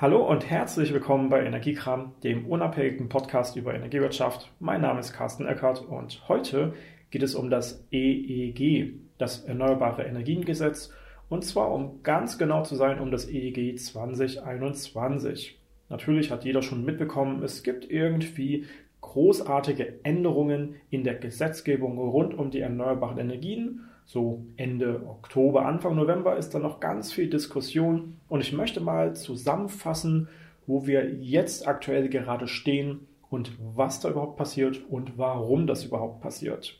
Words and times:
Hallo 0.00 0.26
und 0.26 0.48
herzlich 0.48 0.94
willkommen 0.94 1.28
bei 1.28 1.44
Energiekram, 1.44 2.14
dem 2.24 2.46
unabhängigen 2.46 3.10
Podcast 3.10 3.56
über 3.56 3.74
Energiewirtschaft. 3.74 4.50
Mein 4.58 4.80
Name 4.80 4.98
ist 5.00 5.12
Carsten 5.12 5.46
Eckert 5.46 5.82
und 5.82 6.26
heute 6.26 6.72
geht 7.10 7.22
es 7.22 7.34
um 7.34 7.50
das 7.50 7.86
EEG, 7.92 8.94
das 9.18 9.44
Erneuerbare 9.44 10.04
Energiengesetz, 10.04 10.90
und 11.28 11.44
zwar 11.44 11.70
um 11.70 12.02
ganz 12.02 12.38
genau 12.38 12.62
zu 12.62 12.76
sein, 12.76 12.98
um 12.98 13.10
das 13.10 13.28
EEG 13.28 13.78
2021. 13.78 15.60
Natürlich 15.90 16.30
hat 16.30 16.46
jeder 16.46 16.62
schon 16.62 16.82
mitbekommen, 16.82 17.42
es 17.42 17.62
gibt 17.62 17.90
irgendwie 17.90 18.64
großartige 19.02 20.02
Änderungen 20.02 20.76
in 20.88 21.04
der 21.04 21.16
Gesetzgebung 21.16 21.98
rund 21.98 22.32
um 22.32 22.50
die 22.50 22.60
erneuerbaren 22.60 23.18
Energien 23.18 23.82
so 24.12 24.44
Ende 24.56 25.06
Oktober, 25.06 25.66
Anfang 25.66 25.94
November 25.94 26.36
ist 26.36 26.50
da 26.50 26.58
noch 26.58 26.80
ganz 26.80 27.12
viel 27.12 27.30
Diskussion 27.30 28.18
und 28.28 28.40
ich 28.40 28.52
möchte 28.52 28.80
mal 28.80 29.14
zusammenfassen, 29.14 30.28
wo 30.66 30.84
wir 30.84 31.14
jetzt 31.14 31.68
aktuell 31.68 32.08
gerade 32.08 32.48
stehen 32.48 33.06
und 33.30 33.52
was 33.76 34.00
da 34.00 34.10
überhaupt 34.10 34.36
passiert 34.36 34.80
und 34.90 35.16
warum 35.16 35.68
das 35.68 35.84
überhaupt 35.84 36.22
passiert. 36.22 36.76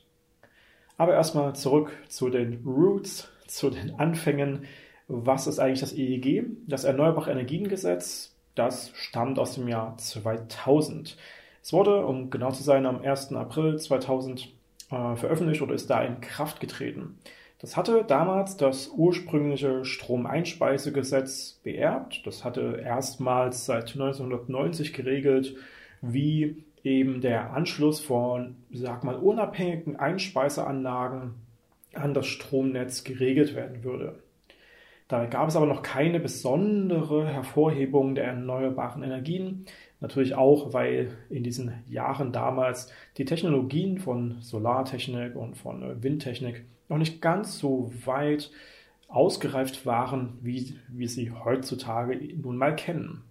Aber 0.97 1.13
erstmal 1.13 1.55
zurück 1.55 1.93
zu 2.09 2.29
den 2.29 2.65
Roots, 2.65 3.29
zu 3.47 3.69
den 3.69 3.95
Anfängen. 3.97 4.65
Was 5.07 5.47
ist 5.47 5.59
eigentlich 5.59 5.79
das 5.79 5.93
EEG? 5.93 6.47
Das 6.67 6.83
Erneuerbare 6.83 7.31
Energiengesetz, 7.31 8.35
das 8.55 8.91
stammt 8.93 9.39
aus 9.39 9.55
dem 9.55 9.69
Jahr 9.69 9.95
2000. 9.97 11.15
Es 11.63 11.71
wurde, 11.71 12.05
um 12.05 12.29
genau 12.29 12.51
zu 12.51 12.63
sein, 12.63 12.85
am 12.85 13.01
1. 13.01 13.31
April 13.31 13.79
2000 13.79 14.49
äh, 14.91 15.15
veröffentlicht 15.15 15.61
oder 15.61 15.73
ist 15.73 15.89
da 15.89 16.03
in 16.03 16.21
Kraft 16.21 16.59
getreten. 16.59 17.17
Das 17.59 17.77
hatte 17.77 18.03
damals 18.07 18.57
das 18.57 18.89
ursprüngliche 18.89 19.85
Stromeinspeisegesetz 19.85 21.59
beerbt. 21.63 22.25
Das 22.25 22.43
hatte 22.43 22.81
erstmals 22.83 23.65
seit 23.65 23.93
1990 23.93 24.93
geregelt, 24.93 25.55
wie 26.01 26.63
eben 26.83 27.21
der 27.21 27.53
Anschluss 27.53 27.99
von, 27.99 28.55
sag 28.71 29.03
mal, 29.03 29.15
unabhängigen 29.15 29.95
Einspeiseanlagen 29.95 31.35
an 31.93 32.13
das 32.15 32.25
Stromnetz 32.25 33.03
geregelt 33.03 33.55
werden 33.55 33.83
würde. 33.83 34.19
Da 35.07 35.25
gab 35.25 35.49
es 35.49 35.55
aber 35.55 35.65
noch 35.65 35.83
keine 35.83 36.19
besondere 36.19 37.27
Hervorhebung 37.27 38.15
der 38.15 38.25
erneuerbaren 38.25 39.03
Energien. 39.03 39.65
Natürlich 40.01 40.33
auch, 40.33 40.73
weil 40.73 41.11
in 41.29 41.43
diesen 41.43 41.73
Jahren 41.87 42.31
damals 42.31 42.91
die 43.17 43.25
Technologien 43.25 43.99
von 43.99 44.37
Solartechnik 44.41 45.35
und 45.35 45.55
von 45.55 46.03
Windtechnik 46.03 46.65
noch 46.89 46.97
nicht 46.97 47.21
ganz 47.21 47.59
so 47.59 47.91
weit 48.05 48.51
ausgereift 49.07 49.85
waren, 49.85 50.39
wie 50.41 50.75
wir 50.89 51.07
sie 51.07 51.31
heutzutage 51.31 52.17
nun 52.35 52.57
mal 52.57 52.75
kennen. 52.75 53.21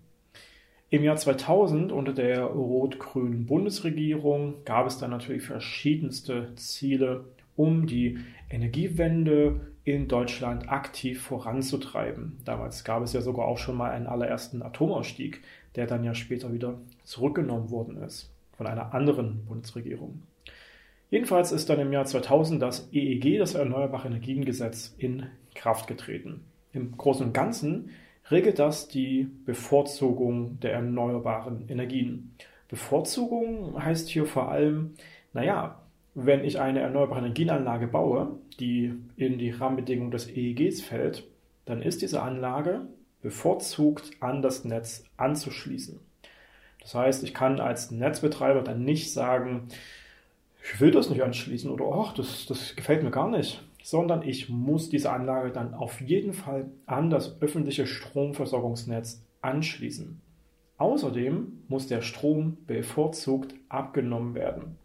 Im 0.91 1.03
Jahr 1.03 1.17
2000 1.17 1.91
unter 1.93 2.13
der 2.13 2.43
rot-grünen 2.45 3.47
Bundesregierung 3.47 4.65
gab 4.65 4.87
es 4.87 4.99
dann 4.99 5.11
natürlich 5.11 5.43
verschiedenste 5.43 6.55
Ziele, 6.55 7.25
um 7.57 7.87
die 7.87 8.19
Energiewende 8.49 9.61
in 9.85 10.09
Deutschland 10.09 10.69
aktiv 10.69 11.23
voranzutreiben. 11.23 12.39
Damals 12.45 12.85
gab 12.85 13.03
es 13.03 13.13
ja 13.13 13.21
sogar 13.21 13.47
auch 13.47 13.59
schon 13.59 13.77
mal 13.77 13.91
einen 13.91 14.07
allerersten 14.07 14.63
Atomausstieg 14.63 15.43
der 15.77 15.87
dann 15.87 16.05
ja 16.05 16.15
später 16.15 16.53
wieder 16.53 16.79
zurückgenommen 17.05 17.71
worden 17.71 18.03
ist 18.03 18.31
von 18.57 18.67
einer 18.67 18.95
anderen 18.95 19.45
Bundesregierung. 19.47 20.23
Jedenfalls 21.11 21.51
ist 21.51 21.69
dann 21.69 21.81
im 21.81 21.93
Jahr 21.93 22.05
2000 22.05 22.63
das 22.63 22.89
EEG, 22.93 23.39
das 23.39 23.55
Erneuerbare 23.55 24.09
Energiengesetz, 24.09 24.95
in 24.97 25.27
Kraft 25.55 25.87
getreten. 25.87 26.45
Im 26.73 26.97
Großen 26.97 27.27
und 27.27 27.33
Ganzen 27.33 27.91
regelt 28.31 28.59
das 28.61 28.87
die 28.87 29.29
Bevorzugung 29.45 30.61
der 30.61 30.75
erneuerbaren 30.75 31.69
Energien. 31.69 32.37
Bevorzugung 32.69 33.83
heißt 33.83 34.09
hier 34.09 34.27
vor 34.27 34.51
allem, 34.51 34.95
naja, 35.33 35.81
wenn 36.15 36.45
ich 36.45 36.61
eine 36.61 36.81
erneuerbare 36.81 37.21
Energienanlage 37.21 37.89
baue, 37.89 38.39
die 38.61 38.95
in 39.17 39.39
die 39.39 39.51
Rahmenbedingungen 39.51 40.11
des 40.11 40.29
EEGs 40.29 40.81
fällt, 40.81 41.25
dann 41.65 41.83
ist 41.83 42.03
diese 42.03 42.23
Anlage 42.23 42.83
bevorzugt 43.23 44.11
an 44.21 44.43
das 44.43 44.65
Netz 44.65 45.05
anzuschließen. 45.17 45.99
Das 46.81 46.95
heißt, 46.95 47.23
ich 47.25 47.35
kann 47.35 47.61
als 47.61 47.91
Netzbetreiber 47.91 48.63
dann 48.63 48.85
nicht 48.85 49.13
sagen, 49.13 49.69
ich 50.63 50.81
will 50.81 50.91
das 50.91 51.11
nicht 51.11 51.23
anschließen 51.23 51.71
oder 51.71 51.87
ach, 51.93 52.15
das, 52.15 52.47
das 52.47 52.77
gefällt 52.77 53.03
mir 53.03 53.11
gar 53.11 53.29
nicht, 53.29 53.63
sondern 53.83 54.23
ich 54.23 54.49
muss 54.49 54.89
diese 54.89 55.11
Anlage 55.11 55.51
dann 55.51 55.75
auf 55.75 56.01
jeden 56.01 56.33
Fall 56.33 56.67
an 56.87 57.11
das 57.11 57.41
öffentliche 57.41 57.87
Stromversorgungsnetz 57.87 59.23
anschließen. 59.43 60.21
Außerdem 60.79 61.65
muss 61.69 61.87
der 61.89 62.01
Strom 62.01 62.57
bevorzugt 62.67 63.55
abgenommen 63.69 64.35
werden. 64.35 64.77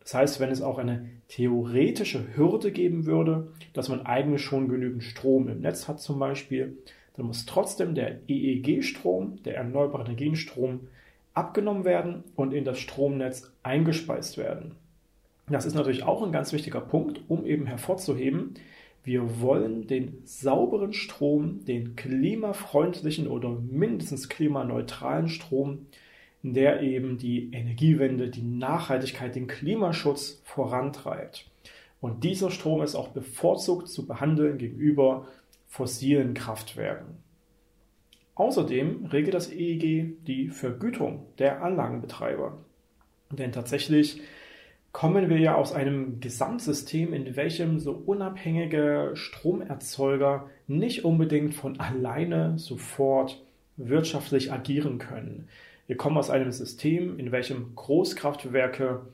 Das 0.00 0.14
heißt, 0.14 0.40
wenn 0.40 0.50
es 0.50 0.62
auch 0.62 0.78
eine 0.78 1.08
theoretische 1.28 2.34
Hürde 2.34 2.72
geben 2.72 3.04
würde, 3.06 3.52
dass 3.74 3.88
man 3.88 4.06
eigentlich 4.06 4.42
schon 4.42 4.68
genügend 4.68 5.04
Strom 5.04 5.48
im 5.48 5.60
Netz 5.60 5.86
hat 5.86 6.00
zum 6.00 6.18
Beispiel, 6.18 6.78
dann 7.18 7.26
muss 7.26 7.46
trotzdem 7.46 7.96
der 7.96 8.20
EEG-Strom, 8.28 9.42
der 9.42 9.56
erneuerbare 9.56 10.04
Energienstrom, 10.04 10.86
abgenommen 11.34 11.84
werden 11.84 12.22
und 12.36 12.54
in 12.54 12.64
das 12.64 12.78
Stromnetz 12.78 13.52
eingespeist 13.64 14.38
werden. 14.38 14.76
Das 15.48 15.66
ist 15.66 15.74
natürlich 15.74 16.04
auch 16.04 16.22
ein 16.22 16.30
ganz 16.30 16.52
wichtiger 16.52 16.80
Punkt, 16.80 17.20
um 17.26 17.44
eben 17.44 17.66
hervorzuheben, 17.66 18.54
wir 19.02 19.40
wollen 19.40 19.86
den 19.86 20.18
sauberen 20.24 20.92
Strom, 20.92 21.64
den 21.64 21.96
klimafreundlichen 21.96 23.26
oder 23.26 23.50
mindestens 23.50 24.28
klimaneutralen 24.28 25.28
Strom, 25.28 25.86
der 26.42 26.82
eben 26.82 27.18
die 27.18 27.50
Energiewende, 27.52 28.28
die 28.28 28.42
Nachhaltigkeit, 28.42 29.34
den 29.34 29.46
Klimaschutz 29.48 30.40
vorantreibt. 30.44 31.46
Und 32.00 32.22
dieser 32.22 32.50
Strom 32.50 32.82
ist 32.82 32.94
auch 32.94 33.08
bevorzugt 33.08 33.88
zu 33.88 34.06
behandeln 34.06 34.58
gegenüber 34.58 35.26
fossilen 35.68 36.34
Kraftwerken. 36.34 37.18
Außerdem 38.34 39.06
regelt 39.06 39.34
das 39.34 39.50
EEG 39.50 40.24
die 40.26 40.48
Vergütung 40.50 41.26
der 41.38 41.62
Anlagenbetreiber. 41.62 42.58
Denn 43.30 43.52
tatsächlich 43.52 44.20
kommen 44.92 45.28
wir 45.28 45.38
ja 45.38 45.54
aus 45.54 45.72
einem 45.72 46.20
Gesamtsystem, 46.20 47.12
in 47.12 47.36
welchem 47.36 47.78
so 47.78 47.92
unabhängige 47.92 49.10
Stromerzeuger 49.14 50.48
nicht 50.66 51.04
unbedingt 51.04 51.54
von 51.54 51.78
alleine 51.78 52.58
sofort 52.58 53.44
wirtschaftlich 53.76 54.52
agieren 54.52 54.98
können. 54.98 55.48
Wir 55.86 55.96
kommen 55.96 56.16
aus 56.16 56.30
einem 56.30 56.52
System, 56.52 57.18
in 57.18 57.32
welchem 57.32 57.74
Großkraftwerke 57.74 59.06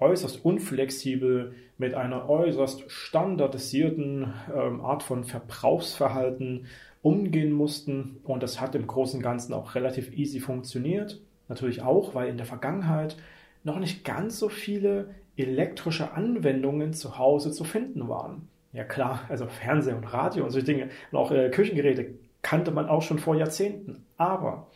äußerst 0.00 0.44
unflexibel 0.44 1.54
mit 1.78 1.94
einer 1.94 2.28
äußerst 2.28 2.90
standardisierten 2.90 4.32
ähm, 4.54 4.80
Art 4.80 5.02
von 5.02 5.24
Verbrauchsverhalten 5.24 6.66
umgehen 7.02 7.52
mussten. 7.52 8.20
Und 8.24 8.42
das 8.42 8.60
hat 8.60 8.74
im 8.74 8.86
Großen 8.86 9.18
und 9.18 9.22
Ganzen 9.22 9.54
auch 9.54 9.74
relativ 9.74 10.12
easy 10.16 10.40
funktioniert. 10.40 11.20
Natürlich 11.48 11.82
auch, 11.82 12.14
weil 12.14 12.28
in 12.28 12.36
der 12.36 12.46
Vergangenheit 12.46 13.16
noch 13.64 13.78
nicht 13.78 14.04
ganz 14.04 14.38
so 14.38 14.48
viele 14.48 15.14
elektrische 15.36 16.12
Anwendungen 16.12 16.92
zu 16.92 17.18
Hause 17.18 17.52
zu 17.52 17.64
finden 17.64 18.08
waren. 18.08 18.48
Ja 18.72 18.84
klar, 18.84 19.22
also 19.28 19.46
Fernseher 19.46 19.96
und 19.96 20.04
Radio 20.04 20.44
und 20.44 20.50
solche 20.50 20.66
Dinge 20.66 20.90
und 21.10 21.18
auch 21.18 21.32
äh, 21.32 21.50
Küchengeräte 21.50 22.14
kannte 22.42 22.70
man 22.70 22.88
auch 22.88 23.02
schon 23.02 23.18
vor 23.18 23.34
Jahrzehnten. 23.34 24.06
Aber 24.16 24.68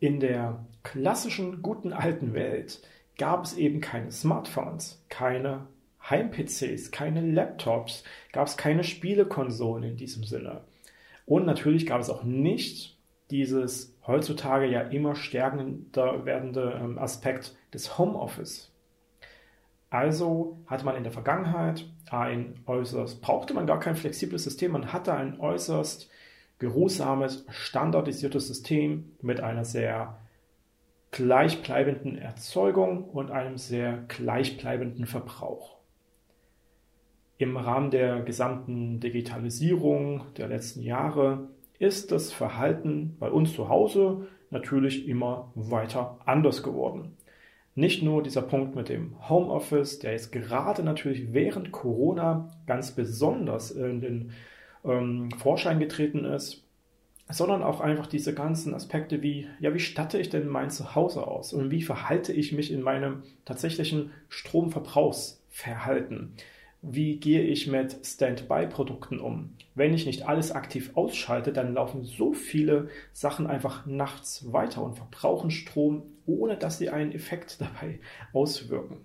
in 0.00 0.20
der 0.20 0.64
klassischen 0.82 1.62
guten 1.62 1.92
alten 1.92 2.34
Welt 2.34 2.80
gab 3.20 3.44
es 3.44 3.54
eben 3.54 3.82
keine 3.82 4.10
Smartphones, 4.10 5.04
keine 5.10 5.66
Heim-PCs, 6.08 6.90
keine 6.90 7.20
Laptops, 7.20 8.02
gab 8.32 8.46
es 8.46 8.56
keine 8.56 8.82
Spielekonsolen 8.82 9.84
in 9.84 9.96
diesem 9.96 10.24
Sinne. 10.24 10.62
Und 11.26 11.44
natürlich 11.44 11.84
gab 11.84 12.00
es 12.00 12.08
auch 12.08 12.24
nicht 12.24 12.96
dieses 13.30 13.94
heutzutage 14.06 14.66
ja 14.66 14.80
immer 14.80 15.14
stärkender 15.14 16.24
werdende 16.24 16.80
ähm, 16.82 16.98
Aspekt 16.98 17.54
des 17.74 17.98
Homeoffice. 17.98 18.72
Also 19.90 20.58
hatte 20.66 20.86
man 20.86 20.96
in 20.96 21.02
der 21.02 21.12
Vergangenheit 21.12 21.84
ein 22.10 22.54
äußerst, 22.64 23.20
brauchte 23.20 23.52
man 23.52 23.66
gar 23.66 23.80
kein 23.80 23.96
flexibles 23.96 24.44
System, 24.44 24.72
man 24.72 24.94
hatte 24.94 25.12
ein 25.12 25.38
äußerst 25.38 26.08
geruhsames, 26.58 27.44
standardisiertes 27.50 28.48
System 28.48 29.12
mit 29.20 29.40
einer 29.40 29.66
sehr 29.66 30.19
gleichbleibenden 31.10 32.16
Erzeugung 32.16 33.04
und 33.04 33.30
einem 33.30 33.58
sehr 33.58 34.04
gleichbleibenden 34.08 35.06
Verbrauch. 35.06 35.78
Im 37.38 37.56
Rahmen 37.56 37.90
der 37.90 38.20
gesamten 38.20 39.00
Digitalisierung 39.00 40.22
der 40.36 40.48
letzten 40.48 40.82
Jahre 40.82 41.48
ist 41.78 42.12
das 42.12 42.32
Verhalten 42.32 43.16
bei 43.18 43.30
uns 43.30 43.54
zu 43.54 43.68
Hause 43.68 44.28
natürlich 44.50 45.08
immer 45.08 45.50
weiter 45.54 46.18
anders 46.26 46.62
geworden. 46.62 47.16
Nicht 47.74 48.02
nur 48.02 48.22
dieser 48.22 48.42
Punkt 48.42 48.74
mit 48.74 48.88
dem 48.88 49.16
Homeoffice, 49.28 50.00
der 50.00 50.12
jetzt 50.12 50.32
gerade 50.32 50.82
natürlich 50.82 51.32
während 51.32 51.72
Corona 51.72 52.50
ganz 52.66 52.94
besonders 52.94 53.70
in 53.70 54.00
den 54.00 54.32
ähm, 54.84 55.30
Vorschein 55.38 55.78
getreten 55.78 56.24
ist, 56.24 56.66
sondern 57.30 57.62
auch 57.62 57.80
einfach 57.80 58.06
diese 58.06 58.34
ganzen 58.34 58.74
Aspekte 58.74 59.22
wie, 59.22 59.46
ja, 59.60 59.74
wie 59.74 59.80
statte 59.80 60.18
ich 60.18 60.28
denn 60.28 60.48
mein 60.48 60.70
Zuhause 60.70 61.26
aus 61.26 61.52
und 61.52 61.70
wie 61.70 61.82
verhalte 61.82 62.32
ich 62.32 62.52
mich 62.52 62.72
in 62.72 62.82
meinem 62.82 63.22
tatsächlichen 63.44 64.10
Stromverbrauchsverhalten? 64.28 66.34
Wie 66.82 67.20
gehe 67.20 67.42
ich 67.42 67.66
mit 67.66 67.98
Standby-Produkten 68.04 69.20
um? 69.20 69.54
Wenn 69.74 69.92
ich 69.92 70.06
nicht 70.06 70.26
alles 70.26 70.52
aktiv 70.52 70.92
ausschalte, 70.94 71.52
dann 71.52 71.74
laufen 71.74 72.04
so 72.04 72.32
viele 72.32 72.88
Sachen 73.12 73.46
einfach 73.46 73.84
nachts 73.84 74.50
weiter 74.50 74.82
und 74.82 74.96
verbrauchen 74.96 75.50
Strom, 75.50 76.04
ohne 76.26 76.56
dass 76.56 76.78
sie 76.78 76.88
einen 76.88 77.12
Effekt 77.12 77.60
dabei 77.60 78.00
auswirken. 78.32 79.04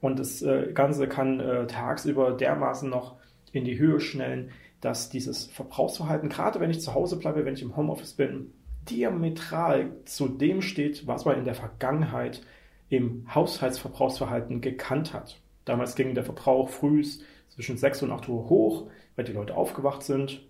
Und 0.00 0.18
das 0.18 0.42
äh, 0.42 0.72
Ganze 0.72 1.06
kann 1.06 1.38
äh, 1.38 1.66
tagsüber 1.66 2.32
dermaßen 2.32 2.88
noch 2.88 3.16
in 3.52 3.64
die 3.64 3.78
Höhe 3.78 4.00
schnellen, 4.00 4.50
dass 4.82 5.08
dieses 5.08 5.46
Verbrauchsverhalten, 5.46 6.28
gerade 6.28 6.60
wenn 6.60 6.70
ich 6.70 6.80
zu 6.80 6.92
Hause 6.92 7.16
bleibe, 7.16 7.44
wenn 7.44 7.54
ich 7.54 7.62
im 7.62 7.76
Homeoffice 7.76 8.14
bin, 8.14 8.52
diametral 8.90 9.92
zu 10.04 10.28
dem 10.28 10.60
steht, 10.60 11.06
was 11.06 11.24
man 11.24 11.38
in 11.38 11.44
der 11.44 11.54
Vergangenheit 11.54 12.42
im 12.88 13.24
Haushaltsverbrauchsverhalten 13.32 14.60
gekannt 14.60 15.14
hat. 15.14 15.40
Damals 15.64 15.94
ging 15.94 16.14
der 16.14 16.24
Verbrauch 16.24 16.68
früh 16.68 17.04
zwischen 17.48 17.76
6 17.76 18.02
und 18.02 18.10
8 18.10 18.28
Uhr 18.28 18.48
hoch, 18.48 18.88
weil 19.14 19.24
die 19.24 19.32
Leute 19.32 19.56
aufgewacht 19.56 20.02
sind, 20.02 20.42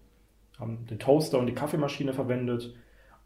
haben 0.58 0.86
den 0.86 0.98
Toaster 0.98 1.38
und 1.38 1.46
die 1.46 1.54
Kaffeemaschine 1.54 2.14
verwendet 2.14 2.74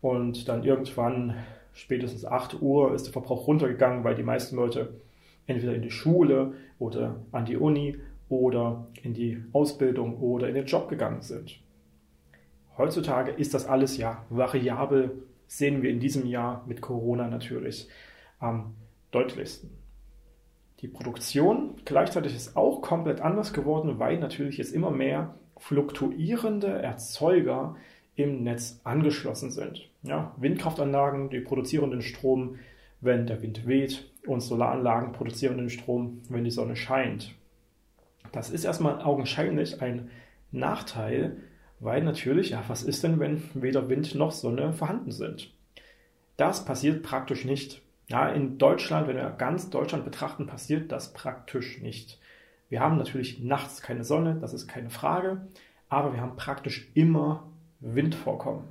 und 0.00 0.48
dann 0.48 0.64
irgendwann, 0.64 1.36
spätestens 1.72 2.24
8 2.24 2.60
Uhr, 2.60 2.94
ist 2.94 3.06
der 3.06 3.12
Verbrauch 3.12 3.46
runtergegangen, 3.46 4.02
weil 4.02 4.16
die 4.16 4.24
meisten 4.24 4.56
Leute 4.56 5.00
entweder 5.46 5.74
in 5.74 5.82
die 5.82 5.90
Schule 5.92 6.54
oder 6.80 7.20
an 7.30 7.44
die 7.44 7.56
Uni 7.56 7.96
oder 8.28 8.86
in 9.02 9.14
die 9.14 9.42
Ausbildung 9.52 10.18
oder 10.18 10.48
in 10.48 10.54
den 10.54 10.66
Job 10.66 10.88
gegangen 10.88 11.22
sind. 11.22 11.60
Heutzutage 12.76 13.30
ist 13.30 13.54
das 13.54 13.66
alles 13.66 13.96
ja 13.96 14.24
variabel, 14.28 15.22
sehen 15.46 15.82
wir 15.82 15.90
in 15.90 16.00
diesem 16.00 16.26
Jahr 16.26 16.64
mit 16.66 16.80
Corona 16.80 17.28
natürlich 17.28 17.88
am 18.38 18.74
deutlichsten. 19.10 19.70
Die 20.80 20.88
Produktion 20.88 21.76
gleichzeitig 21.86 22.36
ist 22.36 22.56
auch 22.56 22.82
komplett 22.82 23.20
anders 23.20 23.54
geworden, 23.54 23.98
weil 23.98 24.18
natürlich 24.18 24.58
jetzt 24.58 24.74
immer 24.74 24.90
mehr 24.90 25.34
fluktuierende 25.56 26.68
Erzeuger 26.68 27.76
im 28.14 28.42
Netz 28.42 28.80
angeschlossen 28.84 29.50
sind. 29.50 29.88
Ja, 30.02 30.34
Windkraftanlagen, 30.36 31.30
die 31.30 31.40
produzieren 31.40 31.90
den 31.90 32.02
Strom, 32.02 32.56
wenn 33.00 33.26
der 33.26 33.40
Wind 33.40 33.66
weht, 33.66 34.10
und 34.26 34.40
Solaranlagen 34.40 35.12
produzieren 35.12 35.56
den 35.56 35.70
Strom, 35.70 36.20
wenn 36.28 36.44
die 36.44 36.50
Sonne 36.50 36.76
scheint. 36.76 37.34
Das 38.32 38.50
ist 38.50 38.64
erstmal 38.64 39.02
augenscheinlich 39.02 39.82
ein 39.82 40.10
Nachteil, 40.52 41.36
weil 41.80 42.02
natürlich, 42.02 42.50
ja, 42.50 42.64
was 42.68 42.82
ist 42.82 43.04
denn, 43.04 43.20
wenn 43.20 43.42
weder 43.54 43.88
Wind 43.88 44.14
noch 44.14 44.32
Sonne 44.32 44.72
vorhanden 44.72 45.12
sind? 45.12 45.52
Das 46.36 46.64
passiert 46.64 47.02
praktisch 47.02 47.44
nicht. 47.44 47.82
Ja, 48.08 48.28
in 48.28 48.58
Deutschland, 48.58 49.08
wenn 49.08 49.16
wir 49.16 49.30
ganz 49.30 49.70
Deutschland 49.70 50.04
betrachten, 50.04 50.46
passiert 50.46 50.92
das 50.92 51.12
praktisch 51.12 51.80
nicht. 51.80 52.20
Wir 52.68 52.80
haben 52.80 52.98
natürlich 52.98 53.42
nachts 53.42 53.82
keine 53.82 54.04
Sonne, 54.04 54.36
das 54.40 54.52
ist 54.52 54.68
keine 54.68 54.90
Frage, 54.90 55.46
aber 55.88 56.12
wir 56.12 56.20
haben 56.20 56.36
praktisch 56.36 56.88
immer 56.94 57.50
Windvorkommen. 57.80 58.64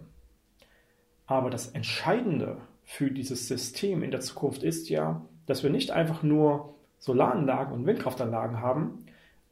Aber 1.27 1.49
das 1.49 1.69
Entscheidende 1.69 2.57
für 2.83 3.09
dieses 3.11 3.47
System 3.47 4.03
in 4.03 4.11
der 4.11 4.21
Zukunft 4.21 4.63
ist 4.63 4.89
ja, 4.89 5.21
dass 5.45 5.63
wir 5.63 5.69
nicht 5.69 5.91
einfach 5.91 6.23
nur 6.23 6.75
Solaranlagen 6.99 7.73
und 7.73 7.85
Windkraftanlagen 7.85 8.61
haben 8.61 9.04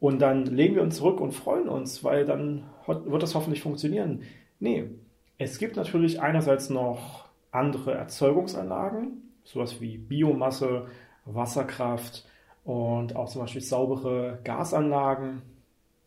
und 0.03 0.19
dann 0.19 0.45
legen 0.45 0.75
wir 0.75 0.81
uns 0.81 0.97
zurück 0.97 1.21
und 1.21 1.31
freuen 1.31 1.69
uns, 1.69 2.03
weil 2.03 2.25
dann 2.25 2.65
wird 2.85 3.23
das 3.23 3.35
hoffentlich 3.35 3.61
funktionieren. 3.61 4.23
Nee, 4.59 4.89
es 5.37 5.59
gibt 5.59 5.77
natürlich 5.77 6.19
einerseits 6.19 6.69
noch 6.69 7.29
andere 7.51 7.93
Erzeugungsanlagen, 7.93 9.21
sowas 9.45 9.79
wie 9.79 9.97
Biomasse, 9.97 10.87
Wasserkraft 11.23 12.27
und 12.65 13.15
auch 13.15 13.29
zum 13.29 13.43
Beispiel 13.43 13.61
saubere 13.61 14.39
Gasanlagen. 14.43 15.41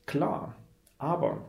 Klar, 0.04 0.56
aber 0.98 1.46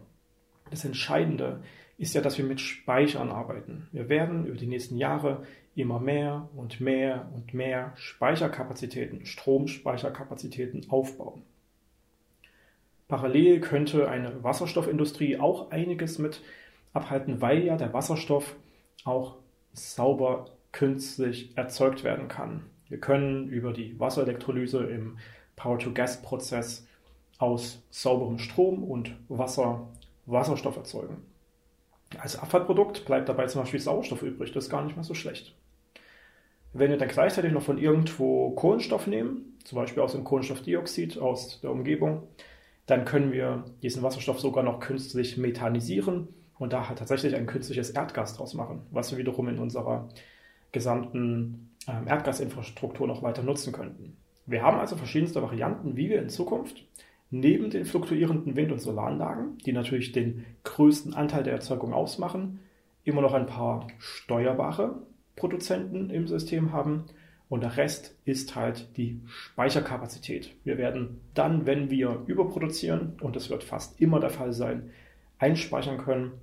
das 0.70 0.86
Entscheidende 0.86 1.60
ist 1.98 2.16
ja, 2.16 2.22
dass 2.22 2.38
wir 2.38 2.46
mit 2.46 2.62
Speichern 2.62 3.30
arbeiten. 3.30 3.90
Wir 3.92 4.08
werden 4.08 4.46
über 4.46 4.56
die 4.56 4.68
nächsten 4.68 4.96
Jahre 4.96 5.44
immer 5.76 6.00
mehr 6.00 6.48
und 6.56 6.80
mehr 6.80 7.28
und 7.36 7.54
mehr 7.54 7.92
Speicherkapazitäten, 7.98 9.26
Stromspeicherkapazitäten 9.26 10.90
aufbauen. 10.90 11.44
Parallel 13.08 13.62
könnte 13.62 14.10
eine 14.10 14.44
Wasserstoffindustrie 14.44 15.40
auch 15.40 15.72
einiges 15.72 16.20
mit 16.20 16.42
abhalten, 16.94 17.42
weil 17.42 17.64
ja 17.64 17.78
der 17.78 17.94
Wasserstoff 17.94 18.56
auch 19.06 19.38
sauber 19.74 20.48
künstlich 20.72 21.56
erzeugt 21.56 22.04
werden 22.04 22.28
kann. 22.28 22.66
Wir 22.90 23.00
können 23.00 23.48
über 23.48 23.74
die 23.74 24.00
Wasserelektrolyse 24.00 24.84
im 24.84 25.18
Power-to-Gas-Prozess 25.56 26.88
aus 27.38 27.82
sauberem 27.90 28.40
Strom 28.40 28.84
und 28.84 29.16
Wasser 29.30 29.88
Wasserstoff 30.26 30.76
erzeugen. 30.76 31.26
Als 32.20 32.38
Abfallprodukt 32.38 33.06
bleibt 33.06 33.30
dabei 33.30 33.48
zum 33.48 33.62
Beispiel 33.62 33.80
Sauerstoff 33.80 34.24
übrig, 34.24 34.52
das 34.52 34.66
ist 34.66 34.70
gar 34.70 34.84
nicht 34.84 34.96
mehr 34.96 35.04
so 35.04 35.14
schlecht. 35.14 35.56
Wenn 36.74 36.90
wir 36.90 36.98
dann 36.98 37.08
gleichzeitig 37.08 37.52
noch 37.52 37.64
von 37.64 37.78
irgendwo 37.78 38.52
Kohlenstoff 38.52 39.08
nehmen, 39.08 39.58
zum 39.64 39.78
Beispiel 39.78 40.04
aus 40.04 40.12
dem 40.12 40.24
Kohlenstoffdioxid 40.24 41.18
aus 41.18 41.60
der 41.62 41.72
Umgebung, 41.72 42.24
dann 42.88 43.06
können 43.06 43.32
wir 43.32 43.66
diesen 43.84 44.02
Wasserstoff 44.02 44.40
sogar 44.40 44.64
noch 44.64 44.80
künstlich 44.80 45.38
methanisieren 45.38 46.30
und 46.58 46.74
da 46.74 46.88
halt 46.88 46.98
tatsächlich 46.98 47.36
ein 47.36 47.46
künstliches 47.46 47.92
Erdgas 47.92 48.36
draus 48.36 48.54
machen, 48.54 48.82
was 48.92 49.12
wir 49.12 49.18
wiederum 49.18 49.48
in 49.50 49.60
unserer 49.60 50.10
gesamten 50.72 51.70
ähm, 51.88 52.08
Erdgasinfrastruktur 52.08 53.08
noch 53.08 53.22
weiter 53.22 53.44
nutzen 53.44 53.74
könnten. 53.74 54.18
Wir 54.46 54.64
haben 54.64 54.80
also 54.80 54.96
verschiedenste 54.96 55.42
Varianten, 55.42 55.98
wie 55.98 56.10
wir 56.10 56.22
in 56.22 56.30
Zukunft 56.30 56.86
neben 57.30 57.70
den 57.70 57.86
fluktuierenden 57.86 58.56
Wind- 58.56 58.72
und 58.72 58.80
Solaranlagen, 58.80 59.58
die 59.66 59.74
natürlich 59.74 60.14
den 60.14 60.46
größten 60.64 61.14
Anteil 61.14 61.44
der 61.44 61.54
Erzeugung 61.54 61.94
ausmachen, 61.94 62.60
immer 63.04 63.22
noch 63.22 63.34
ein 63.34 63.48
paar 63.48 63.88
steuerbare 64.00 65.02
Produzenten 65.36 66.10
im 66.10 66.28
System 66.28 66.72
haben 66.72 67.06
und 67.50 67.62
der 67.62 67.78
Rest 67.78 68.16
ist 68.26 68.56
halt 68.56 68.98
die 68.98 69.22
Speicherkapazität. 69.26 70.54
Wir 70.64 70.78
werden 70.78 71.22
dann, 71.34 71.66
wenn 71.66 71.90
wir 71.90 72.24
überproduzieren, 72.28 73.14
und 73.22 73.36
das 73.36 73.50
wird 73.50 73.64
fast 73.64 74.02
immer 74.02 74.20
der 74.20 74.30
Fall 74.30 74.54
sein, 74.54 74.90
einspeichern 75.40 75.98
können 75.98 76.34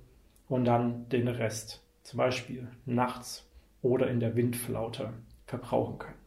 und 0.47 0.65
dann 0.65 1.07
den 1.09 1.27
Rest 1.27 1.83
zum 2.03 2.17
Beispiel 2.17 2.67
nachts 2.85 3.47
oder 3.81 4.09
in 4.09 4.19
der 4.19 4.35
Windflaute 4.35 5.13
verbrauchen 5.45 5.99
können. 5.99 6.17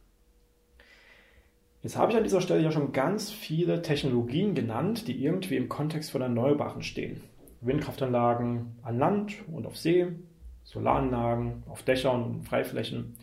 Jetzt 1.81 1.97
habe 1.97 2.11
ich 2.11 2.17
an 2.17 2.23
dieser 2.23 2.41
Stelle 2.41 2.61
ja 2.61 2.71
schon 2.71 2.91
ganz 2.91 3.31
viele 3.31 3.81
Technologien 3.81 4.53
genannt, 4.53 5.07
die 5.07 5.23
irgendwie 5.23 5.55
im 5.55 5.69
Kontext 5.69 6.11
von 6.11 6.21
Erneuerbaren 6.21 6.83
stehen. 6.83 7.21
Windkraftanlagen 7.61 8.77
an 8.81 8.97
Land 8.97 9.35
und 9.51 9.65
auf 9.65 9.77
See, 9.77 10.07
Solaranlagen 10.63 11.63
auf 11.67 11.83
Dächern 11.83 12.23
und 12.23 12.43
Freiflächen, 12.43 13.15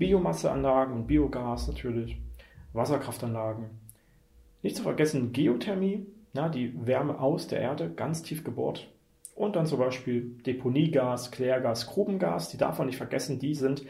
Biomasseanlagen 0.00 0.94
und 0.94 1.06
Biogas 1.06 1.68
natürlich, 1.68 2.16
Wasserkraftanlagen. 2.72 3.66
Nicht 4.62 4.76
zu 4.76 4.82
vergessen 4.82 5.32
Geothermie, 5.32 6.06
ja, 6.32 6.48
die 6.48 6.72
Wärme 6.86 7.20
aus 7.20 7.48
der 7.48 7.60
Erde, 7.60 7.90
ganz 7.90 8.22
tief 8.22 8.42
gebohrt. 8.42 8.90
Und 9.34 9.56
dann 9.56 9.66
zum 9.66 9.78
Beispiel 9.78 10.38
Deponiegas, 10.46 11.30
Klärgas, 11.30 11.86
Grubengas, 11.86 12.48
die 12.48 12.56
darf 12.56 12.78
man 12.78 12.86
nicht 12.86 12.96
vergessen, 12.96 13.38
die 13.38 13.54
sind 13.54 13.84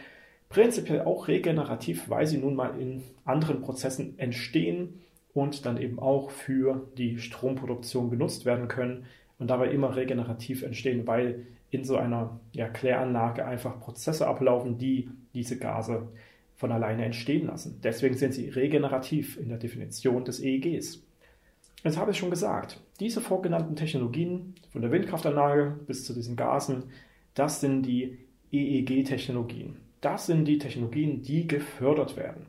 prinzipiell 0.48 1.02
auch 1.02 1.28
regenerativ, 1.28 2.10
weil 2.10 2.26
sie 2.26 2.38
nun 2.38 2.56
mal 2.56 2.80
in 2.80 3.04
anderen 3.24 3.60
Prozessen 3.60 4.18
entstehen 4.18 5.02
und 5.32 5.64
dann 5.64 5.76
eben 5.76 6.00
auch 6.00 6.32
für 6.32 6.88
die 6.98 7.18
Stromproduktion 7.18 8.10
genutzt 8.10 8.44
werden 8.44 8.66
können 8.66 9.06
und 9.38 9.48
dabei 9.48 9.70
immer 9.70 9.94
regenerativ 9.94 10.64
entstehen, 10.64 11.06
weil 11.06 11.46
in 11.70 11.84
so 11.84 11.96
einer 11.96 12.40
ja, 12.52 12.68
Kläranlage 12.68 13.44
einfach 13.44 13.80
Prozesse 13.80 14.26
ablaufen, 14.26 14.78
die 14.78 15.08
diese 15.34 15.58
Gase 15.58 16.08
von 16.56 16.72
alleine 16.72 17.04
entstehen 17.04 17.46
lassen. 17.46 17.80
Deswegen 17.82 18.16
sind 18.16 18.34
sie 18.34 18.48
regenerativ 18.48 19.38
in 19.38 19.48
der 19.48 19.58
Definition 19.58 20.24
des 20.24 20.40
EEGs. 20.40 21.02
Jetzt 21.82 21.96
habe 21.96 22.10
ich 22.10 22.18
schon 22.18 22.30
gesagt, 22.30 22.80
diese 22.98 23.20
vorgenannten 23.20 23.76
Technologien, 23.76 24.54
von 24.70 24.82
der 24.82 24.90
Windkraftanlage 24.90 25.78
bis 25.86 26.04
zu 26.04 26.12
diesen 26.12 26.36
Gasen, 26.36 26.84
das 27.34 27.60
sind 27.60 27.82
die 27.82 28.18
EEG-Technologien. 28.52 29.76
Das 30.00 30.26
sind 30.26 30.44
die 30.46 30.58
Technologien, 30.58 31.22
die 31.22 31.46
gefördert 31.46 32.16
werden. 32.16 32.46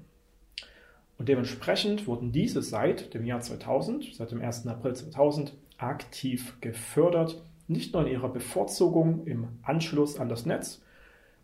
Und 1.17 1.29
dementsprechend 1.29 2.07
wurden 2.07 2.31
diese 2.31 2.61
seit 2.61 3.13
dem 3.13 3.25
Jahr 3.25 3.41
2000, 3.41 4.15
seit 4.15 4.31
dem 4.31 4.41
1. 4.41 4.67
April 4.67 4.95
2000, 4.95 5.53
aktiv 5.77 6.57
gefördert, 6.61 7.41
nicht 7.71 7.93
nur 7.93 8.05
in 8.05 8.11
ihrer 8.11 8.29
Bevorzugung 8.29 9.25
im 9.25 9.47
Anschluss 9.63 10.19
an 10.19 10.29
das 10.29 10.45
Netz 10.45 10.83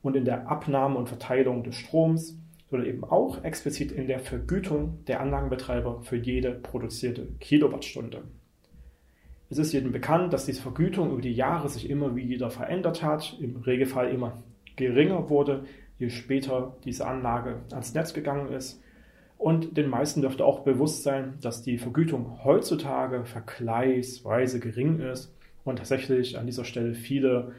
und 0.02 0.16
in 0.16 0.26
der 0.26 0.50
Abnahme 0.50 0.98
und 0.98 1.10
Verteilung 1.10 1.64
des 1.64 1.76
Stroms, 1.76 2.38
sondern 2.70 2.88
eben 2.88 3.04
auch 3.04 3.44
explizit 3.44 3.92
in 3.92 4.08
der 4.08 4.20
Vergütung 4.20 5.06
der 5.06 5.22
Anlagenbetreiber 5.22 6.02
für 6.02 6.18
jede 6.18 6.52
produzierte 6.52 7.28
Kilowattstunde. 7.40 8.24
Es 9.50 9.58
ist 9.58 9.72
jedem 9.72 9.94
bekannt, 9.94 10.34
dass 10.34 10.46
diese 10.46 10.62
Vergütung 10.62 11.12
über 11.12 11.22
die 11.22 11.32
Jahre 11.32 11.70
sich 11.70 11.90
immer 11.90 12.16
wieder 12.18 12.50
verändert 12.50 13.02
hat, 13.02 13.38
im 13.40 13.56
Regelfall 13.58 14.10
immer 14.10 14.44
geringer 14.76 15.30
wurde, 15.30 15.64
je 15.98 16.10
später 16.10 16.76
diese 16.84 17.08
Anlage 17.08 17.62
ans 17.72 17.94
Netz 17.94 18.14
gegangen 18.14 18.52
ist. 18.52 18.82
Und 19.38 19.78
den 19.78 19.90
meisten 19.90 20.22
dürfte 20.22 20.44
auch 20.44 20.62
bewusst 20.62 21.04
sein, 21.04 21.36
dass 21.42 21.62
die 21.62 21.78
Vergütung 21.78 22.44
heutzutage 22.44 23.24
vergleichsweise 23.24 24.60
gering 24.60 25.00
ist 25.00 25.37
und 25.68 25.78
tatsächlich 25.78 26.38
an 26.38 26.46
dieser 26.46 26.66
Stelle 26.66 26.94
viele 26.94 27.54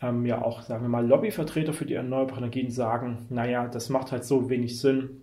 ähm, 0.00 0.24
ja 0.26 0.42
auch, 0.42 0.62
sagen 0.62 0.82
wir 0.82 0.88
mal, 0.88 1.06
Lobbyvertreter 1.06 1.72
für 1.72 1.86
die 1.86 1.94
erneuerbaren 1.94 2.44
Energien 2.44 2.70
sagen, 2.70 3.26
naja, 3.28 3.68
das 3.68 3.88
macht 3.88 4.12
halt 4.12 4.24
so 4.24 4.48
wenig 4.48 4.80
Sinn, 4.80 5.22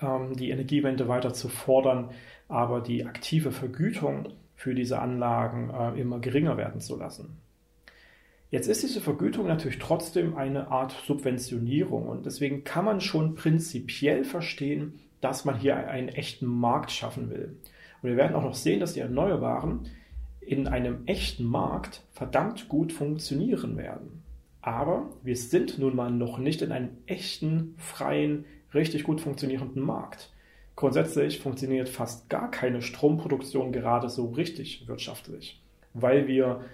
ähm, 0.00 0.36
die 0.36 0.50
Energiewende 0.50 1.08
weiter 1.08 1.32
zu 1.32 1.48
fordern, 1.48 2.10
aber 2.48 2.80
die 2.80 3.06
aktive 3.06 3.50
Vergütung 3.50 4.28
für 4.54 4.74
diese 4.74 5.00
Anlagen 5.00 5.70
äh, 5.70 6.00
immer 6.00 6.20
geringer 6.20 6.56
werden 6.56 6.80
zu 6.80 6.96
lassen. 6.96 7.38
Jetzt 8.50 8.68
ist 8.68 8.84
diese 8.84 9.00
Vergütung 9.00 9.48
natürlich 9.48 9.80
trotzdem 9.80 10.36
eine 10.36 10.68
Art 10.68 10.94
Subventionierung 11.06 12.08
und 12.08 12.24
deswegen 12.24 12.62
kann 12.62 12.84
man 12.84 13.00
schon 13.00 13.34
prinzipiell 13.34 14.24
verstehen, 14.24 15.00
dass 15.20 15.44
man 15.44 15.58
hier 15.58 15.76
einen 15.76 16.08
echten 16.08 16.46
Markt 16.46 16.92
schaffen 16.92 17.30
will. 17.30 17.56
Und 18.00 18.10
wir 18.10 18.16
werden 18.16 18.36
auch 18.36 18.44
noch 18.44 18.54
sehen, 18.54 18.78
dass 18.78 18.92
die 18.92 19.00
Erneuerbaren 19.00 19.88
in 20.46 20.68
einem 20.68 21.06
echten 21.06 21.44
Markt 21.44 22.02
verdammt 22.12 22.68
gut 22.68 22.92
funktionieren 22.92 23.76
werden. 23.76 24.22
Aber 24.60 25.10
wir 25.22 25.36
sind 25.36 25.78
nun 25.78 25.94
mal 25.94 26.10
noch 26.10 26.38
nicht 26.38 26.62
in 26.62 26.72
einem 26.72 26.90
echten, 27.06 27.74
freien, 27.76 28.44
richtig 28.72 29.04
gut 29.04 29.20
funktionierenden 29.20 29.82
Markt. 29.82 30.32
Grundsätzlich 30.76 31.38
funktioniert 31.38 31.88
fast 31.88 32.28
gar 32.30 32.50
keine 32.50 32.82
Stromproduktion 32.82 33.72
gerade 33.72 34.08
so 34.08 34.30
richtig 34.30 34.88
wirtschaftlich, 34.88 35.62
weil 35.92 36.26
wir 36.26 36.64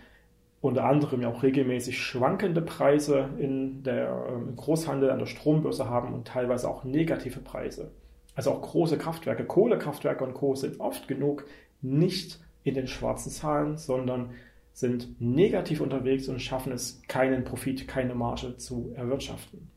unter 0.60 0.84
anderem 0.84 1.22
ja 1.22 1.28
auch 1.28 1.42
regelmäßig 1.42 1.98
schwankende 1.98 2.62
Preise 2.62 3.30
in 3.38 3.82
der, 3.82 4.26
ähm, 4.28 4.48
im 4.50 4.56
Großhandel 4.56 5.10
an 5.10 5.18
der 5.18 5.26
Strombörse 5.26 5.88
haben 5.88 6.14
und 6.14 6.28
teilweise 6.28 6.68
auch 6.68 6.84
negative 6.84 7.40
Preise. 7.40 7.90
Also 8.34 8.52
auch 8.52 8.62
große 8.62 8.98
Kraftwerke, 8.98 9.44
Kohlekraftwerke 9.44 10.24
und 10.24 10.34
Co. 10.34 10.54
sind 10.54 10.80
oft 10.80 11.08
genug 11.08 11.46
nicht 11.82 12.40
in 12.64 12.74
den 12.74 12.86
schwarzen 12.86 13.30
Zahlen, 13.30 13.76
sondern 13.76 14.30
sind 14.72 15.20
negativ 15.20 15.80
unterwegs 15.80 16.28
und 16.28 16.40
schaffen 16.40 16.72
es, 16.72 17.02
keinen 17.08 17.44
Profit, 17.44 17.88
keine 17.88 18.14
Marge 18.14 18.56
zu 18.56 18.92
erwirtschaften. 18.94 19.70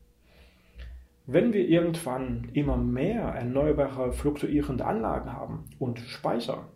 Wenn 1.26 1.52
wir 1.52 1.66
irgendwann 1.66 2.50
immer 2.52 2.76
mehr 2.76 3.22
erneuerbare 3.22 4.12
fluktuierende 4.12 4.84
Anlagen 4.84 5.32
haben 5.32 5.64
und 5.78 6.00
Speicher 6.00 6.68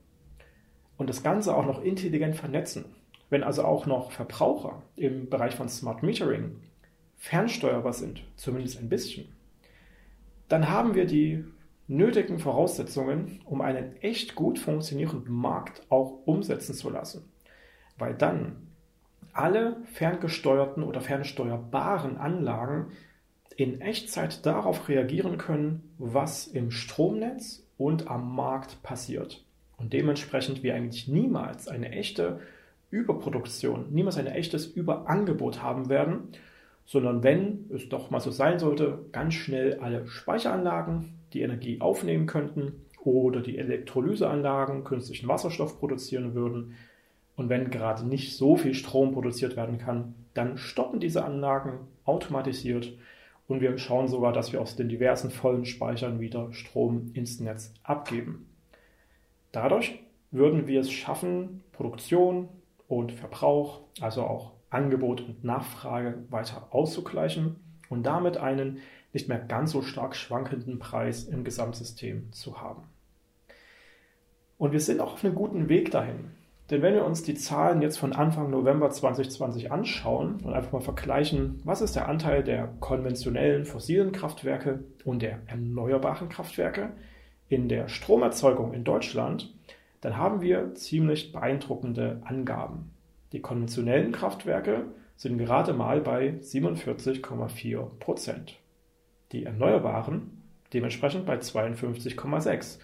und 0.96 1.10
das 1.10 1.22
Ganze 1.22 1.54
auch 1.54 1.66
noch 1.66 1.82
intelligent 1.82 2.34
vernetzen, 2.34 2.86
wenn 3.30 3.42
also 3.42 3.62
auch 3.64 3.86
noch 3.86 4.10
Verbraucher 4.10 4.82
im 4.96 5.28
Bereich 5.28 5.54
von 5.54 5.68
Smart 5.68 6.02
Metering 6.02 6.56
fernsteuerbar 7.16 7.92
sind, 7.92 8.22
zumindest 8.36 8.78
ein 8.78 8.88
bisschen, 8.88 9.28
dann 10.48 10.70
haben 10.70 10.94
wir 10.94 11.04
die 11.04 11.44
nötigen 11.88 12.38
Voraussetzungen, 12.38 13.40
um 13.46 13.62
einen 13.62 13.96
echt 14.02 14.34
gut 14.34 14.58
funktionierenden 14.58 15.32
Markt 15.32 15.82
auch 15.88 16.20
umsetzen 16.26 16.74
zu 16.74 16.90
lassen. 16.90 17.24
Weil 17.96 18.14
dann 18.14 18.68
alle 19.32 19.76
ferngesteuerten 19.92 20.82
oder 20.82 21.00
fernsteuerbaren 21.00 22.18
Anlagen 22.18 22.92
in 23.56 23.80
Echtzeit 23.80 24.44
darauf 24.46 24.88
reagieren 24.88 25.38
können, 25.38 25.94
was 25.98 26.46
im 26.46 26.70
Stromnetz 26.70 27.66
und 27.76 28.08
am 28.08 28.34
Markt 28.36 28.82
passiert. 28.82 29.44
Und 29.78 29.92
dementsprechend 29.92 30.62
wir 30.62 30.74
eigentlich 30.74 31.08
niemals 31.08 31.68
eine 31.68 31.90
echte 31.90 32.40
Überproduktion, 32.90 33.86
niemals 33.90 34.18
ein 34.18 34.26
echtes 34.26 34.66
Überangebot 34.66 35.62
haben 35.62 35.88
werden, 35.88 36.28
sondern 36.84 37.22
wenn 37.22 37.70
es 37.74 37.88
doch 37.88 38.10
mal 38.10 38.20
so 38.20 38.30
sein 38.30 38.58
sollte, 38.58 39.06
ganz 39.12 39.34
schnell 39.34 39.78
alle 39.80 40.06
Speicheranlagen 40.06 41.17
die 41.32 41.42
Energie 41.42 41.80
aufnehmen 41.80 42.26
könnten 42.26 42.72
oder 43.04 43.40
die 43.40 43.58
Elektrolyseanlagen 43.58 44.84
künstlichen 44.84 45.28
Wasserstoff 45.28 45.78
produzieren 45.78 46.34
würden. 46.34 46.74
Und 47.36 47.48
wenn 47.48 47.70
gerade 47.70 48.06
nicht 48.06 48.36
so 48.36 48.56
viel 48.56 48.74
Strom 48.74 49.12
produziert 49.12 49.56
werden 49.56 49.78
kann, 49.78 50.14
dann 50.34 50.58
stoppen 50.58 51.00
diese 51.00 51.24
Anlagen 51.24 51.86
automatisiert 52.04 52.92
und 53.48 53.62
wir 53.62 53.78
schauen 53.78 54.08
sogar, 54.08 54.32
dass 54.32 54.52
wir 54.52 54.60
aus 54.60 54.76
den 54.76 54.88
diversen 54.90 55.30
vollen 55.30 55.64
Speichern 55.64 56.20
wieder 56.20 56.52
Strom 56.52 57.10
ins 57.14 57.40
Netz 57.40 57.72
abgeben. 57.82 58.46
Dadurch 59.52 59.98
würden 60.30 60.66
wir 60.66 60.80
es 60.80 60.92
schaffen, 60.92 61.62
Produktion 61.72 62.50
und 62.86 63.12
Verbrauch, 63.12 63.80
also 64.00 64.22
auch 64.24 64.52
Angebot 64.68 65.22
und 65.22 65.44
Nachfrage 65.44 66.22
weiter 66.28 66.68
auszugleichen 66.70 67.56
und 67.88 68.04
damit 68.04 68.36
einen 68.36 68.78
nicht 69.12 69.28
mehr 69.28 69.38
ganz 69.38 69.72
so 69.72 69.82
stark 69.82 70.14
schwankenden 70.14 70.78
Preis 70.78 71.24
im 71.24 71.44
Gesamtsystem 71.44 72.32
zu 72.32 72.60
haben. 72.60 72.82
Und 74.58 74.72
wir 74.72 74.80
sind 74.80 75.00
auch 75.00 75.14
auf 75.14 75.24
einem 75.24 75.34
guten 75.34 75.68
Weg 75.68 75.90
dahin. 75.90 76.32
Denn 76.70 76.82
wenn 76.82 76.94
wir 76.94 77.04
uns 77.04 77.22
die 77.22 77.34
Zahlen 77.34 77.80
jetzt 77.80 77.98
von 77.98 78.12
Anfang 78.12 78.50
November 78.50 78.90
2020 78.90 79.72
anschauen 79.72 80.40
und 80.44 80.52
einfach 80.52 80.72
mal 80.72 80.80
vergleichen, 80.80 81.62
was 81.64 81.80
ist 81.80 81.96
der 81.96 82.08
Anteil 82.08 82.44
der 82.44 82.68
konventionellen 82.80 83.64
fossilen 83.64 84.12
Kraftwerke 84.12 84.84
und 85.04 85.22
der 85.22 85.38
erneuerbaren 85.46 86.28
Kraftwerke 86.28 86.90
in 87.48 87.68
der 87.68 87.88
Stromerzeugung 87.88 88.74
in 88.74 88.84
Deutschland, 88.84 89.54
dann 90.02 90.18
haben 90.18 90.42
wir 90.42 90.74
ziemlich 90.74 91.32
beeindruckende 91.32 92.20
Angaben. 92.24 92.90
Die 93.32 93.40
konventionellen 93.40 94.12
Kraftwerke 94.12 94.84
sind 95.16 95.38
gerade 95.38 95.72
mal 95.72 96.02
bei 96.02 96.34
47,4 96.40 97.98
Prozent. 97.98 98.58
Die 99.32 99.44
Erneuerbaren 99.44 100.42
dementsprechend 100.72 101.26
bei 101.26 101.36
52,6. 101.36 102.78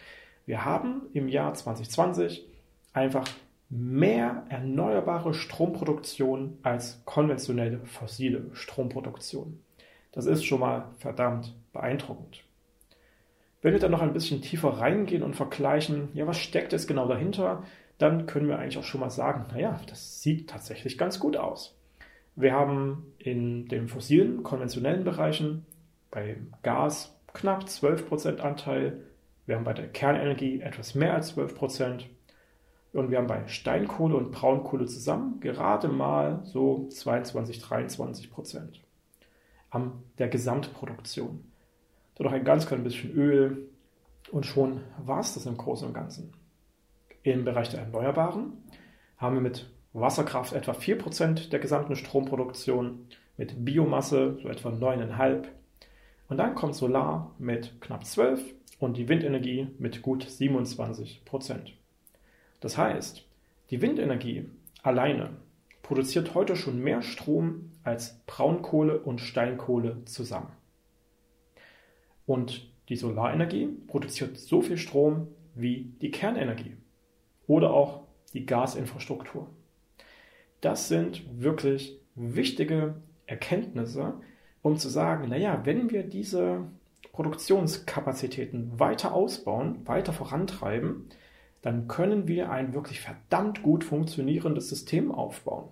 Wir 0.47 0.65
haben 0.65 1.03
im 1.13 1.29
Jahr 1.29 1.55
2020 1.55 2.47
einfach 2.93 3.27
mehr 3.71 4.45
erneuerbare 4.49 5.35
Stromproduktion 5.35 6.59
als 6.63 7.03
konventionelle 7.05 7.81
fossile 7.85 8.47
Stromproduktion. 8.53 9.61
Das 10.13 10.27
ist 10.27 10.45
schon 10.45 10.61
mal 10.61 10.91
verdammt 10.99 11.55
beeindruckend. 11.73 12.45
Wenn 13.63 13.73
wir 13.73 13.81
dann 13.81 13.91
noch 13.91 14.03
ein 14.03 14.13
bisschen 14.13 14.43
tiefer 14.43 14.69
reingehen 14.69 15.23
und 15.23 15.35
vergleichen, 15.35 16.11
ja, 16.13 16.27
was 16.27 16.39
steckt 16.39 16.73
jetzt 16.73 16.87
genau 16.87 17.09
dahinter, 17.09 17.65
dann 17.99 18.27
können 18.27 18.47
wir 18.47 18.59
eigentlich 18.59 18.79
auch 18.79 18.85
schon 18.85 19.01
mal 19.01 19.11
sagen, 19.11 19.47
naja, 19.51 19.81
das 19.89 20.23
sieht 20.23 20.51
tatsächlich 20.51 20.99
ganz 20.99 21.19
gut 21.19 21.37
aus. 21.37 21.75
Wir 22.37 22.53
haben 22.53 23.15
in 23.19 23.67
den 23.69 23.89
fossilen, 23.89 24.43
konventionellen 24.43 25.05
Bereichen 25.05 25.65
bei 26.15 26.37
Gas 26.63 27.19
knapp 27.33 27.65
12% 27.65 28.39
Anteil, 28.39 29.03
wir 29.47 29.57
haben 29.57 29.65
bei 29.65 29.75
der 29.75 29.89
Kernenergie 29.89 30.61
etwas 30.61 30.95
mehr 30.95 31.15
als 31.15 31.37
12%, 31.37 32.05
und 32.95 33.11
wir 33.11 33.19
haben 33.19 33.27
bei 33.27 33.47
Steinkohle 33.49 34.17
und 34.17 34.31
Braunkohle 34.31 34.87
zusammen 34.87 35.41
gerade 35.41 35.89
mal 35.89 36.43
so 36.45 36.87
22, 36.89 37.59
23 37.59 38.31
Prozent 38.31 38.81
an 39.71 40.05
der 40.19 40.29
Gesamtproduktion. 40.29 41.51
Dann 42.15 42.27
noch 42.27 42.33
ein 42.33 42.45
ganz 42.45 42.67
klein 42.67 42.85
bisschen 42.85 43.11
Öl 43.11 43.69
und 44.31 44.47
schon 44.47 44.83
war 45.05 45.19
es 45.19 45.35
das 45.35 45.47
im 45.47 45.57
Großen 45.57 45.89
und 45.89 45.95
Ganzen. 45.95 46.33
Im 47.25 47.45
Bereich 47.45 47.71
der 47.71 47.81
Erneuerbaren 47.81 48.53
haben 49.17 49.35
wir 49.35 49.43
mit 49.43 49.69
Wasserkraft 49.93 50.53
etwa 50.53 50.73
4% 50.73 51.51
der 51.51 51.59
gesamten 51.59 51.97
Stromproduktion, 51.97 53.09
mit 53.37 53.65
Biomasse 53.65 54.39
so 54.41 54.49
etwa 54.49 54.69
9,5%. 54.69 55.47
Und 56.29 56.39
dann 56.39 56.55
kommt 56.55 56.75
Solar 56.75 57.35
mit 57.39 57.81
knapp 57.81 58.03
12% 58.03 58.55
und 58.79 58.97
die 58.97 59.09
Windenergie 59.09 59.69
mit 59.79 60.03
gut 60.03 60.25
27%. 60.25 61.73
Das 62.61 62.77
heißt, 62.77 63.27
die 63.71 63.83
Windenergie 63.83 64.51
alleine 64.83 65.31
produziert 65.83 66.35
heute 66.35 66.57
schon 66.57 66.81
mehr 66.81 67.03
Strom 67.03 67.71
als 67.83 68.21
Braunkohle 68.27 68.99
und 68.99 69.21
Steinkohle 69.21 70.05
zusammen. 70.07 70.51
Und 72.27 72.71
die 72.89 72.97
Solarenergie 72.97 73.69
produziert 73.87 74.39
so 74.39 74.63
viel 74.63 74.79
Strom 74.79 75.29
wie 75.55 75.93
die 76.01 76.11
Kernenergie 76.11 76.77
oder 77.47 77.71
auch 77.71 78.03
die 78.33 78.47
Gasinfrastruktur. 78.47 79.49
Das 80.61 80.89
sind 80.89 81.23
wirklich 81.41 81.99
wichtige 82.15 82.95
Erkenntnisse, 83.27 84.15
um 84.65 84.79
zu 84.79 84.89
sagen, 84.89 85.29
naja, 85.29 85.61
wenn 85.65 85.91
wir 85.91 86.03
diese 86.05 86.63
Produktionskapazitäten 87.13 88.81
weiter 88.81 89.13
ausbauen, 89.13 89.87
weiter 89.87 90.15
vorantreiben, 90.15 91.11
dann 91.61 91.87
können 91.87 92.27
wir 92.29 92.51
ein 92.51 92.73
wirklich 92.73 93.03
verdammt 93.03 93.63
gut 93.63 93.85
funktionierendes 93.85 94.71
System 94.71 95.13
aufbauen. 95.13 95.69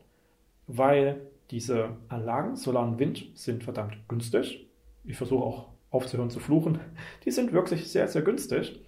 Weil 0.67 1.23
diese 1.51 1.97
Anlagen, 2.11 2.55
Solar 2.55 2.87
und 2.87 2.99
Wind, 2.99 3.31
sind 3.35 3.65
verdammt 3.65 3.97
günstig. 4.09 4.67
Ich 5.05 5.17
versuche 5.17 5.43
auch 5.43 5.69
aufzuhören 5.91 6.29
zu 6.29 6.39
fluchen. 6.39 6.79
Die 7.25 7.31
sind 7.31 7.55
wirklich 7.55 7.91
sehr, 7.91 8.09
sehr 8.09 8.21
günstig 8.21 8.79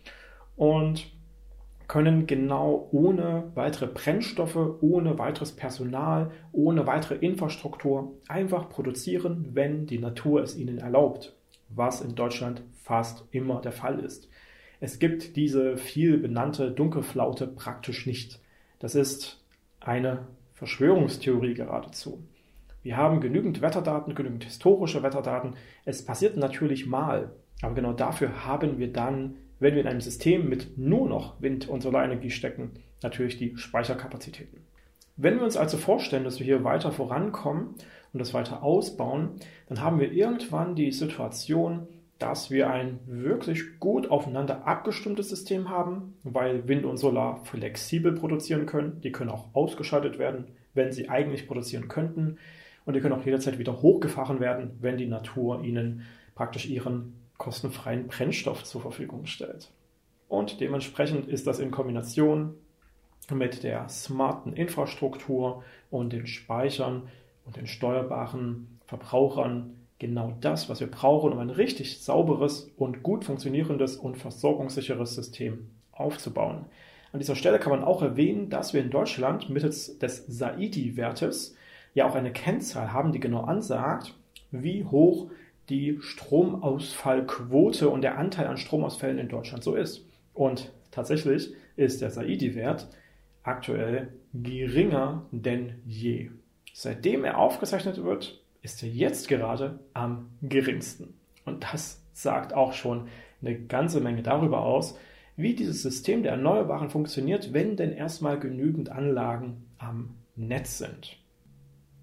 und 0.54 1.13
können 1.94 2.26
genau 2.26 2.88
ohne 2.90 3.52
weitere 3.54 3.86
Brennstoffe, 3.86 4.58
ohne 4.80 5.16
weiteres 5.16 5.52
Personal, 5.52 6.32
ohne 6.50 6.88
weitere 6.88 7.14
Infrastruktur 7.14 8.14
einfach 8.26 8.68
produzieren, 8.68 9.50
wenn 9.52 9.86
die 9.86 10.00
Natur 10.00 10.42
es 10.42 10.56
ihnen 10.56 10.78
erlaubt, 10.78 11.36
was 11.68 12.00
in 12.00 12.16
Deutschland 12.16 12.62
fast 12.82 13.28
immer 13.30 13.60
der 13.60 13.70
Fall 13.70 14.00
ist. 14.00 14.28
Es 14.80 14.98
gibt 14.98 15.36
diese 15.36 15.76
viel 15.76 16.18
benannte 16.18 16.72
Dunkelflaute 16.72 17.46
praktisch 17.46 18.06
nicht. 18.06 18.40
Das 18.80 18.96
ist 18.96 19.40
eine 19.78 20.26
Verschwörungstheorie 20.54 21.54
geradezu. 21.54 22.24
Wir 22.82 22.96
haben 22.96 23.20
genügend 23.20 23.62
Wetterdaten, 23.62 24.16
genügend 24.16 24.42
historische 24.42 25.04
Wetterdaten. 25.04 25.54
Es 25.84 26.04
passiert 26.04 26.36
natürlich 26.36 26.86
mal, 26.86 27.30
aber 27.62 27.76
genau 27.76 27.92
dafür 27.92 28.44
haben 28.44 28.78
wir 28.78 28.92
dann, 28.92 29.36
wenn 29.64 29.76
wir 29.76 29.80
in 29.80 29.88
einem 29.88 30.02
System 30.02 30.50
mit 30.50 30.76
nur 30.76 31.08
noch 31.08 31.40
Wind- 31.40 31.70
und 31.70 31.82
Solarenergie 31.82 32.28
stecken, 32.28 32.72
natürlich 33.02 33.38
die 33.38 33.56
Speicherkapazitäten. 33.56 34.58
Wenn 35.16 35.36
wir 35.36 35.44
uns 35.44 35.56
also 35.56 35.78
vorstellen, 35.78 36.24
dass 36.24 36.38
wir 36.38 36.44
hier 36.44 36.64
weiter 36.64 36.92
vorankommen 36.92 37.68
und 38.12 38.20
das 38.20 38.34
weiter 38.34 38.62
ausbauen, 38.62 39.30
dann 39.70 39.80
haben 39.80 40.00
wir 40.00 40.12
irgendwann 40.12 40.74
die 40.74 40.92
Situation, 40.92 41.88
dass 42.18 42.50
wir 42.50 42.68
ein 42.68 42.98
wirklich 43.06 43.80
gut 43.80 44.10
aufeinander 44.10 44.66
abgestimmtes 44.66 45.30
System 45.30 45.70
haben, 45.70 46.12
weil 46.24 46.68
Wind 46.68 46.84
und 46.84 46.98
Solar 46.98 47.42
flexibel 47.46 48.12
produzieren 48.12 48.66
können. 48.66 49.00
Die 49.00 49.12
können 49.12 49.30
auch 49.30 49.54
ausgeschaltet 49.54 50.18
werden, 50.18 50.48
wenn 50.74 50.92
sie 50.92 51.08
eigentlich 51.08 51.46
produzieren 51.46 51.88
könnten. 51.88 52.36
Und 52.84 52.92
die 52.92 53.00
können 53.00 53.14
auch 53.14 53.24
jederzeit 53.24 53.58
wieder 53.58 53.80
hochgefahren 53.80 54.40
werden, 54.40 54.72
wenn 54.82 54.98
die 54.98 55.06
Natur 55.06 55.64
ihnen 55.64 56.02
praktisch 56.34 56.68
ihren 56.68 57.23
kostenfreien 57.38 58.08
Brennstoff 58.08 58.64
zur 58.64 58.80
Verfügung 58.80 59.26
stellt. 59.26 59.70
Und 60.28 60.60
dementsprechend 60.60 61.28
ist 61.28 61.46
das 61.46 61.58
in 61.58 61.70
Kombination 61.70 62.54
mit 63.30 63.62
der 63.62 63.88
smarten 63.88 64.52
Infrastruktur 64.52 65.62
und 65.90 66.12
den 66.12 66.26
Speichern 66.26 67.08
und 67.46 67.56
den 67.56 67.66
steuerbaren 67.66 68.78
Verbrauchern 68.86 69.76
genau 69.98 70.36
das, 70.40 70.68
was 70.68 70.80
wir 70.80 70.90
brauchen, 70.90 71.32
um 71.32 71.38
ein 71.38 71.50
richtig 71.50 72.02
sauberes 72.02 72.70
und 72.76 73.02
gut 73.02 73.24
funktionierendes 73.24 73.96
und 73.96 74.16
versorgungssicheres 74.16 75.14
System 75.14 75.70
aufzubauen. 75.92 76.66
An 77.12 77.20
dieser 77.20 77.36
Stelle 77.36 77.60
kann 77.60 77.70
man 77.70 77.84
auch 77.84 78.02
erwähnen, 78.02 78.50
dass 78.50 78.74
wir 78.74 78.80
in 78.80 78.90
Deutschland 78.90 79.48
mittels 79.48 79.98
des 79.98 80.26
Saidi-Wertes 80.26 81.54
ja 81.94 82.08
auch 82.08 82.16
eine 82.16 82.32
Kennzahl 82.32 82.92
haben, 82.92 83.12
die 83.12 83.20
genau 83.20 83.42
ansagt, 83.42 84.14
wie 84.50 84.84
hoch 84.84 85.30
die 85.68 85.98
Stromausfallquote 86.00 87.88
und 87.88 88.02
der 88.02 88.18
Anteil 88.18 88.46
an 88.46 88.56
Stromausfällen 88.56 89.18
in 89.18 89.28
Deutschland 89.28 89.64
so 89.64 89.74
ist. 89.74 90.06
Und 90.32 90.72
tatsächlich 90.90 91.52
ist 91.76 92.00
der 92.00 92.10
Saidi-Wert 92.10 92.88
aktuell 93.42 94.12
geringer 94.32 95.26
denn 95.30 95.74
je. 95.86 96.30
Seitdem 96.72 97.24
er 97.24 97.38
aufgezeichnet 97.38 98.02
wird, 98.02 98.42
ist 98.62 98.82
er 98.82 98.88
jetzt 98.88 99.28
gerade 99.28 99.78
am 99.92 100.30
geringsten. 100.42 101.14
Und 101.44 101.64
das 101.72 102.02
sagt 102.12 102.54
auch 102.54 102.72
schon 102.72 103.08
eine 103.40 103.58
ganze 103.58 104.00
Menge 104.00 104.22
darüber 104.22 104.60
aus, 104.60 104.98
wie 105.36 105.54
dieses 105.54 105.82
System 105.82 106.22
der 106.22 106.32
Erneuerbaren 106.32 106.90
funktioniert, 106.90 107.52
wenn 107.52 107.76
denn 107.76 107.92
erstmal 107.92 108.38
genügend 108.38 108.88
Anlagen 108.88 109.66
am 109.78 110.14
Netz 110.36 110.78
sind. 110.78 111.18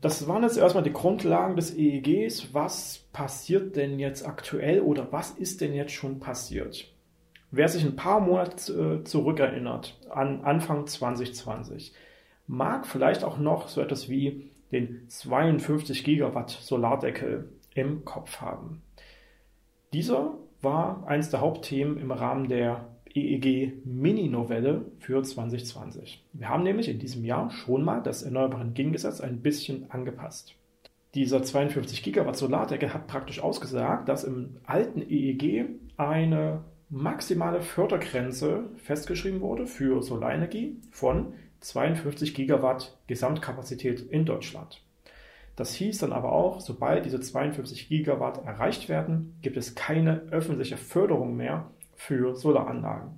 Das 0.02 0.28
waren 0.28 0.42
jetzt 0.42 0.58
erstmal 0.58 0.84
die 0.84 0.94
Grundlagen 0.94 1.56
des 1.56 1.76
EEGs. 1.78 2.54
Was 2.54 3.06
passiert 3.14 3.76
denn 3.76 4.00
jetzt 4.00 4.28
aktuell 4.28 4.82
oder 4.82 5.12
was 5.12 5.32
ist 5.32 5.62
denn 5.62 5.76
jetzt 5.76 5.94
schon 5.94 6.20
passiert? 6.20 6.92
Wer 7.52 7.70
sich 7.70 7.84
ein 7.84 7.96
paar 7.96 8.20
Monate 8.20 9.02
äh, 9.02 9.04
zurückerinnert 9.04 10.00
an 10.10 10.42
Anfang 10.42 10.88
2020, 10.88 11.94
mag 12.48 12.88
vielleicht 12.88 13.24
auch 13.24 13.38
noch 13.38 13.68
so 13.68 13.80
etwas 13.80 14.10
wie 14.10 14.50
den 14.72 15.08
52 15.08 16.04
Gigawatt 16.04 16.50
Solardeckel 16.50 17.50
im 17.76 18.04
Kopf 18.04 18.42
haben. 18.42 18.82
Dieser 19.94 20.34
war 20.62 21.06
eines 21.06 21.30
der 21.30 21.42
Hauptthemen 21.42 21.98
im 21.98 22.12
Rahmen 22.12 22.48
der 22.48 22.88
EEG 23.16 23.74
Mini-Novelle 23.86 24.86
für 25.00 25.22
2020. 25.22 26.24
Wir 26.34 26.50
haben 26.50 26.64
nämlich 26.64 26.90
in 26.90 27.00
diesem 27.00 27.26
Jahr 27.26 27.50
schon 27.52 27.84
mal 27.84 28.02
das 28.02 28.24
Erneuerbare 28.24 28.64
Energiengesetz 28.64 29.22
ein 29.22 29.42
bisschen 29.42 29.90
angepasst. 29.92 30.56
Dieser 31.14 31.44
52 31.44 32.04
Gigawatt 32.04 32.38
Solardeckel 32.38 32.94
hat 32.94 33.08
praktisch 33.08 33.42
ausgesagt, 33.42 34.08
dass 34.08 34.24
im 34.24 34.58
alten 34.64 35.02
EEG 35.02 35.66
eine 35.98 36.64
maximale 36.90 37.62
Fördergrenze 37.62 38.70
festgeschrieben 38.78 39.42
wurde 39.42 39.68
für 39.68 40.02
Solarenergie 40.02 40.78
von 40.92 41.34
52 41.62 42.34
Gigawatt 42.34 42.98
Gesamtkapazität 43.08 44.02
in 44.02 44.26
Deutschland. 44.26 44.82
Das 45.56 45.74
hieß 45.74 46.00
dann 46.00 46.14
aber 46.14 46.32
auch, 46.32 46.62
sobald 46.62 47.06
diese 47.06 47.20
52 47.20 47.90
Gigawatt 47.90 48.46
erreicht 48.46 48.90
werden, 48.90 49.36
gibt 49.42 49.58
es 49.58 49.76
keine 49.76 50.22
öffentliche 50.32 50.78
Förderung 50.78 51.36
mehr 51.36 51.70
für 52.02 52.36
Solaranlagen. 52.36 53.12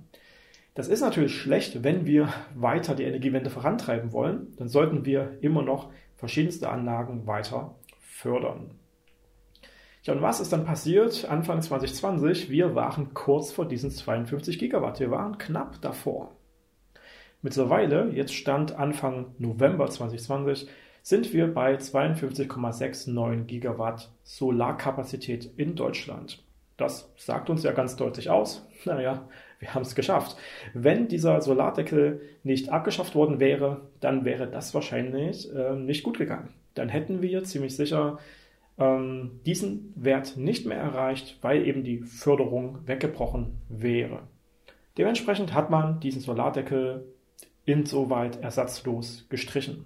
Das 0.74 0.88
ist 0.88 1.00
natürlich 1.00 1.34
schlecht, 1.34 1.84
wenn 1.84 2.04
wir 2.04 2.28
weiter 2.54 2.94
die 2.94 3.04
Energiewende 3.04 3.48
vorantreiben 3.48 4.12
wollen. 4.12 4.54
Dann 4.58 4.68
sollten 4.68 5.06
wir 5.06 5.38
immer 5.40 5.62
noch 5.62 5.90
verschiedenste 6.16 6.68
Anlagen 6.68 7.26
weiter 7.26 7.76
fördern. 8.00 8.72
Ja, 10.02 10.12
und 10.12 10.20
was 10.20 10.40
ist 10.40 10.52
dann 10.52 10.66
passiert 10.66 11.24
Anfang 11.24 11.62
2020? 11.62 12.50
Wir 12.50 12.74
waren 12.74 13.14
kurz 13.14 13.52
vor 13.52 13.66
diesen 13.66 13.90
52 13.90 14.58
Gigawatt. 14.58 15.00
Wir 15.00 15.10
waren 15.10 15.38
knapp 15.38 15.80
davor. 15.80 16.36
Mittlerweile, 17.40 18.10
jetzt 18.10 18.34
stand 18.34 18.78
Anfang 18.78 19.34
November 19.38 19.88
2020, 19.88 20.68
sind 21.02 21.32
wir 21.32 21.52
bei 21.52 21.76
52,69 21.76 23.44
Gigawatt 23.44 24.12
Solarkapazität 24.24 25.50
in 25.56 25.74
Deutschland. 25.74 26.43
Das 26.76 27.12
sagt 27.16 27.50
uns 27.50 27.62
ja 27.62 27.72
ganz 27.72 27.96
deutlich 27.96 28.30
aus, 28.30 28.66
naja, 28.84 29.28
wir 29.58 29.74
haben 29.74 29.82
es 29.82 29.94
geschafft. 29.94 30.36
Wenn 30.74 31.08
dieser 31.08 31.40
Solardeckel 31.40 32.20
nicht 32.42 32.70
abgeschafft 32.70 33.14
worden 33.14 33.40
wäre, 33.40 33.82
dann 34.00 34.24
wäre 34.24 34.48
das 34.48 34.74
wahrscheinlich 34.74 35.52
äh, 35.54 35.74
nicht 35.74 36.02
gut 36.02 36.18
gegangen. 36.18 36.52
Dann 36.74 36.88
hätten 36.88 37.22
wir 37.22 37.44
ziemlich 37.44 37.76
sicher 37.76 38.18
ähm, 38.78 39.40
diesen 39.46 39.92
Wert 39.96 40.36
nicht 40.36 40.66
mehr 40.66 40.78
erreicht, 40.78 41.38
weil 41.40 41.66
eben 41.66 41.84
die 41.84 42.00
Förderung 42.00 42.78
weggebrochen 42.86 43.58
wäre. 43.68 44.20
Dementsprechend 44.98 45.54
hat 45.54 45.70
man 45.70 46.00
diesen 46.00 46.20
Solardeckel 46.20 47.06
insoweit 47.64 48.42
ersatzlos 48.42 49.26
gestrichen. 49.28 49.84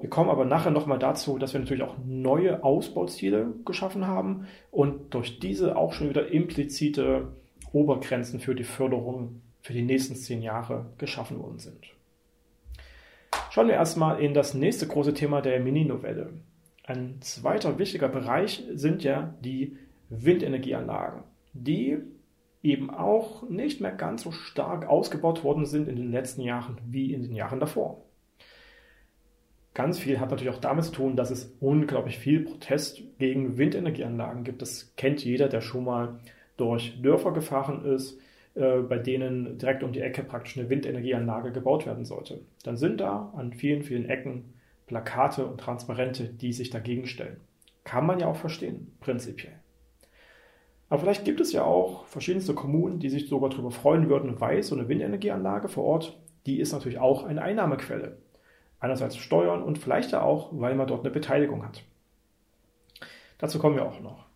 Wir 0.00 0.08
kommen 0.08 0.30
aber 0.30 0.46
nachher 0.46 0.70
nochmal 0.70 0.98
dazu, 0.98 1.38
dass 1.38 1.52
wir 1.52 1.60
natürlich 1.60 1.82
auch 1.82 1.96
neue 2.04 2.64
Ausbauziele 2.64 3.52
geschaffen 3.66 4.06
haben 4.06 4.46
und 4.70 5.12
durch 5.12 5.38
diese 5.40 5.76
auch 5.76 5.92
schon 5.92 6.08
wieder 6.08 6.28
implizite 6.28 7.28
Obergrenzen 7.72 8.40
für 8.40 8.54
die 8.54 8.64
Förderung 8.64 9.42
für 9.62 9.74
die 9.74 9.82
nächsten 9.82 10.16
zehn 10.16 10.42
Jahre 10.42 10.86
geschaffen 10.96 11.38
worden 11.38 11.58
sind. 11.58 11.86
Schauen 13.50 13.68
wir 13.68 13.74
erstmal 13.74 14.20
in 14.20 14.32
das 14.32 14.54
nächste 14.54 14.86
große 14.86 15.12
Thema 15.12 15.42
der 15.42 15.60
Mini-Novelle. 15.60 16.32
Ein 16.84 17.20
zweiter 17.20 17.78
wichtiger 17.78 18.08
Bereich 18.08 18.64
sind 18.72 19.04
ja 19.04 19.34
die 19.40 19.76
Windenergieanlagen, 20.08 21.24
die 21.52 21.98
eben 22.62 22.90
auch 22.90 23.48
nicht 23.48 23.80
mehr 23.80 23.92
ganz 23.92 24.22
so 24.22 24.32
stark 24.32 24.88
ausgebaut 24.88 25.44
worden 25.44 25.66
sind 25.66 25.88
in 25.88 25.96
den 25.96 26.10
letzten 26.10 26.42
Jahren 26.42 26.78
wie 26.86 27.12
in 27.12 27.22
den 27.22 27.34
Jahren 27.34 27.60
davor. 27.60 28.02
Ganz 29.74 29.98
viel 29.98 30.18
hat 30.18 30.30
natürlich 30.30 30.52
auch 30.54 30.60
damit 30.60 30.84
zu 30.84 30.92
tun, 30.92 31.16
dass 31.16 31.30
es 31.30 31.54
unglaublich 31.60 32.18
viel 32.18 32.40
Protest 32.40 33.02
gegen 33.18 33.56
Windenergieanlagen 33.56 34.42
gibt. 34.42 34.62
Das 34.62 34.92
kennt 34.96 35.24
jeder, 35.24 35.48
der 35.48 35.60
schon 35.60 35.84
mal 35.84 36.18
durch 36.56 37.00
Dörfer 37.00 37.32
gefahren 37.32 37.84
ist, 37.84 38.18
äh, 38.54 38.78
bei 38.80 38.98
denen 38.98 39.58
direkt 39.58 39.82
um 39.84 39.92
die 39.92 40.00
Ecke 40.00 40.24
praktisch 40.24 40.58
eine 40.58 40.68
Windenergieanlage 40.68 41.52
gebaut 41.52 41.86
werden 41.86 42.04
sollte. 42.04 42.40
Dann 42.64 42.76
sind 42.76 43.00
da 43.00 43.32
an 43.36 43.52
vielen, 43.52 43.82
vielen 43.82 44.08
Ecken 44.08 44.54
Plakate 44.86 45.46
und 45.46 45.60
Transparente, 45.60 46.24
die 46.24 46.52
sich 46.52 46.70
dagegen 46.70 47.06
stellen. 47.06 47.36
Kann 47.84 48.06
man 48.06 48.18
ja 48.18 48.26
auch 48.26 48.36
verstehen, 48.36 48.92
prinzipiell. 48.98 49.54
Aber 50.88 51.02
vielleicht 51.02 51.24
gibt 51.24 51.40
es 51.40 51.52
ja 51.52 51.62
auch 51.62 52.04
verschiedenste 52.06 52.54
Kommunen, 52.54 52.98
die 52.98 53.08
sich 53.08 53.28
sogar 53.28 53.50
darüber 53.50 53.70
freuen 53.70 54.08
würden, 54.08 54.40
weil 54.40 54.64
so 54.64 54.74
eine 54.74 54.88
Windenergieanlage 54.88 55.68
vor 55.68 55.84
Ort, 55.84 56.18
die 56.46 56.58
ist 56.58 56.72
natürlich 56.72 56.98
auch 56.98 57.22
eine 57.22 57.42
Einnahmequelle. 57.42 58.18
Einerseits 58.80 59.16
Steuern 59.16 59.62
und 59.62 59.78
vielleicht 59.78 60.14
auch, 60.14 60.50
weil 60.52 60.74
man 60.74 60.88
dort 60.88 61.04
eine 61.04 61.10
Beteiligung 61.10 61.64
hat. 61.64 61.84
Dazu 63.38 63.58
kommen 63.58 63.76
wir 63.76 63.86
auch 63.86 64.00
noch. 64.00 64.26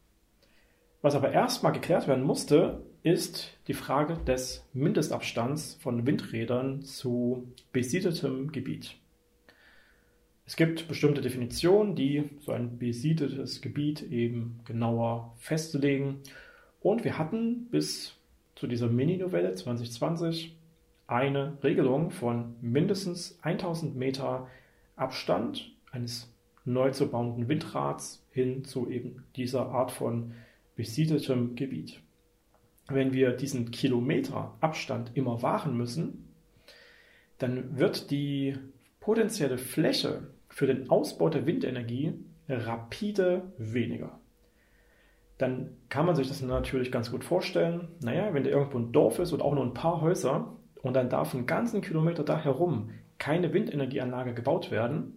Was 1.03 1.15
aber 1.15 1.33
erstmal 1.33 1.73
geklärt 1.73 2.09
werden 2.09 2.25
musste, 2.25 2.83
ist 3.03 3.59
die 3.69 3.75
Frage 3.75 4.17
des 4.27 4.67
Mindestabstands 4.73 5.75
von 5.75 6.07
Windrädern 6.07 6.83
zu 6.83 7.53
besiedeltem 7.73 8.53
Gebiet. 8.53 8.97
Es 10.47 10.57
gibt 10.57 10.89
bestimmte 10.89 11.21
Definitionen, 11.21 11.97
die 11.97 12.31
so 12.41 12.53
ein 12.53 12.79
besiedeltes 12.79 13.61
Gebiet 13.61 14.03
eben 14.03 14.61
genauer 14.65 15.35
festlegen. 15.39 16.21
Und 16.81 17.05
wir 17.05 17.19
hatten 17.19 17.67
bis 17.71 18.15
zu 18.55 18.67
dieser 18.67 18.89
Mini-Novelle 18.89 19.55
2020 19.55 20.57
eine 21.07 21.59
Regelung 21.63 22.11
von 22.11 22.57
mindestens 22.61 23.39
1000 23.43 23.97
Meter 23.97 24.49
Abstand 24.97 25.73
eines 25.91 26.33
neu 26.65 26.91
zu 26.91 27.09
bauenden 27.09 27.49
Windrads 27.49 28.25
hin 28.31 28.65
zu 28.65 28.89
eben 28.89 29.25
dieser 29.37 29.67
Art 29.67 29.91
von 29.91 30.33
besiedeltem 30.77 31.57
Gebiet. 31.57 32.01
Wenn 32.89 33.13
wir 33.13 33.33
diesen 33.33 33.71
Kilometer 33.71 34.55
Abstand 34.61 35.13
immer 35.15 35.43
wahren 35.43 35.77
müssen, 35.77 36.29
dann 37.39 37.79
wird 37.79 38.11
die 38.11 38.57
potenzielle 39.01 39.59
Fläche 39.59 40.29
für 40.49 40.67
den 40.67 40.91
Ausbau 40.91 41.29
der 41.29 41.47
Windenergie 41.47 42.15
rapide 42.49 43.53
weniger. 43.59 44.19
Dann 45.39 45.77
kann 45.89 46.07
man 46.07 46.15
sich 46.15 46.29
das 46.29 46.43
natürlich 46.43 46.93
ganz 46.93 47.11
gut 47.11 47.25
vorstellen. 47.25 47.89
Naja, 48.01 48.33
wenn 48.33 48.45
da 48.45 48.51
irgendwo 48.51 48.79
ein 48.79 48.93
Dorf 48.93 49.19
ist 49.19 49.33
und 49.33 49.43
auch 49.43 49.55
nur 49.55 49.65
ein 49.65 49.75
paar 49.75 50.01
Häuser 50.01 50.57
und 50.85 50.95
dann 50.95 51.09
darf 51.09 51.35
einen 51.35 51.47
ganzen 51.47 51.81
Kilometer 51.81 52.23
da 52.23 52.39
herum 52.39 52.91
keine 53.19 53.53
Windenergieanlage 53.53 54.35
gebaut 54.35 54.71
werden, 54.71 55.15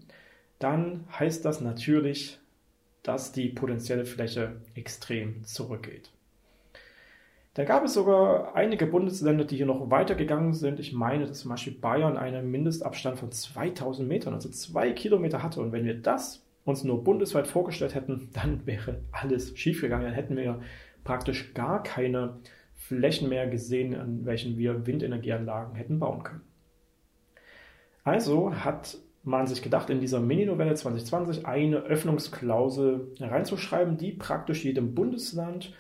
dann 0.59 1.05
heißt 1.19 1.43
das 1.45 1.61
natürlich, 1.61 2.39
dass 3.03 3.31
die 3.31 3.49
potenzielle 3.49 4.05
Fläche 4.05 4.57
extrem 4.75 5.43
zurückgeht. 5.43 6.11
Da 7.53 7.63
gab 7.63 7.83
es 7.83 7.95
sogar 7.95 8.55
einige 8.55 8.85
Bundesländer, 8.85 9.43
die 9.43 9.57
hier 9.57 9.65
noch 9.65 9.89
weitergegangen 9.89 10.53
sind. 10.53 10.79
Ich 10.79 10.93
meine, 10.93 11.25
dass 11.25 11.39
zum 11.39 11.49
Beispiel 11.49 11.73
Bayern 11.73 12.15
einen 12.15 12.51
Mindestabstand 12.51 13.17
von 13.17 13.31
2000 13.31 14.07
Metern, 14.07 14.35
also 14.35 14.49
zwei 14.49 14.91
Kilometer 14.91 15.41
hatte. 15.41 15.61
Und 15.61 15.71
wenn 15.71 15.85
wir 15.85 15.95
das 15.95 16.45
uns 16.65 16.83
nur 16.83 17.03
bundesweit 17.03 17.47
vorgestellt 17.47 17.95
hätten, 17.95 18.29
dann 18.33 18.65
wäre 18.65 18.99
alles 19.11 19.57
schiefgegangen. 19.57 20.05
Dann 20.05 20.13
hätten 20.13 20.37
wir 20.37 20.61
praktisch 21.03 21.53
gar 21.55 21.81
keine 21.81 22.35
Flächen 22.77 23.27
mehr 23.27 23.47
gesehen, 23.47 23.95
an 23.95 24.25
welchen 24.25 24.57
wir 24.57 24.87
Windenergieanlagen 24.87 25.75
hätten 25.75 25.99
bauen 25.99 26.23
können. 26.23 26.41
Also 28.03 28.53
hat 28.53 28.97
man 29.23 29.45
sich 29.45 29.61
gedacht, 29.61 29.89
in 29.89 29.99
dieser 29.99 30.21
Mini-Novelle 30.21 30.73
2020 30.73 31.45
eine 31.45 31.79
Öffnungsklausel 31.79 33.11
reinzuschreiben, 33.19 33.97
die 33.97 34.13
praktisch 34.13 34.63
jedem 34.63 34.95
Bundesland 34.95 35.73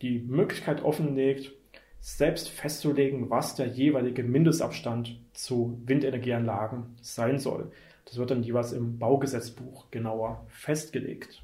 die 0.00 0.20
Möglichkeit 0.20 0.82
offenlegt, 0.82 1.52
selbst 2.00 2.48
festzulegen, 2.48 3.30
was 3.30 3.54
der 3.56 3.66
jeweilige 3.66 4.22
Mindestabstand 4.22 5.18
zu 5.32 5.78
Windenergieanlagen 5.84 6.96
sein 7.00 7.38
soll. 7.38 7.70
Das 8.04 8.16
wird 8.16 8.30
dann 8.30 8.42
jeweils 8.42 8.72
im 8.72 8.98
Baugesetzbuch 8.98 9.90
genauer 9.90 10.46
festgelegt. 10.48 11.42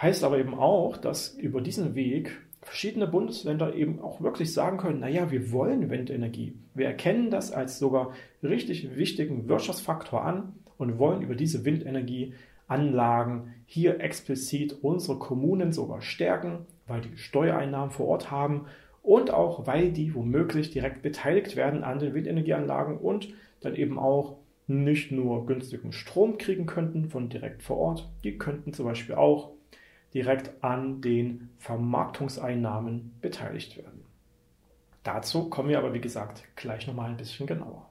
Heißt 0.00 0.24
aber 0.24 0.38
eben 0.38 0.54
auch, 0.54 0.96
dass 0.96 1.30
über 1.34 1.60
diesen 1.60 1.94
Weg 1.94 2.38
verschiedene 2.66 3.06
Bundesländer 3.06 3.74
eben 3.74 4.00
auch 4.00 4.20
wirklich 4.20 4.52
sagen 4.52 4.76
können, 4.76 4.98
naja, 4.98 5.30
wir 5.30 5.52
wollen 5.52 5.88
Windenergie. 5.88 6.58
Wir 6.74 6.86
erkennen 6.86 7.30
das 7.30 7.52
als 7.52 7.78
sogar 7.78 8.12
richtig 8.42 8.96
wichtigen 8.96 9.48
Wirtschaftsfaktor 9.48 10.24
an 10.24 10.52
und 10.76 10.98
wollen 10.98 11.22
über 11.22 11.36
diese 11.36 11.64
Windenergieanlagen 11.64 13.54
hier 13.66 14.00
explizit 14.00 14.76
unsere 14.82 15.16
Kommunen 15.18 15.72
sogar 15.72 16.02
stärken, 16.02 16.66
weil 16.88 17.02
die 17.02 17.16
Steuereinnahmen 17.16 17.92
vor 17.92 18.08
Ort 18.08 18.32
haben 18.32 18.66
und 19.00 19.30
auch 19.30 19.68
weil 19.68 19.92
die 19.92 20.12
womöglich 20.16 20.72
direkt 20.72 21.02
beteiligt 21.02 21.54
werden 21.54 21.84
an 21.84 22.00
den 22.00 22.14
Windenergieanlagen 22.14 22.98
und 22.98 23.28
dann 23.60 23.76
eben 23.76 23.96
auch 23.96 24.38
nicht 24.66 25.12
nur 25.12 25.46
günstigen 25.46 25.92
Strom 25.92 26.36
kriegen 26.36 26.66
könnten 26.66 27.10
von 27.10 27.28
direkt 27.28 27.62
vor 27.62 27.76
Ort, 27.76 28.10
die 28.24 28.36
könnten 28.36 28.72
zum 28.72 28.86
Beispiel 28.86 29.14
auch 29.14 29.52
direkt 30.14 30.62
an 30.64 31.00
den 31.00 31.50
Vermarktungseinnahmen 31.58 33.14
beteiligt 33.20 33.76
werden. 33.76 34.04
Dazu 35.02 35.48
kommen 35.48 35.68
wir 35.68 35.78
aber, 35.78 35.94
wie 35.94 36.00
gesagt, 36.00 36.44
gleich 36.56 36.86
nochmal 36.86 37.10
ein 37.10 37.16
bisschen 37.16 37.46
genauer. 37.46 37.88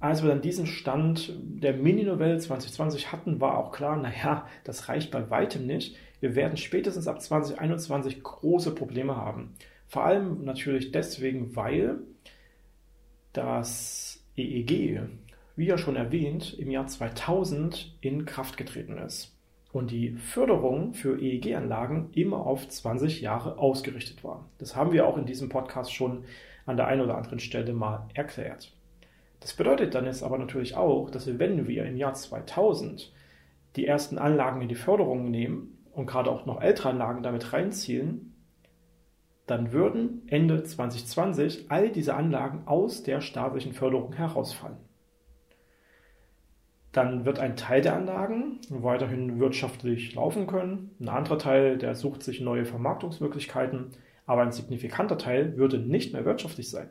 Als 0.00 0.22
wir 0.22 0.28
dann 0.28 0.42
diesen 0.42 0.66
Stand 0.66 1.32
der 1.40 1.72
Mini-Novelle 1.72 2.38
2020 2.38 3.10
hatten, 3.10 3.40
war 3.40 3.56
auch 3.56 3.72
klar, 3.72 3.96
naja, 3.96 4.46
das 4.64 4.88
reicht 4.88 5.10
bei 5.10 5.30
weitem 5.30 5.66
nicht. 5.66 5.96
Wir 6.20 6.34
werden 6.34 6.58
spätestens 6.58 7.08
ab 7.08 7.22
2021 7.22 8.22
große 8.22 8.74
Probleme 8.74 9.16
haben. 9.16 9.54
Vor 9.86 10.04
allem 10.04 10.44
natürlich 10.44 10.92
deswegen, 10.92 11.56
weil 11.56 12.00
das 13.32 14.22
EEG, 14.36 15.00
wie 15.56 15.66
ja 15.66 15.78
schon 15.78 15.96
erwähnt, 15.96 16.54
im 16.58 16.70
Jahr 16.70 16.86
2000 16.86 17.96
in 18.00 18.26
Kraft 18.26 18.56
getreten 18.56 18.98
ist 18.98 19.33
und 19.74 19.90
die 19.90 20.10
Förderung 20.12 20.94
für 20.94 21.20
EEG-Anlagen 21.20 22.10
immer 22.12 22.46
auf 22.46 22.68
20 22.68 23.20
Jahre 23.20 23.58
ausgerichtet 23.58 24.22
war. 24.22 24.48
Das 24.58 24.76
haben 24.76 24.92
wir 24.92 25.04
auch 25.04 25.18
in 25.18 25.26
diesem 25.26 25.48
Podcast 25.48 25.92
schon 25.92 26.24
an 26.64 26.76
der 26.76 26.86
einen 26.86 27.00
oder 27.00 27.16
anderen 27.16 27.40
Stelle 27.40 27.72
mal 27.72 28.06
erklärt. 28.14 28.72
Das 29.40 29.52
bedeutet 29.52 29.96
dann 29.96 30.04
jetzt 30.04 30.22
aber 30.22 30.38
natürlich 30.38 30.76
auch, 30.76 31.10
dass 31.10 31.26
wir, 31.26 31.40
wenn 31.40 31.66
wir 31.66 31.86
im 31.86 31.96
Jahr 31.96 32.14
2000 32.14 33.12
die 33.74 33.84
ersten 33.84 34.16
Anlagen 34.16 34.62
in 34.62 34.68
die 34.68 34.76
Förderung 34.76 35.28
nehmen 35.32 35.76
und 35.92 36.06
gerade 36.06 36.30
auch 36.30 36.46
noch 36.46 36.62
ältere 36.62 36.90
Anlagen 36.90 37.24
damit 37.24 37.52
reinziehen, 37.52 38.32
dann 39.48 39.72
würden 39.72 40.22
Ende 40.28 40.62
2020 40.62 41.66
all 41.68 41.90
diese 41.90 42.14
Anlagen 42.14 42.62
aus 42.66 43.02
der 43.02 43.20
staatlichen 43.20 43.72
Förderung 43.72 44.12
herausfallen. 44.12 44.76
Dann 46.94 47.24
wird 47.24 47.40
ein 47.40 47.56
Teil 47.56 47.82
der 47.82 47.96
Anlagen 47.96 48.60
weiterhin 48.70 49.40
wirtschaftlich 49.40 50.14
laufen 50.14 50.46
können. 50.46 50.92
Ein 51.00 51.08
anderer 51.08 51.38
Teil, 51.38 51.76
der 51.76 51.96
sucht 51.96 52.22
sich 52.22 52.40
neue 52.40 52.64
Vermarktungsmöglichkeiten, 52.64 53.90
aber 54.26 54.42
ein 54.42 54.52
signifikanter 54.52 55.18
Teil 55.18 55.56
würde 55.56 55.78
nicht 55.78 56.12
mehr 56.12 56.24
wirtschaftlich 56.24 56.70
sein. 56.70 56.88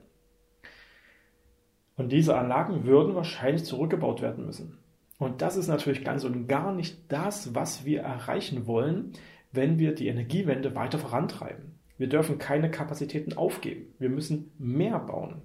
Und 1.96 2.12
diese 2.12 2.38
Anlagen 2.38 2.84
würden 2.84 3.16
wahrscheinlich 3.16 3.64
zurückgebaut 3.64 4.22
werden 4.22 4.46
müssen. 4.46 4.78
Und 5.20 5.42
das 5.42 5.56
ist 5.56 5.70
natürlich 5.70 6.04
ganz 6.04 6.26
und 6.26 6.48
gar 6.48 6.74
nicht 6.74 7.10
das, 7.10 7.56
was 7.56 7.86
wir 7.86 8.02
erreichen 8.02 8.68
wollen, 8.68 9.14
wenn 9.54 9.80
wir 9.80 9.96
die 9.96 10.08
Energiewende 10.08 10.76
weiter 10.76 11.00
vorantreiben. 11.00 11.80
Wir 11.98 12.10
dürfen 12.10 12.40
keine 12.40 12.70
Kapazitäten 12.70 13.38
aufgeben. 13.38 13.94
Wir 14.00 14.10
müssen 14.10 14.52
mehr 14.58 15.00
bauen. 15.00 15.44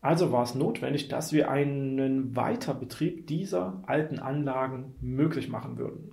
Also 0.00 0.30
war 0.30 0.44
es 0.44 0.54
notwendig, 0.54 1.08
dass 1.08 1.32
wir 1.32 1.50
einen 1.50 2.36
Weiterbetrieb 2.36 3.26
dieser 3.26 3.82
alten 3.86 4.20
Anlagen 4.20 4.94
möglich 5.00 5.48
machen 5.48 5.76
würden. 5.76 6.12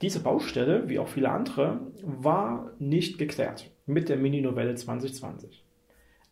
Diese 0.00 0.20
Baustelle, 0.20 0.88
wie 0.88 0.98
auch 0.98 1.08
viele 1.08 1.30
andere, 1.30 1.80
war 2.02 2.72
nicht 2.78 3.18
geklärt 3.18 3.70
mit 3.86 4.08
der 4.08 4.16
Mini-Novelle 4.16 4.74
2020. 4.74 5.62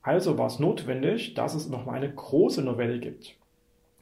Also 0.00 0.38
war 0.38 0.46
es 0.46 0.58
notwendig, 0.58 1.34
dass 1.34 1.54
es 1.54 1.68
nochmal 1.68 1.96
eine 1.96 2.14
große 2.14 2.62
Novelle 2.62 2.98
gibt. 2.98 3.36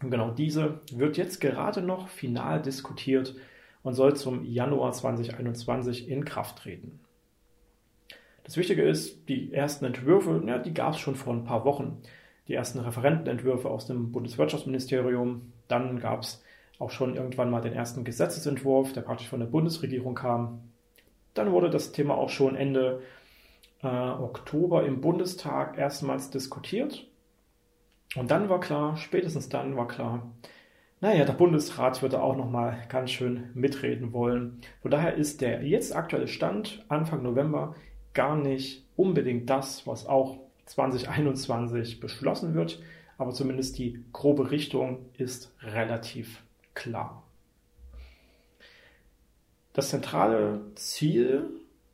Und 0.03 0.11
genau 0.11 0.31
diese 0.31 0.81
wird 0.92 1.16
jetzt 1.16 1.40
gerade 1.40 1.83
noch 1.83 2.09
final 2.09 2.61
diskutiert 2.61 3.35
und 3.83 3.95
soll 3.95 4.14
zum 4.14 4.45
Januar 4.45 4.92
2021 4.92 6.09
in 6.09 6.25
Kraft 6.25 6.59
treten. 6.59 7.01
Das 8.46 8.56
Wichtige 8.56 8.82
ist, 8.82 9.28
die 9.28 9.52
ersten 9.52 9.85
Entwürfe, 9.85 10.40
ja, 10.46 10.59
die 10.59 10.72
gab 10.72 10.94
es 10.94 11.00
schon 11.00 11.16
vor 11.16 11.35
ein 11.35 11.42
paar 11.42 11.64
Wochen. 11.64 12.00
Die 12.46 12.54
ersten 12.54 12.78
Referentenentwürfe 12.78 13.68
aus 13.68 13.87
dem 13.87 14.12
Bundeswirtschaftsministerium. 14.12 15.52
Dann 15.66 15.98
gab 15.98 16.22
es 16.22 16.44
auch 16.78 16.92
schon 16.92 17.16
irgendwann 17.16 17.50
mal 17.50 17.61
den 17.61 17.72
ersten 17.72 18.04
Gesetzesentwurf, 18.04 18.92
der 18.92 19.00
praktisch 19.00 19.28
von 19.28 19.40
der 19.40 19.48
Bundesregierung 19.48 20.14
kam. 20.14 20.61
Dann 21.35 21.50
wurde 21.50 21.70
das 21.70 21.90
Thema 21.90 22.16
auch 22.16 22.28
schon 22.28 22.54
Ende 22.54 23.02
äh, 23.82 23.88
Oktober 23.88 24.87
im 24.87 25.00
Bundestag 25.00 25.76
erstmals 25.76 26.30
diskutiert. 26.30 27.04
Und 28.14 28.30
dann 28.30 28.48
war 28.48 28.61
klar, 28.61 28.96
spätestens 28.96 29.48
dann 29.48 29.76
war 29.76 29.88
klar, 29.88 30.30
naja, 31.00 31.24
der 31.24 31.32
Bundesrat 31.32 32.00
würde 32.00 32.22
auch 32.22 32.37
nochmal 32.37 32.78
ganz 32.88 33.11
schön 33.11 33.50
mitreden 33.54 34.12
wollen. 34.12 34.61
Von 34.82 34.92
daher 34.92 35.14
ist 35.14 35.40
der 35.40 35.64
jetzt 35.64 35.96
aktuelle 35.96 36.28
Stand 36.28 36.85
Anfang 36.88 37.24
November 37.24 37.74
gar 38.16 38.35
nicht 38.35 38.83
unbedingt 38.96 39.48
das, 39.48 39.87
was 39.87 40.07
auch 40.07 40.38
2021 40.64 42.00
beschlossen 42.00 42.55
wird, 42.55 42.83
aber 43.18 43.33
zumindest 43.33 43.79
die 43.79 44.02
grobe 44.12 44.50
Richtung 44.50 45.07
ist 45.16 45.55
relativ 45.61 46.42
klar. 46.74 47.22
Das 49.72 49.90
zentrale 49.90 50.62
Ziel 50.74 51.50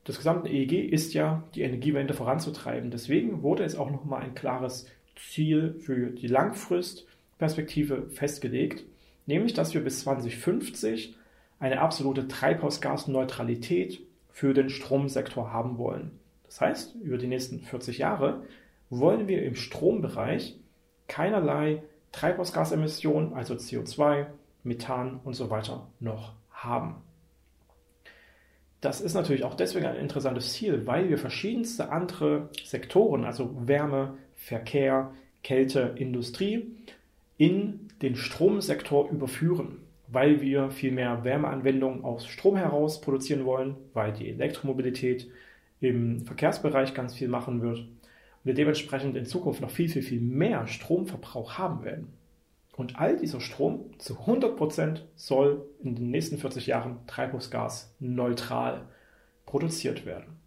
des 0.07 0.17
gesamten 0.17 0.47
EEG 0.47 0.91
ist 0.91 1.15
ja, 1.15 1.43
die 1.55 1.63
Energiewende 1.63 2.15
voranzutreiben. 2.15 2.91
Deswegen 2.91 3.43
wurde 3.43 3.65
es 3.65 3.77
auch 3.77 3.91
nochmal 3.91 4.23
ein 4.23 4.35
klares 4.35 4.87
Ziel 5.17 5.75
für 5.81 6.11
die 6.11 6.29
Langfristperspektive 6.29 8.09
festgelegt, 8.11 8.85
nämlich 9.27 9.55
dass 9.55 9.75
wir 9.75 9.83
bis 9.83 10.01
2050 10.01 11.17
eine 11.59 11.81
absolute 11.81 12.27
Treibhausgasneutralität 12.27 14.01
für 14.33 14.55
den 14.55 14.71
Stromsektor 14.71 15.53
haben 15.53 15.79
wollen. 15.79 16.19
Das 16.45 16.61
heißt, 16.61 16.97
über 16.97 17.19
die 17.19 17.29
nächsten 17.29 17.61
40 17.61 17.99
Jahre 17.99 18.43
wollen 18.91 19.29
wir 19.29 19.43
im 19.43 19.55
Strombereich 19.55 20.59
keinerlei 21.07 21.83
Treibhausgasemissionen, 22.13 23.33
also 23.35 23.55
CO2, 23.55 24.27
Methan 24.65 25.21
und 25.25 25.35
so 25.35 25.51
weiter 25.51 25.89
noch 26.01 26.35
haben. 26.51 26.97
das 28.81 29.01
ist 29.01 29.15
natürlich 29.15 29.45
auch 29.45 29.55
deswegen 29.55 29.87
ein 29.87 29.97
interessantes 29.97 30.53
Ziel, 30.53 30.87
weil 30.87 31.09
wir 31.09 31.19
verschiedenste 31.19 31.91
andere 31.91 32.51
Sektoren, 32.65 33.25
also 33.25 33.55
Wärme, 33.67 34.19
Verkehr, 34.35 35.13
Kälte, 35.43 35.95
Industrie, 35.97 36.77
in 37.37 37.89
den 38.03 38.17
Stromsektor 38.17 39.09
überführen, 39.11 39.79
weil 40.13 40.41
wir 40.41 40.71
viel 40.71 40.93
mehr 40.93 41.25
Wärmeanwendungen 41.25 42.05
aus 42.05 42.27
Strom 42.27 42.57
heraus 42.57 43.01
produzieren 43.01 43.45
wollen, 43.45 43.77
weil 43.95 44.13
die 44.13 44.29
Elektromobilität 44.29 45.29
im 45.81 46.21
Verkehrsbereich 46.21 46.95
ganz 46.95 47.15
viel 47.15 47.29
machen 47.29 47.63
wird 47.63 47.79
und 47.81 47.99
wir 48.45 48.55
dementsprechend 48.55 49.17
in 49.17 49.25
Zukunft 49.25 49.61
noch 49.61 49.71
viel, 49.71 49.89
viel, 49.89 50.03
viel 50.03 50.21
mehr 50.21 50.67
Stromverbrauch 50.67 51.59
haben 51.59 51.85
werden. 51.85 52.13
Und 52.77 52.97
all 52.97 53.17
dieser 53.17 53.41
Strom 53.41 53.91
zu 53.99 54.19
100 54.21 54.57
Prozent 54.57 55.07
soll 55.15 55.65
in 55.83 55.95
den 55.95 56.11
nächsten 56.11 56.39
40 56.39 56.67
Jahren 56.67 56.99
Treibhausgas 57.07 57.95
neutral 58.01 58.89
produziert 59.47 60.07
werden. 60.07 60.39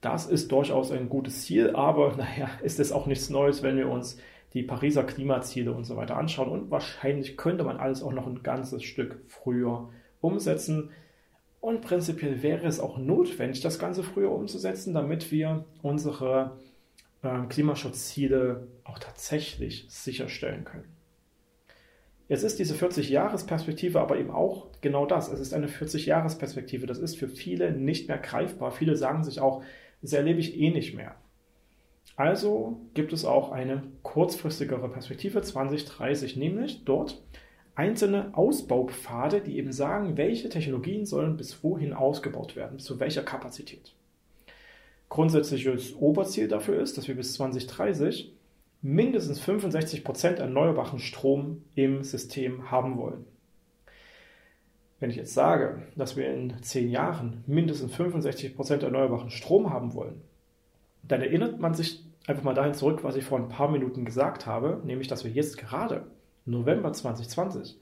Das 0.00 0.26
ist 0.26 0.50
durchaus 0.50 0.90
ein 0.90 1.08
gutes 1.08 1.42
Ziel, 1.42 1.70
aber 1.74 2.16
naja, 2.16 2.50
ist 2.62 2.80
es 2.80 2.92
auch 2.92 3.06
nichts 3.06 3.30
Neues, 3.30 3.62
wenn 3.62 3.76
wir 3.76 3.88
uns 3.88 4.18
die 4.54 4.62
Pariser 4.62 5.04
Klimaziele 5.04 5.72
und 5.72 5.84
so 5.84 5.96
weiter 5.96 6.16
anschauen. 6.16 6.48
Und 6.48 6.70
wahrscheinlich 6.70 7.36
könnte 7.36 7.64
man 7.64 7.76
alles 7.76 8.02
auch 8.02 8.12
noch 8.12 8.26
ein 8.26 8.42
ganzes 8.42 8.82
Stück 8.82 9.20
früher 9.26 9.90
umsetzen. 10.20 10.90
Und 11.60 11.82
prinzipiell 11.82 12.42
wäre 12.42 12.66
es 12.66 12.80
auch 12.80 12.98
notwendig, 12.98 13.60
das 13.60 13.78
Ganze 13.78 14.02
früher 14.02 14.32
umzusetzen, 14.32 14.94
damit 14.94 15.30
wir 15.30 15.64
unsere 15.82 16.58
äh, 17.22 17.46
Klimaschutzziele 17.48 18.68
auch 18.84 18.98
tatsächlich 18.98 19.86
sicherstellen 19.88 20.64
können. 20.64 20.96
Jetzt 22.28 22.44
ist 22.44 22.60
diese 22.60 22.74
40-Jahres-Perspektive 22.74 24.00
aber 24.00 24.16
eben 24.16 24.30
auch 24.30 24.68
genau 24.80 25.04
das. 25.04 25.28
Es 25.28 25.40
ist 25.40 25.52
eine 25.52 25.66
40-Jahres-Perspektive. 25.66 26.86
Das 26.86 26.98
ist 26.98 27.18
für 27.18 27.28
viele 27.28 27.72
nicht 27.72 28.08
mehr 28.08 28.18
greifbar. 28.18 28.70
Viele 28.70 28.96
sagen 28.96 29.24
sich 29.24 29.40
auch, 29.40 29.64
das 30.00 30.12
erlebe 30.12 30.38
ich 30.38 30.56
eh 30.56 30.70
nicht 30.70 30.94
mehr. 30.94 31.16
Also 32.20 32.78
gibt 32.92 33.14
es 33.14 33.24
auch 33.24 33.50
eine 33.50 33.82
kurzfristigere 34.02 34.90
Perspektive 34.90 35.40
2030, 35.40 36.36
nämlich 36.36 36.84
dort 36.84 37.22
einzelne 37.74 38.36
Ausbaupfade, 38.36 39.40
die 39.40 39.56
eben 39.56 39.72
sagen, 39.72 40.18
welche 40.18 40.50
Technologien 40.50 41.06
sollen 41.06 41.38
bis 41.38 41.64
wohin 41.64 41.94
ausgebaut 41.94 42.56
werden, 42.56 42.78
zu 42.78 43.00
welcher 43.00 43.22
Kapazität. 43.22 43.94
Grundsätzliches 45.08 45.94
Oberziel 45.94 46.46
dafür 46.46 46.82
ist, 46.82 46.98
dass 46.98 47.08
wir 47.08 47.14
bis 47.14 47.32
2030 47.32 48.34
mindestens 48.82 49.40
65 49.40 50.04
Prozent 50.04 50.40
erneuerbaren 50.40 50.98
Strom 50.98 51.62
im 51.74 52.04
System 52.04 52.70
haben 52.70 52.98
wollen. 52.98 53.24
Wenn 54.98 55.08
ich 55.08 55.16
jetzt 55.16 55.32
sage, 55.32 55.84
dass 55.96 56.18
wir 56.18 56.30
in 56.30 56.52
zehn 56.60 56.90
Jahren 56.90 57.44
mindestens 57.46 57.94
65 57.94 58.56
Prozent 58.56 58.82
erneuerbaren 58.82 59.30
Strom 59.30 59.70
haben 59.70 59.94
wollen, 59.94 60.20
dann 61.02 61.22
erinnert 61.22 61.58
man 61.58 61.72
sich 61.72 62.04
einfach 62.26 62.42
mal 62.42 62.54
dahin 62.54 62.74
zurück, 62.74 63.02
was 63.02 63.16
ich 63.16 63.24
vor 63.24 63.38
ein 63.38 63.48
paar 63.48 63.70
Minuten 63.70 64.04
gesagt 64.04 64.46
habe, 64.46 64.80
nämlich, 64.84 65.08
dass 65.08 65.24
wir 65.24 65.30
jetzt 65.30 65.58
gerade 65.58 66.06
November 66.44 66.92
2020 66.92 67.78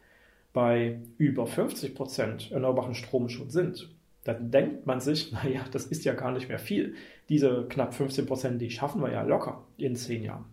bei 0.52 1.00
über 1.18 1.46
50 1.46 1.94
Prozent 1.94 2.50
erneuerbaren 2.50 2.94
Strom 2.94 3.28
schon 3.28 3.50
sind. 3.50 3.94
Dann 4.24 4.50
denkt 4.50 4.86
man 4.86 5.00
sich, 5.00 5.32
naja, 5.44 5.64
das 5.70 5.86
ist 5.86 6.04
ja 6.04 6.14
gar 6.14 6.32
nicht 6.32 6.48
mehr 6.48 6.58
viel. 6.58 6.94
Diese 7.28 7.66
knapp 7.68 7.94
15 7.94 8.26
Prozent, 8.26 8.60
die 8.60 8.70
schaffen 8.70 9.02
wir 9.02 9.12
ja 9.12 9.22
locker 9.22 9.64
in 9.76 9.96
zehn 9.96 10.22
Jahren. 10.22 10.46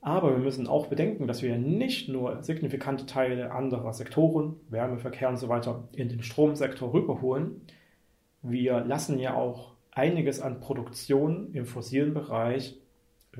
Aber 0.00 0.30
wir 0.30 0.38
müssen 0.38 0.68
auch 0.68 0.86
bedenken, 0.86 1.26
dass 1.26 1.42
wir 1.42 1.58
nicht 1.58 2.08
nur 2.08 2.42
signifikante 2.42 3.04
Teile 3.04 3.50
anderer 3.50 3.92
Sektoren, 3.92 4.54
Wärme, 4.68 4.98
Verkehr 4.98 5.28
und 5.28 5.38
so 5.38 5.48
weiter, 5.48 5.88
in 5.92 6.08
den 6.08 6.22
Stromsektor 6.22 6.92
rüberholen. 6.92 7.62
Wir 8.42 8.80
lassen 8.84 9.18
ja 9.18 9.34
auch 9.34 9.72
einiges 9.90 10.40
an 10.40 10.60
Produktion 10.60 11.52
im 11.52 11.66
fossilen 11.66 12.14
Bereich 12.14 12.78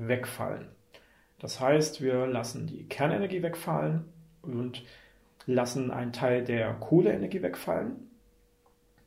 wegfallen. 0.07 0.67
Das 1.39 1.59
heißt, 1.59 2.01
wir 2.01 2.27
lassen 2.27 2.67
die 2.67 2.85
Kernenergie 2.87 3.41
wegfallen 3.41 4.05
und 4.41 4.83
lassen 5.45 5.91
einen 5.91 6.13
Teil 6.13 6.43
der 6.43 6.73
Kohleenergie 6.73 7.41
wegfallen 7.41 8.09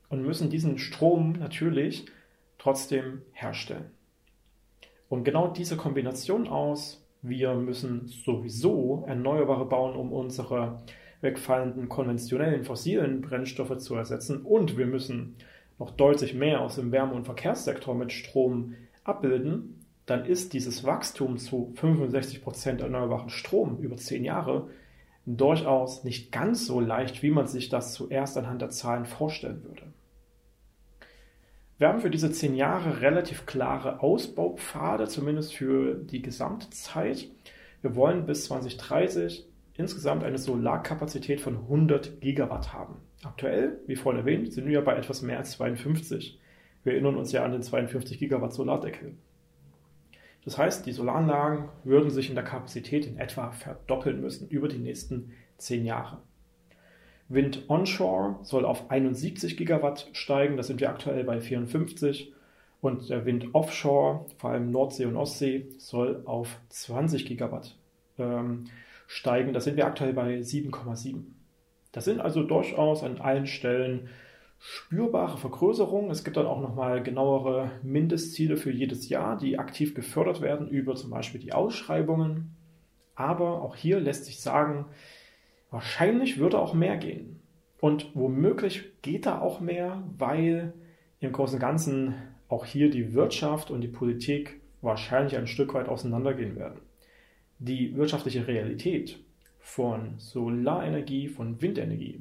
und 0.09 0.23
müssen 0.23 0.51
diesen 0.51 0.79
Strom 0.79 1.33
natürlich 1.33 2.07
trotzdem 2.59 3.23
herstellen. 3.33 3.91
Und 5.09 5.25
genau 5.25 5.49
diese 5.49 5.77
Kombination 5.77 6.49
aus 6.49 7.03
wir 7.23 7.55
müssen 7.55 8.09
sowieso 8.09 9.05
Erneuerbare 9.07 9.65
bauen, 9.65 9.97
um 9.97 10.13
unsere 10.13 10.83
wegfallenden 11.21 11.89
konventionellen 11.89 12.65
fossilen 12.65 13.21
Brennstoffe 13.21 13.79
zu 13.79 13.95
ersetzen. 13.95 14.43
Und 14.43 14.77
wir 14.77 14.87
müssen 14.87 15.37
noch 15.79 15.93
deutlich 15.93 16.35
mehr 16.35 16.61
aus 16.61 16.75
dem 16.75 16.91
Wärme- 16.91 17.15
und 17.15 17.25
Verkehrssektor 17.25 17.95
mit 17.95 18.11
Strom 18.11 18.75
abbilden. 19.05 19.82
Dann 20.07 20.25
ist 20.25 20.53
dieses 20.53 20.85
Wachstum 20.85 21.39
zu 21.39 21.73
65 21.77 22.43
Prozent 22.43 22.81
erneuerbaren 22.81 23.31
Strom 23.31 23.79
über 23.79 23.97
zehn 23.97 24.25
Jahre 24.25 24.69
durchaus 25.27 26.03
nicht 26.03 26.33
ganz 26.33 26.67
so 26.67 26.81
leicht, 26.81 27.23
wie 27.23 27.31
man 27.31 27.47
sich 27.47 27.69
das 27.69 27.95
zuerst 27.95 28.37
anhand 28.37 28.61
der 28.61 28.71
Zahlen 28.71 29.05
vorstellen 29.05 29.63
würde. 29.63 29.85
Wir 31.79 31.89
haben 31.89 32.01
für 32.01 32.11
diese 32.11 32.31
zehn 32.31 32.55
Jahre 32.55 33.01
relativ 33.01 33.47
klare 33.47 34.01
Ausbaupfade, 34.03 35.09
zumindest 35.09 35.55
für 35.55 35.95
die 35.95 36.23
gesamte 36.23 36.71
Zeit. 36.71 37.29
Wir 37.81 37.97
wollen 37.97 38.27
bis 38.27 38.45
2030 38.45 39.47
insgesamt 39.75 40.23
eine 40.23 40.39
Solarkapazität 40.39 41.41
von 41.41 41.57
100 41.57 42.21
Gigawatt 42.21 42.73
haben. 42.73 42.97
Aktuell, 43.25 43.81
wie 43.87 43.97
vorhin 43.97 44.21
erwähnt, 44.21 44.53
sind 44.53 44.67
wir 44.67 44.83
bei 44.83 44.97
etwas 44.97 45.23
mehr 45.23 45.39
als 45.39 45.53
52. 45.53 46.39
Wir 46.85 46.93
erinnern 46.93 47.17
uns 47.17 47.33
ja 47.33 47.45
an 47.45 47.53
den 47.53 47.63
52 47.63 48.19
Gigawatt 48.19 48.53
Solardeckel. 48.53 49.15
Das 50.45 50.59
heißt, 50.59 50.87
die 50.87 50.93
Solaranlagen 50.93 51.69
würden 51.85 52.11
sich 52.11 52.29
in 52.29 52.35
der 52.35 52.45
Kapazität 52.45 53.07
in 53.07 53.19
etwa 53.19 53.53
verdoppeln 53.53 54.21
müssen 54.21 54.49
über 54.49 54.69
die 54.69 54.79
nächsten 54.79 55.33
zehn 55.57 55.85
Jahre. 55.85 56.19
Wind 57.29 57.65
onshore 57.69 58.37
soll 58.43 58.65
auf 58.65 58.91
71 58.91 59.57
Gigawatt 59.57 60.09
steigen, 60.13 60.57
das 60.57 60.67
sind 60.67 60.81
wir 60.81 60.91
aktuell 60.91 61.25
bei 61.25 61.41
54. 61.41 62.33
Und 62.81 63.09
der 63.09 63.25
Wind 63.25 63.55
offshore, 63.55 64.27
vor 64.39 64.51
allem 64.51 64.73
Nordsee 64.73 65.07
und 65.07 65.17
Ostsee, 65.17 65.69
soll 65.79 66.23
auf 66.25 66.59
20 66.69 67.27
Gigawatt 67.27 67.77
ähm, 68.19 68.65
steigen. 69.07 69.53
Das 69.53 69.65
sind 69.65 69.77
wir 69.77 69.87
aktuell 69.87 70.13
bei 70.13 70.39
7,7. 70.39 71.23
Das 71.93 72.05
sind 72.05 72.21
also 72.21 72.43
durchaus 72.43 73.05
an 73.05 73.21
allen 73.21 73.47
Stellen 73.47 74.09
spürbare 74.65 75.39
Vergrößerungen. 75.39 76.11
Es 76.11 76.25
gibt 76.25 76.37
dann 76.37 76.47
auch 76.47 76.61
nochmal 76.61 77.03
genauere 77.03 77.73
Mindestziele 77.83 78.57
für 78.57 78.71
jedes 78.71 79.09
Jahr, 79.09 79.37
die 79.37 79.59
aktiv 79.59 79.95
gefördert 79.95 80.41
werden 80.41 80.69
über 80.69 80.95
zum 80.95 81.11
Beispiel 81.11 81.41
die 81.41 81.53
Ausschreibungen. 81.53 82.57
Aber 83.15 83.63
auch 83.63 83.77
hier 83.77 84.01
lässt 84.01 84.25
sich 84.25 84.41
sagen, 84.41 84.87
Wahrscheinlich 85.73 86.39
würde 86.39 86.59
auch 86.59 86.75
mehr 86.75 86.99
gehen. 86.99 87.41
Und 87.81 88.15
womöglich 88.15 88.93
geht 89.01 89.25
da 89.25 89.41
auch 89.41 89.59
mehr, 89.59 90.05
weil 90.19 90.75
im 91.19 91.33
Großen 91.33 91.57
und 91.57 91.61
Ganzen 91.61 92.15
auch 92.49 92.67
hier 92.67 92.91
die 92.91 93.15
Wirtschaft 93.15 93.71
und 93.71 93.81
die 93.81 93.89
Politik 93.89 94.61
wahrscheinlich 94.83 95.35
ein 95.39 95.47
Stück 95.47 95.73
weit 95.73 95.89
auseinandergehen 95.89 96.57
werden. 96.57 96.81
Die 97.59 97.97
wirtschaftliche 97.97 98.47
Realität 98.47 99.19
von 99.61 100.19
Solarenergie, 100.19 101.29
von 101.29 101.63
Windenergie 101.63 102.21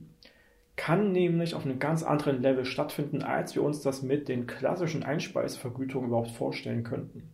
kann 0.76 1.12
nämlich 1.12 1.54
auf 1.54 1.66
einem 1.66 1.80
ganz 1.80 2.04
anderen 2.04 2.42
Level 2.42 2.66
stattfinden, 2.66 3.22
als 3.22 3.56
wir 3.56 3.64
uns 3.64 3.82
das 3.82 4.02
mit 4.02 4.28
den 4.28 4.48
klassischen 4.48 5.04
Einspeisevergütungen 5.04 6.08
überhaupt 6.08 6.32
vorstellen 6.32 6.84
könnten. 6.84 7.30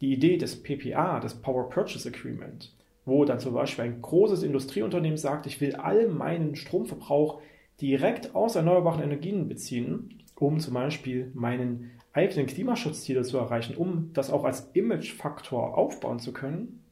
Die 0.00 0.12
Idee 0.12 0.36
des 0.36 0.62
PPA, 0.62 1.20
des 1.20 1.34
Power 1.34 1.68
Purchase 1.70 2.08
Agreement, 2.08 2.74
wo 3.04 3.24
dann 3.24 3.40
zum 3.40 3.54
Beispiel 3.54 3.84
ein 3.84 4.02
großes 4.02 4.42
Industrieunternehmen 4.42 5.18
sagt, 5.18 5.46
ich 5.46 5.60
will 5.60 5.74
all 5.76 6.08
meinen 6.08 6.56
Stromverbrauch 6.56 7.40
direkt 7.80 8.34
aus 8.34 8.56
erneuerbaren 8.56 9.02
Energien 9.02 9.48
beziehen, 9.48 10.22
um 10.36 10.60
zum 10.60 10.74
Beispiel 10.74 11.30
meinen 11.34 11.90
eigenen 12.12 12.46
Klimaschutzziele 12.46 13.22
zu 13.22 13.38
erreichen, 13.38 13.76
um 13.76 14.10
das 14.12 14.30
auch 14.30 14.44
als 14.44 14.70
Imagefaktor 14.72 15.76
aufbauen 15.76 16.18
zu 16.18 16.32
können, 16.32 16.84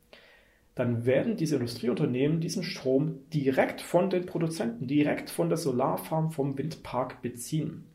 dann 0.76 1.06
werden 1.06 1.36
diese 1.36 1.56
Industrieunternehmen 1.56 2.40
diesen 2.40 2.62
Strom 2.62 3.18
direkt 3.32 3.80
von 3.80 4.10
den 4.10 4.26
Produzenten, 4.26 4.86
direkt 4.86 5.30
von 5.30 5.48
der 5.48 5.56
Solarfarm, 5.56 6.30
vom 6.30 6.56
Windpark 6.56 7.22
beziehen. 7.22 7.86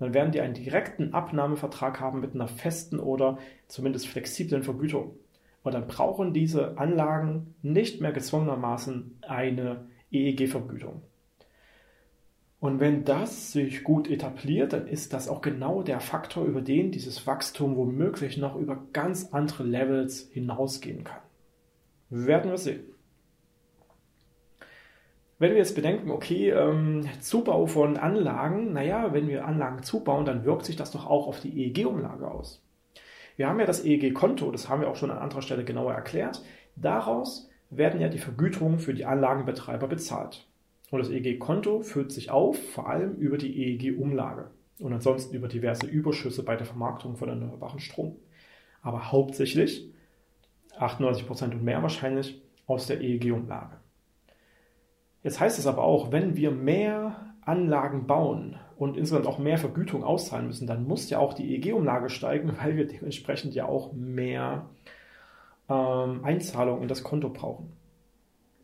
Dann 0.00 0.14
werden 0.14 0.32
die 0.32 0.40
einen 0.40 0.54
direkten 0.54 1.14
Abnahmevertrag 1.14 2.00
haben 2.00 2.20
mit 2.20 2.34
einer 2.34 2.48
festen 2.48 2.98
oder 2.98 3.38
zumindest 3.68 4.08
flexiblen 4.08 4.64
Vergütung. 4.64 5.14
Und 5.62 5.74
dann 5.74 5.86
brauchen 5.86 6.34
diese 6.34 6.76
Anlagen 6.76 7.54
nicht 7.62 8.00
mehr 8.00 8.12
gezwungenermaßen 8.12 9.18
eine 9.22 9.86
EEG-Vergütung. 10.10 11.02
Und 12.58 12.80
wenn 12.80 13.04
das 13.04 13.52
sich 13.52 13.84
gut 13.84 14.10
etabliert, 14.10 14.72
dann 14.72 14.88
ist 14.88 15.12
das 15.12 15.28
auch 15.28 15.40
genau 15.40 15.82
der 15.82 16.00
Faktor, 16.00 16.46
über 16.46 16.62
den 16.62 16.90
dieses 16.90 17.28
Wachstum 17.28 17.76
womöglich 17.76 18.38
noch 18.38 18.56
über 18.56 18.82
ganz 18.92 19.32
andere 19.32 19.62
Levels 19.62 20.28
hinausgehen 20.32 21.04
kann. 21.04 21.23
Werden 22.10 22.50
wir 22.50 22.58
sehen. 22.58 22.84
Wenn 25.38 25.50
wir 25.50 25.58
jetzt 25.58 25.74
bedenken, 25.74 26.10
okay, 26.10 26.50
ähm, 26.50 27.08
Zubau 27.20 27.66
von 27.66 27.96
Anlagen, 27.96 28.72
naja, 28.72 29.12
wenn 29.12 29.28
wir 29.28 29.44
Anlagen 29.44 29.82
zubauen, 29.82 30.24
dann 30.24 30.44
wirkt 30.44 30.64
sich 30.64 30.76
das 30.76 30.92
doch 30.92 31.06
auch 31.06 31.26
auf 31.26 31.40
die 31.40 31.66
EEG-Umlage 31.66 32.30
aus. 32.30 32.64
Wir 33.36 33.48
haben 33.48 33.58
ja 33.58 33.66
das 33.66 33.84
EEG-Konto, 33.84 34.52
das 34.52 34.68
haben 34.68 34.80
wir 34.80 34.88
auch 34.88 34.96
schon 34.96 35.10
an 35.10 35.18
anderer 35.18 35.42
Stelle 35.42 35.64
genauer 35.64 35.92
erklärt. 35.92 36.42
Daraus 36.76 37.50
werden 37.70 38.00
ja 38.00 38.08
die 38.08 38.18
Vergütungen 38.18 38.78
für 38.78 38.94
die 38.94 39.04
Anlagenbetreiber 39.04 39.88
bezahlt. 39.88 40.46
Und 40.90 41.00
das 41.00 41.10
EEG-Konto 41.10 41.80
führt 41.80 42.12
sich 42.12 42.30
auf, 42.30 42.56
vor 42.70 42.88
allem 42.88 43.16
über 43.16 43.36
die 43.36 43.76
EEG-Umlage 43.76 44.50
und 44.78 44.92
ansonsten 44.92 45.34
über 45.34 45.48
diverse 45.48 45.86
Überschüsse 45.86 46.44
bei 46.44 46.54
der 46.56 46.66
Vermarktung 46.66 47.16
von 47.16 47.28
erneuerbaren 47.28 47.80
Strom. 47.80 48.16
Aber 48.82 49.10
hauptsächlich, 49.10 49.90
98% 50.78 51.52
und 51.52 51.64
mehr 51.64 51.82
wahrscheinlich, 51.82 52.40
aus 52.66 52.86
der 52.86 53.00
EEG-Umlage. 53.00 53.76
Jetzt 55.22 55.40
heißt 55.40 55.58
es 55.58 55.66
aber 55.66 55.84
auch, 55.84 56.12
wenn 56.12 56.36
wir 56.36 56.50
mehr 56.50 57.34
Anlagen 57.42 58.06
bauen 58.06 58.56
und 58.76 58.96
insgesamt 58.96 59.26
auch 59.26 59.38
mehr 59.38 59.58
Vergütung 59.58 60.02
auszahlen 60.02 60.46
müssen, 60.46 60.66
dann 60.66 60.86
muss 60.86 61.10
ja 61.10 61.18
auch 61.18 61.34
die 61.34 61.54
EEG-Umlage 61.54 62.10
steigen, 62.10 62.52
weil 62.62 62.76
wir 62.76 62.86
dementsprechend 62.86 63.54
ja 63.54 63.66
auch 63.66 63.92
mehr 63.92 64.66
ähm, 65.68 66.24
Einzahlungen 66.24 66.82
in 66.82 66.88
das 66.88 67.02
Konto 67.02 67.28
brauchen. 67.28 67.72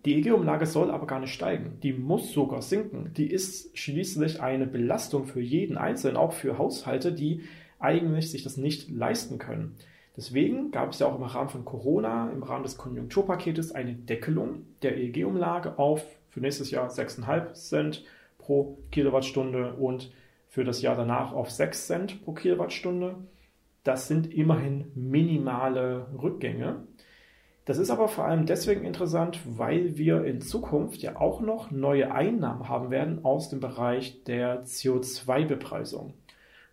Die 0.04 0.14
EEG-Umlage 0.14 0.64
soll 0.64 0.90
aber 0.90 1.06
gar 1.06 1.20
nicht 1.20 1.34
steigen. 1.34 1.78
Die 1.82 1.92
muss 1.92 2.32
sogar 2.32 2.62
sinken. 2.62 3.12
Die 3.16 3.30
ist 3.30 3.76
schließlich 3.76 4.40
eine 4.40 4.66
Belastung 4.66 5.26
für 5.26 5.42
jeden 5.42 5.76
Einzelnen, 5.76 6.16
auch 6.16 6.32
für 6.32 6.56
Haushalte, 6.56 7.12
die 7.12 7.42
eigentlich 7.78 8.30
sich 8.30 8.42
das 8.42 8.56
nicht 8.56 8.90
leisten 8.90 9.38
können. 9.38 9.76
Deswegen 10.20 10.70
gab 10.70 10.90
es 10.90 10.98
ja 10.98 11.06
auch 11.06 11.16
im 11.16 11.22
Rahmen 11.22 11.48
von 11.48 11.64
Corona, 11.64 12.30
im 12.30 12.42
Rahmen 12.42 12.62
des 12.62 12.76
Konjunkturpaketes, 12.76 13.72
eine 13.74 13.94
Deckelung 13.94 14.66
der 14.82 14.98
EEG-Umlage 14.98 15.78
auf 15.78 16.04
für 16.28 16.40
nächstes 16.40 16.70
Jahr 16.70 16.90
6,5 16.90 17.54
Cent 17.54 18.04
pro 18.36 18.76
Kilowattstunde 18.90 19.72
und 19.76 20.12
für 20.46 20.62
das 20.62 20.82
Jahr 20.82 20.94
danach 20.94 21.32
auf 21.32 21.50
6 21.50 21.86
Cent 21.86 22.22
pro 22.22 22.32
Kilowattstunde. 22.32 23.14
Das 23.82 24.08
sind 24.08 24.30
immerhin 24.34 24.92
minimale 24.94 26.08
Rückgänge. 26.22 26.82
Das 27.64 27.78
ist 27.78 27.90
aber 27.90 28.06
vor 28.06 28.26
allem 28.26 28.44
deswegen 28.44 28.84
interessant, 28.84 29.40
weil 29.46 29.96
wir 29.96 30.26
in 30.26 30.42
Zukunft 30.42 31.00
ja 31.00 31.16
auch 31.16 31.40
noch 31.40 31.70
neue 31.70 32.12
Einnahmen 32.12 32.68
haben 32.68 32.90
werden 32.90 33.24
aus 33.24 33.48
dem 33.48 33.60
Bereich 33.60 34.22
der 34.24 34.66
CO2-Bepreisung. 34.66 36.12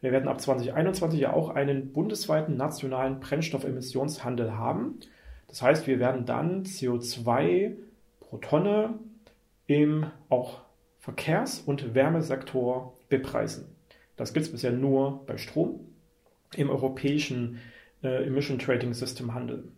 Wir 0.02 0.12
werden 0.12 0.28
ab 0.28 0.40
2021 0.40 1.20
ja 1.20 1.34
auch 1.34 1.50
einen 1.50 1.92
bundesweiten 1.92 2.56
nationalen 2.56 3.20
Brennstoffemissionshandel 3.20 4.56
haben. 4.56 5.00
Das 5.48 5.62
heißt, 5.62 5.88
wir 5.88 6.00
werden 6.00 6.26
dann 6.26 6.64
CO2 6.64 7.76
pro 8.20 8.38
Tonne 8.38 9.00
im 9.66 10.06
auch 10.30 10.62
Verkehrs- 11.00 11.62
und 11.62 11.96
Wärmesektor 11.96 12.94
bepreisen. 13.10 13.76
Das 14.16 14.34
gibt 14.34 14.46
es 14.46 14.52
bisher 14.52 14.72
nur 14.72 15.26
bei 15.26 15.38
Strom 15.38 15.80
im 16.56 16.70
europäischen 16.70 17.60
äh, 18.04 18.26
Emission 18.26 18.60
Trading 18.60 18.94
System 18.94 19.34
Handel. 19.34 19.72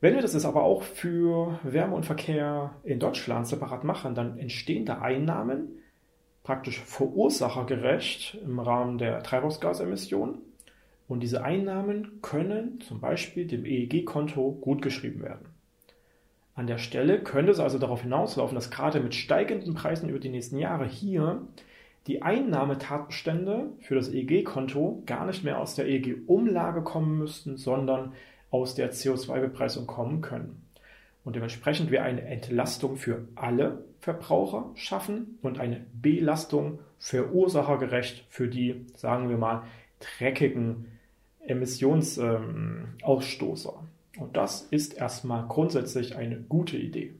Wenn 0.00 0.14
wir 0.14 0.22
das 0.22 0.34
jetzt 0.34 0.46
aber 0.46 0.64
auch 0.64 0.82
für 0.82 1.60
Wärme 1.62 1.94
und 1.94 2.06
Verkehr 2.06 2.74
in 2.82 2.98
Deutschland 2.98 3.46
separat 3.46 3.84
machen, 3.84 4.14
dann 4.14 4.36
entstehen 4.38 4.84
da 4.84 5.00
Einnahmen, 5.00 5.81
praktisch 6.42 6.80
verursachergerecht 6.80 8.38
im 8.44 8.58
Rahmen 8.58 8.98
der 8.98 9.22
Treibhausgasemissionen. 9.22 10.38
Und 11.08 11.20
diese 11.20 11.44
Einnahmen 11.44 12.20
können 12.22 12.80
zum 12.80 13.00
Beispiel 13.00 13.46
dem 13.46 13.64
EEG-Konto 13.64 14.58
gutgeschrieben 14.60 15.22
werden. 15.22 15.46
An 16.54 16.66
der 16.66 16.78
Stelle 16.78 17.22
könnte 17.22 17.52
es 17.52 17.60
also 17.60 17.78
darauf 17.78 18.02
hinauslaufen, 18.02 18.54
dass 18.54 18.70
gerade 18.70 19.00
mit 19.00 19.14
steigenden 19.14 19.74
Preisen 19.74 20.08
über 20.08 20.18
die 20.18 20.28
nächsten 20.28 20.58
Jahre 20.58 20.86
hier 20.86 21.42
die 22.06 22.22
Einnahmetatbestände 22.22 23.70
für 23.80 23.94
das 23.94 24.08
EEG-Konto 24.08 25.02
gar 25.06 25.24
nicht 25.26 25.44
mehr 25.44 25.60
aus 25.60 25.74
der 25.74 25.86
EEG-Umlage 25.86 26.82
kommen 26.82 27.18
müssten, 27.18 27.56
sondern 27.56 28.12
aus 28.50 28.74
der 28.74 28.92
CO2-Bepreisung 28.92 29.86
kommen 29.86 30.20
können. 30.20 30.66
Und 31.24 31.36
dementsprechend 31.36 31.90
wir 31.90 32.02
eine 32.02 32.22
Entlastung 32.22 32.96
für 32.96 33.28
alle 33.34 33.84
Verbraucher 34.02 34.70
schaffen 34.74 35.38
und 35.42 35.60
eine 35.60 35.86
Belastung 35.94 36.80
verursachergerecht 36.98 38.26
für 38.28 38.48
die, 38.48 38.84
sagen 38.96 39.28
wir 39.28 39.38
mal, 39.38 39.62
dreckigen 40.00 40.88
Emissionsausstoßer. 41.46 43.74
Ähm, 43.78 43.86
und 44.20 44.36
das 44.36 44.62
ist 44.62 44.94
erstmal 44.94 45.46
grundsätzlich 45.46 46.16
eine 46.16 46.40
gute 46.40 46.76
Idee. 46.76 47.14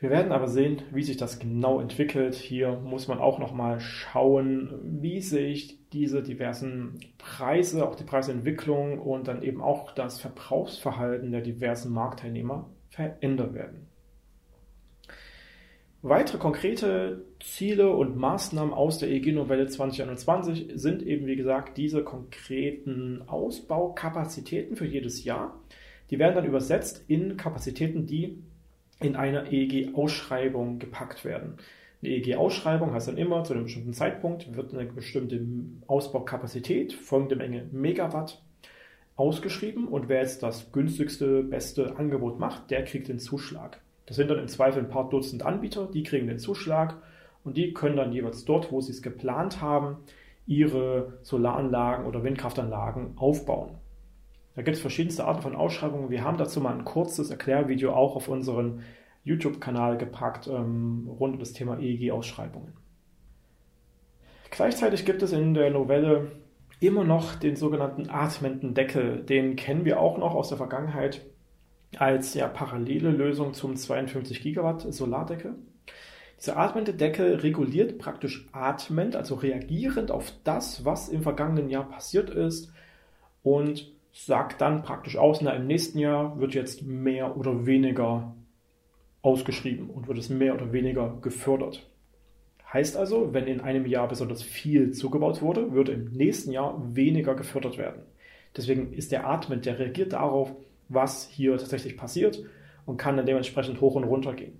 Wir 0.00 0.10
werden 0.10 0.32
aber 0.32 0.48
sehen, 0.48 0.82
wie 0.90 1.04
sich 1.04 1.16
das 1.16 1.38
genau 1.38 1.80
entwickelt. 1.80 2.34
Hier 2.34 2.72
muss 2.72 3.06
man 3.06 3.20
auch 3.20 3.38
nochmal 3.38 3.78
schauen, 3.78 5.00
wie 5.00 5.20
sich 5.20 5.88
diese 5.90 6.24
diversen 6.24 6.98
Preise, 7.18 7.86
auch 7.86 7.94
die 7.94 8.04
Preisentwicklung 8.04 8.98
und 8.98 9.28
dann 9.28 9.42
eben 9.42 9.62
auch 9.62 9.92
das 9.92 10.20
Verbrauchsverhalten 10.20 11.30
der 11.30 11.42
diversen 11.42 11.92
Marktteilnehmer 11.92 12.68
verändern 12.90 13.54
werden. 13.54 13.86
Weitere 16.02 16.38
konkrete 16.38 17.24
Ziele 17.40 17.90
und 17.90 18.16
Maßnahmen 18.16 18.72
aus 18.72 18.98
der 18.98 19.10
EG-Novelle 19.10 19.66
2021 19.66 20.70
sind 20.74 21.02
eben, 21.02 21.26
wie 21.26 21.34
gesagt, 21.34 21.76
diese 21.76 22.04
konkreten 22.04 23.22
Ausbaukapazitäten 23.26 24.76
für 24.76 24.86
jedes 24.86 25.24
Jahr. 25.24 25.58
Die 26.10 26.20
werden 26.20 26.36
dann 26.36 26.44
übersetzt 26.44 27.04
in 27.08 27.36
Kapazitäten, 27.36 28.06
die 28.06 28.38
in 29.00 29.16
einer 29.16 29.50
EEG-Ausschreibung 29.50 30.78
gepackt 30.78 31.24
werden. 31.24 31.56
Eine 32.00 32.12
EEG-Ausschreibung 32.12 32.92
heißt 32.92 33.08
dann 33.08 33.18
immer, 33.18 33.42
zu 33.42 33.54
einem 33.54 33.64
bestimmten 33.64 33.92
Zeitpunkt 33.92 34.54
wird 34.54 34.72
eine 34.72 34.86
bestimmte 34.86 35.44
Ausbaukapazität, 35.88 36.92
folgende 36.92 37.34
Menge 37.34 37.66
Megawatt, 37.72 38.40
ausgeschrieben 39.16 39.88
und 39.88 40.08
wer 40.08 40.20
jetzt 40.20 40.44
das 40.44 40.70
günstigste, 40.70 41.42
beste 41.42 41.96
Angebot 41.96 42.38
macht, 42.38 42.70
der 42.70 42.84
kriegt 42.84 43.08
den 43.08 43.18
Zuschlag. 43.18 43.80
Das 44.08 44.16
sind 44.16 44.30
dann 44.30 44.38
im 44.38 44.48
Zweifel 44.48 44.82
ein 44.82 44.88
paar 44.88 45.10
Dutzend 45.10 45.44
Anbieter, 45.44 45.86
die 45.86 46.02
kriegen 46.02 46.28
den 46.28 46.38
Zuschlag 46.38 46.96
und 47.44 47.58
die 47.58 47.74
können 47.74 47.96
dann 47.96 48.10
jeweils 48.10 48.46
dort, 48.46 48.72
wo 48.72 48.80
sie 48.80 48.92
es 48.92 49.02
geplant 49.02 49.60
haben, 49.60 49.98
ihre 50.46 51.18
Solaranlagen 51.20 52.06
oder 52.06 52.24
Windkraftanlagen 52.24 53.18
aufbauen. 53.18 53.76
Da 54.56 54.62
gibt 54.62 54.76
es 54.76 54.80
verschiedenste 54.80 55.26
Arten 55.26 55.42
von 55.42 55.54
Ausschreibungen. 55.54 56.08
Wir 56.08 56.24
haben 56.24 56.38
dazu 56.38 56.58
mal 56.62 56.72
ein 56.72 56.86
kurzes 56.86 57.30
Erklärvideo 57.30 57.92
auch 57.92 58.16
auf 58.16 58.28
unseren 58.28 58.82
YouTube-Kanal 59.24 59.98
gepackt 59.98 60.48
ähm, 60.48 61.06
rund 61.06 61.34
um 61.34 61.38
das 61.38 61.52
Thema 61.52 61.78
EEG-Ausschreibungen. 61.78 62.72
Gleichzeitig 64.50 65.04
gibt 65.04 65.22
es 65.22 65.32
in 65.34 65.52
der 65.52 65.70
Novelle 65.70 66.32
immer 66.80 67.04
noch 67.04 67.34
den 67.34 67.56
sogenannten 67.56 68.08
atmenden 68.08 68.72
Deckel. 68.72 69.22
Den 69.22 69.54
kennen 69.56 69.84
wir 69.84 70.00
auch 70.00 70.16
noch 70.16 70.34
aus 70.34 70.48
der 70.48 70.56
Vergangenheit 70.56 71.26
als 71.96 72.34
ja, 72.34 72.48
parallele 72.48 73.10
Lösung 73.10 73.54
zum 73.54 73.76
52 73.76 74.42
Gigawatt 74.42 74.92
Solardeckel. 74.92 75.54
Dieser 76.38 76.56
atmende 76.56 76.94
Deckel 76.94 77.36
reguliert 77.36 77.98
praktisch 77.98 78.46
atmend, 78.52 79.16
also 79.16 79.34
reagierend 79.34 80.10
auf 80.10 80.32
das, 80.44 80.84
was 80.84 81.08
im 81.08 81.22
vergangenen 81.22 81.68
Jahr 81.68 81.88
passiert 81.88 82.30
ist 82.30 82.72
und 83.42 83.90
sagt 84.12 84.60
dann 84.60 84.82
praktisch 84.82 85.16
aus, 85.16 85.40
na, 85.40 85.52
im 85.52 85.66
nächsten 85.66 85.98
Jahr 85.98 86.38
wird 86.38 86.54
jetzt 86.54 86.82
mehr 86.82 87.36
oder 87.36 87.66
weniger 87.66 88.34
ausgeschrieben 89.22 89.90
und 89.90 90.06
wird 90.06 90.18
es 90.18 90.28
mehr 90.28 90.54
oder 90.54 90.72
weniger 90.72 91.18
gefördert. 91.20 91.88
Heißt 92.72 92.96
also, 92.96 93.32
wenn 93.32 93.46
in 93.46 93.60
einem 93.60 93.86
Jahr 93.86 94.08
besonders 94.08 94.42
viel 94.42 94.92
zugebaut 94.92 95.40
wurde, 95.40 95.72
würde 95.72 95.92
im 95.92 96.12
nächsten 96.12 96.52
Jahr 96.52 96.80
weniger 96.94 97.34
gefördert 97.34 97.78
werden. 97.78 98.02
Deswegen 98.56 98.92
ist 98.92 99.10
der 99.10 99.26
Atmen, 99.26 99.62
der 99.62 99.78
reagiert 99.78 100.12
darauf, 100.12 100.54
was 100.88 101.26
hier 101.28 101.56
tatsächlich 101.58 101.96
passiert 101.96 102.42
und 102.86 102.96
kann 102.96 103.16
dann 103.16 103.26
dementsprechend 103.26 103.80
hoch 103.80 103.94
und 103.94 104.04
runter 104.04 104.34
gehen. 104.34 104.58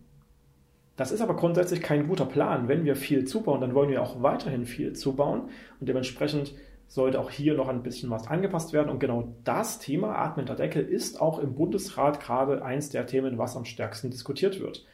Das 0.97 1.13
ist 1.13 1.21
aber 1.21 1.37
grundsätzlich 1.37 1.81
kein 1.81 2.09
guter 2.09 2.27
Plan. 2.27 2.67
Wenn 2.67 2.85
wir 2.85 2.97
viel 2.97 3.25
zubauen, 3.25 3.61
dann 3.61 3.75
wollen 3.75 3.91
wir 3.91 4.03
auch 4.03 4.21
weiterhin 4.23 4.67
viel 4.67 4.95
zubauen 4.95 5.43
und 5.81 5.89
dementsprechend 5.89 6.55
sollte 6.89 7.21
auch 7.21 7.31
hier 7.31 7.55
noch 7.55 7.69
ein 7.69 7.83
bisschen 7.83 8.11
was 8.11 8.27
angepasst 8.27 8.73
werden. 8.73 8.89
Und 8.89 8.99
genau 8.99 9.35
das 9.45 9.79
Thema 9.79 10.19
atmender 10.19 10.57
Deckel 10.57 10.85
ist 10.85 11.21
auch 11.21 11.39
im 11.39 11.55
Bundesrat 11.55 12.19
gerade 12.21 12.65
eins 12.65 12.91
der 12.91 13.07
Themen, 13.07 13.39
was 13.39 13.57
am 13.57 13.65
stärksten 13.65 14.11
diskutiert 14.11 14.59
wird. 14.59 14.87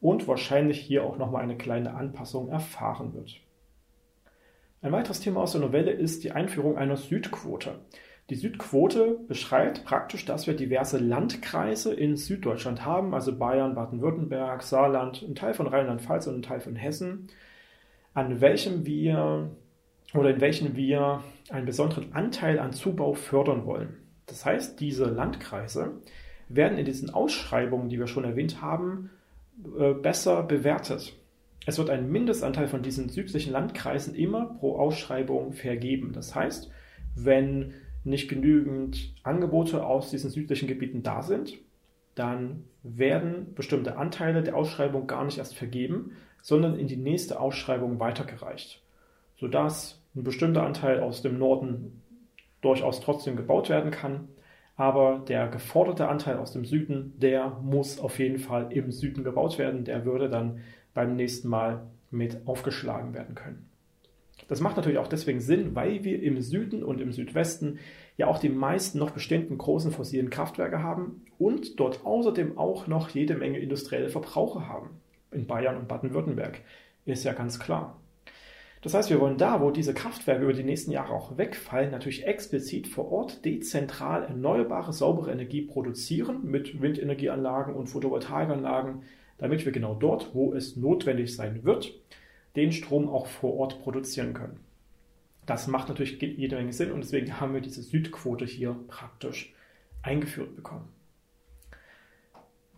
Und 0.00 0.28
wahrscheinlich 0.28 0.78
hier 0.78 1.02
auch 1.02 1.18
nochmal 1.18 1.42
eine 1.42 1.56
kleine 1.56 1.94
Anpassung 1.94 2.50
erfahren 2.50 3.14
wird. 3.14 3.40
Ein 4.80 4.92
weiteres 4.92 5.18
Thema 5.18 5.40
aus 5.40 5.52
der 5.52 5.60
Novelle 5.60 5.90
ist 5.90 6.22
die 6.22 6.30
Einführung 6.30 6.76
einer 6.76 6.96
Südquote. 6.96 7.80
Die 8.30 8.34
Südquote 8.34 9.20
beschreibt 9.26 9.84
praktisch, 9.84 10.26
dass 10.26 10.46
wir 10.46 10.54
diverse 10.54 10.98
Landkreise 10.98 11.94
in 11.94 12.16
Süddeutschland 12.16 12.84
haben, 12.84 13.14
also 13.14 13.34
Bayern, 13.36 13.74
Baden-Württemberg, 13.74 14.62
Saarland, 14.62 15.22
ein 15.22 15.34
Teil 15.34 15.54
von 15.54 15.66
Rheinland-Pfalz 15.66 16.26
und 16.26 16.36
ein 16.36 16.42
Teil 16.42 16.60
von 16.60 16.76
Hessen, 16.76 17.28
an 18.12 18.42
welchem 18.42 18.84
wir 18.84 19.50
oder 20.14 20.30
in 20.30 20.40
welchen 20.40 20.76
wir 20.76 21.22
einen 21.50 21.66
besonderen 21.66 22.12
Anteil 22.12 22.58
an 22.58 22.72
Zubau 22.72 23.14
fördern 23.14 23.64
wollen. 23.64 23.96
Das 24.26 24.44
heißt, 24.44 24.78
diese 24.80 25.06
Landkreise 25.06 25.92
werden 26.48 26.78
in 26.78 26.84
diesen 26.84 27.10
Ausschreibungen, 27.10 27.88
die 27.88 27.98
wir 27.98 28.06
schon 28.06 28.24
erwähnt 28.24 28.60
haben, 28.60 29.10
äh, 29.78 29.92
besser 29.92 30.42
bewertet. 30.42 31.14
Es 31.66 31.78
wird 31.78 31.90
ein 31.90 32.10
Mindestanteil 32.10 32.68
von 32.68 32.82
diesen 32.82 33.08
südlichen 33.08 33.52
Landkreisen 33.52 34.14
immer 34.14 34.46
pro 34.46 34.76
Ausschreibung 34.76 35.52
vergeben. 35.52 36.12
Das 36.12 36.34
heißt, 36.34 36.70
wenn 37.14 37.74
nicht 38.08 38.28
genügend 38.28 39.14
Angebote 39.22 39.84
aus 39.84 40.10
diesen 40.10 40.30
südlichen 40.30 40.68
Gebieten 40.68 41.02
da 41.02 41.22
sind, 41.22 41.58
dann 42.14 42.64
werden 42.82 43.54
bestimmte 43.54 43.96
Anteile 43.96 44.42
der 44.42 44.56
Ausschreibung 44.56 45.06
gar 45.06 45.24
nicht 45.24 45.38
erst 45.38 45.54
vergeben, 45.54 46.16
sondern 46.42 46.78
in 46.78 46.88
die 46.88 46.96
nächste 46.96 47.40
Ausschreibung 47.40 48.00
weitergereicht, 48.00 48.82
sodass 49.36 50.02
ein 50.14 50.24
bestimmter 50.24 50.64
Anteil 50.64 51.00
aus 51.00 51.22
dem 51.22 51.38
Norden 51.38 52.02
durchaus 52.60 53.00
trotzdem 53.00 53.36
gebaut 53.36 53.68
werden 53.68 53.90
kann, 53.90 54.28
aber 54.76 55.24
der 55.26 55.48
geforderte 55.48 56.08
Anteil 56.08 56.38
aus 56.38 56.52
dem 56.52 56.64
Süden, 56.64 57.14
der 57.18 57.50
muss 57.62 57.98
auf 57.98 58.18
jeden 58.18 58.38
Fall 58.38 58.72
im 58.72 58.92
Süden 58.92 59.24
gebaut 59.24 59.58
werden, 59.58 59.84
der 59.84 60.04
würde 60.04 60.28
dann 60.28 60.60
beim 60.94 61.16
nächsten 61.16 61.48
Mal 61.48 61.86
mit 62.10 62.46
aufgeschlagen 62.46 63.12
werden 63.12 63.34
können. 63.34 63.67
Das 64.46 64.60
macht 64.60 64.76
natürlich 64.76 64.98
auch 64.98 65.08
deswegen 65.08 65.40
Sinn, 65.40 65.74
weil 65.74 66.04
wir 66.04 66.22
im 66.22 66.40
Süden 66.40 66.82
und 66.82 67.00
im 67.00 67.12
Südwesten 67.12 67.78
ja 68.16 68.26
auch 68.28 68.38
die 68.38 68.48
meisten 68.48 68.98
noch 68.98 69.10
bestehenden 69.10 69.58
großen 69.58 69.90
fossilen 69.90 70.30
Kraftwerke 70.30 70.82
haben 70.82 71.22
und 71.38 71.80
dort 71.80 72.04
außerdem 72.04 72.56
auch 72.56 72.86
noch 72.86 73.10
jede 73.10 73.34
Menge 73.36 73.58
industrielle 73.58 74.08
Verbraucher 74.08 74.68
haben. 74.68 74.90
In 75.32 75.46
Bayern 75.46 75.76
und 75.76 75.88
Baden-Württemberg 75.88 76.60
ist 77.04 77.24
ja 77.24 77.32
ganz 77.32 77.58
klar. 77.58 78.00
Das 78.80 78.94
heißt, 78.94 79.10
wir 79.10 79.20
wollen 79.20 79.38
da, 79.38 79.60
wo 79.60 79.70
diese 79.72 79.92
Kraftwerke 79.92 80.44
über 80.44 80.52
die 80.52 80.62
nächsten 80.62 80.92
Jahre 80.92 81.12
auch 81.12 81.36
wegfallen, 81.36 81.90
natürlich 81.90 82.26
explizit 82.26 82.86
vor 82.86 83.10
Ort 83.10 83.44
dezentral 83.44 84.22
erneuerbare, 84.24 84.92
saubere 84.92 85.32
Energie 85.32 85.62
produzieren 85.62 86.44
mit 86.44 86.80
Windenergieanlagen 86.80 87.74
und 87.74 87.88
Photovoltaikanlagen, 87.88 89.02
damit 89.38 89.64
wir 89.64 89.72
genau 89.72 89.94
dort, 89.94 90.32
wo 90.32 90.54
es 90.54 90.76
notwendig 90.76 91.34
sein 91.34 91.64
wird, 91.64 91.92
den 92.56 92.72
Strom 92.72 93.08
auch 93.08 93.26
vor 93.26 93.54
Ort 93.54 93.82
produzieren 93.82 94.34
können. 94.34 94.60
Das 95.46 95.66
macht 95.66 95.88
natürlich 95.88 96.20
jede 96.20 96.56
Menge 96.56 96.72
Sinn 96.72 96.92
und 96.92 97.02
deswegen 97.02 97.40
haben 97.40 97.54
wir 97.54 97.60
diese 97.60 97.82
Südquote 97.82 98.44
hier 98.44 98.76
praktisch 98.88 99.54
eingeführt 100.02 100.54
bekommen. 100.56 100.88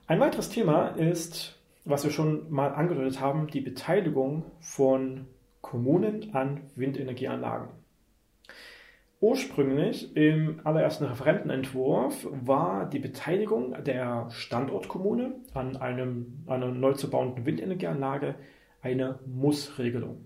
Ein 0.07 0.21
weiteres 0.21 0.49
Thema 0.49 0.89
ist, 0.89 1.59
was 1.85 2.05
wir 2.05 2.11
schon 2.11 2.51
mal 2.51 2.69
angedeutet 2.75 3.21
haben, 3.21 3.47
die 3.49 3.61
Beteiligung 3.61 4.45
von 4.61 5.27
Kommunen 5.61 6.35
an 6.35 6.63
Windenergieanlagen. 6.77 7.69
Ursprünglich 9.21 10.17
im 10.17 10.61
allerersten 10.65 11.05
Referentenentwurf 11.05 12.27
war 12.31 12.89
die 12.89 12.99
Beteiligung 12.99 13.85
der 13.85 14.31
Standortkommune 14.31 15.35
an 15.53 15.77
einem, 15.77 16.45
einer 16.47 16.69
neu 16.69 16.95
zu 16.95 17.11
bauenden 17.11 17.45
Windenergieanlage 17.45 18.35
eine 18.83 19.19
Mussregelung. 19.27 20.25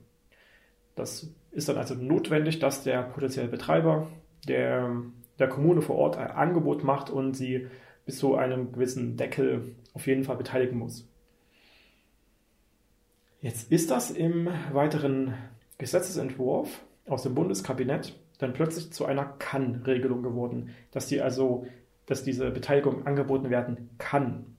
Das 0.94 1.28
ist 1.50 1.68
dann 1.68 1.76
also 1.76 1.94
notwendig, 1.94 2.58
dass 2.58 2.82
der 2.82 3.02
potenzielle 3.02 3.48
Betreiber 3.48 4.08
der, 4.46 4.94
der 5.38 5.48
Kommune 5.48 5.82
vor 5.82 5.96
Ort 5.96 6.16
ein 6.16 6.30
Angebot 6.30 6.84
macht 6.84 7.10
und 7.10 7.34
sie 7.34 7.66
bis 8.06 8.18
zu 8.18 8.36
einem 8.36 8.72
gewissen 8.72 9.16
Deckel 9.16 9.74
auf 9.94 10.06
jeden 10.06 10.24
Fall 10.24 10.36
beteiligen 10.36 10.78
muss. 10.78 11.08
Jetzt 13.40 13.70
ist 13.70 13.90
das 13.90 14.10
im 14.10 14.48
weiteren 14.72 15.34
Gesetzesentwurf 15.78 16.84
aus 17.06 17.24
dem 17.24 17.34
Bundeskabinett 17.34 18.18
dann 18.38 18.52
plötzlich 18.52 18.92
zu 18.92 19.04
einer 19.04 19.24
Kann-Regelung 19.24 20.22
geworden, 20.22 20.70
dass 20.90 21.06
die 21.06 21.20
also, 21.20 21.66
dass 22.06 22.24
diese 22.24 22.50
Beteiligung 22.50 23.06
angeboten 23.06 23.50
werden 23.50 23.90
kann. 23.98 24.53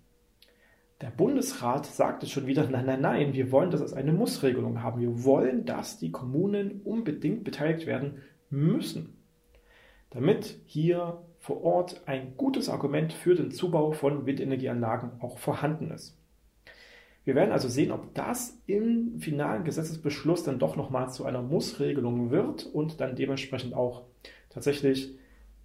Der 1.01 1.09
Bundesrat 1.09 1.85
sagte 1.85 2.25
schon 2.25 2.47
wieder, 2.47 2.69
nein, 2.69 2.85
nein, 2.85 3.01
nein, 3.01 3.33
wir 3.33 3.51
wollen 3.51 3.69
das 3.69 3.81
als 3.81 3.93
eine 3.93 4.13
Mussregelung 4.13 4.81
haben. 4.81 5.01
Wir 5.01 5.25
wollen, 5.25 5.65
dass 5.65 5.99
die 5.99 6.11
Kommunen 6.11 6.81
unbedingt 6.83 7.43
beteiligt 7.43 7.85
werden 7.85 8.21
müssen, 8.49 9.17
damit 10.09 10.57
hier 10.65 11.21
vor 11.39 11.63
Ort 11.63 12.01
ein 12.07 12.37
gutes 12.37 12.69
Argument 12.69 13.11
für 13.11 13.35
den 13.35 13.51
Zubau 13.51 13.91
von 13.91 14.25
Windenergieanlagen 14.25 15.11
auch 15.19 15.37
vorhanden 15.37 15.91
ist. 15.91 16.17
Wir 17.25 17.35
werden 17.35 17.51
also 17.51 17.67
sehen, 17.67 17.91
ob 17.91 18.13
das 18.13 18.61
im 18.65 19.19
finalen 19.19 19.63
Gesetzesbeschluss 19.63 20.43
dann 20.43 20.59
doch 20.59 20.75
nochmal 20.77 21.09
zu 21.09 21.25
einer 21.25 21.41
Mussregelung 21.41 22.31
wird 22.31 22.65
und 22.67 23.01
dann 23.01 23.15
dementsprechend 23.15 23.73
auch 23.73 24.03
tatsächlich 24.49 25.13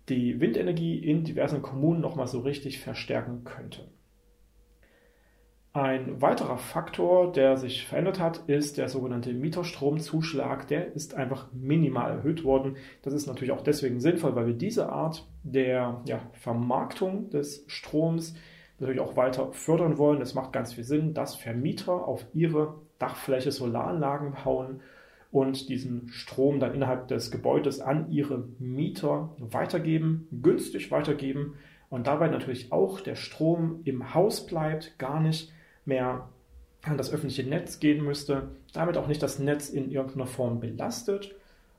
die 0.08 0.40
Windenergie 0.40 0.98
in 0.98 1.22
diversen 1.22 1.62
Kommunen 1.62 2.00
nochmal 2.00 2.26
so 2.26 2.40
richtig 2.40 2.80
verstärken 2.80 3.44
könnte. 3.44 3.86
Ein 5.72 6.20
weiterer 6.20 6.58
Faktor, 6.58 7.30
der 7.30 7.56
sich 7.56 7.86
verändert 7.86 8.18
hat, 8.18 8.38
ist 8.48 8.76
der 8.76 8.88
sogenannte 8.88 9.32
Mieterstromzuschlag. 9.32 10.66
Der 10.66 10.94
ist 10.94 11.14
einfach 11.14 11.46
minimal 11.52 12.10
erhöht 12.10 12.42
worden. 12.42 12.76
Das 13.02 13.14
ist 13.14 13.28
natürlich 13.28 13.52
auch 13.52 13.62
deswegen 13.62 14.00
sinnvoll, 14.00 14.34
weil 14.34 14.48
wir 14.48 14.54
diese 14.54 14.88
Art 14.88 15.28
der 15.44 16.00
ja, 16.06 16.22
Vermarktung 16.32 17.30
des 17.30 17.64
Stroms 17.68 18.34
natürlich 18.80 19.00
auch 19.00 19.16
weiter 19.16 19.52
fördern 19.52 19.96
wollen. 19.96 20.20
Es 20.20 20.34
macht 20.34 20.52
ganz 20.52 20.72
viel 20.72 20.82
Sinn, 20.82 21.14
dass 21.14 21.36
Vermieter 21.36 22.08
auf 22.08 22.26
ihre 22.34 22.74
Dachfläche 22.98 23.52
Solaranlagen 23.52 24.34
bauen 24.44 24.80
und 25.30 25.68
diesen 25.68 26.08
Strom 26.08 26.58
dann 26.58 26.74
innerhalb 26.74 27.06
des 27.06 27.30
Gebäudes 27.30 27.80
an 27.80 28.10
ihre 28.10 28.48
Mieter 28.58 29.36
weitergeben, 29.38 30.26
günstig 30.42 30.90
weitergeben 30.90 31.54
und 31.90 32.08
dabei 32.08 32.26
natürlich 32.26 32.72
auch 32.72 33.00
der 33.00 33.14
Strom 33.14 33.82
im 33.84 34.14
Haus 34.14 34.46
bleibt, 34.46 34.98
gar 34.98 35.20
nicht 35.20 35.52
mehr 35.90 36.28
an 36.82 36.96
das 36.96 37.12
öffentliche 37.12 37.44
Netz 37.44 37.78
gehen 37.78 38.02
müsste, 38.02 38.48
damit 38.72 38.96
auch 38.96 39.06
nicht 39.06 39.22
das 39.22 39.38
Netz 39.38 39.68
in 39.68 39.90
irgendeiner 39.90 40.26
Form 40.26 40.60
belastet, 40.60 41.34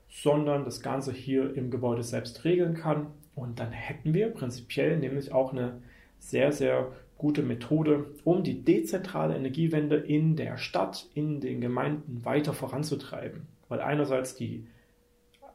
sondern 0.08 0.64
das 0.64 0.80
Ganze 0.80 1.12
hier 1.12 1.54
im 1.54 1.70
Gebäude 1.70 2.04
selbst 2.04 2.44
regeln 2.44 2.74
kann. 2.74 3.08
Und 3.34 3.58
dann 3.58 3.72
hätten 3.72 4.14
wir 4.14 4.28
prinzipiell 4.28 4.98
nämlich 4.98 5.32
auch 5.32 5.52
eine 5.52 5.82
sehr, 6.18 6.52
sehr 6.52 6.92
gute 7.18 7.42
Methode, 7.42 8.06
um 8.24 8.44
die 8.44 8.62
dezentrale 8.62 9.34
Energiewende 9.34 9.96
in 9.96 10.36
der 10.36 10.58
Stadt, 10.58 11.06
in 11.14 11.40
den 11.40 11.60
Gemeinden 11.60 12.24
weiter 12.24 12.52
voranzutreiben. 12.52 13.48
Weil 13.68 13.80
einerseits 13.80 14.36
die 14.36 14.66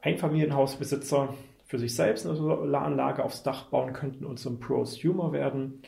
Einfamilienhausbesitzer 0.02 1.34
für 1.66 1.78
sich 1.78 1.94
selbst 1.94 2.26
eine 2.26 2.34
Solaranlage 2.34 3.22
aufs 3.22 3.42
Dach 3.42 3.66
bauen 3.66 3.92
könnten 3.92 4.24
und 4.24 4.38
zum 4.38 4.58
Prosumer 4.58 5.32
werden 5.32 5.82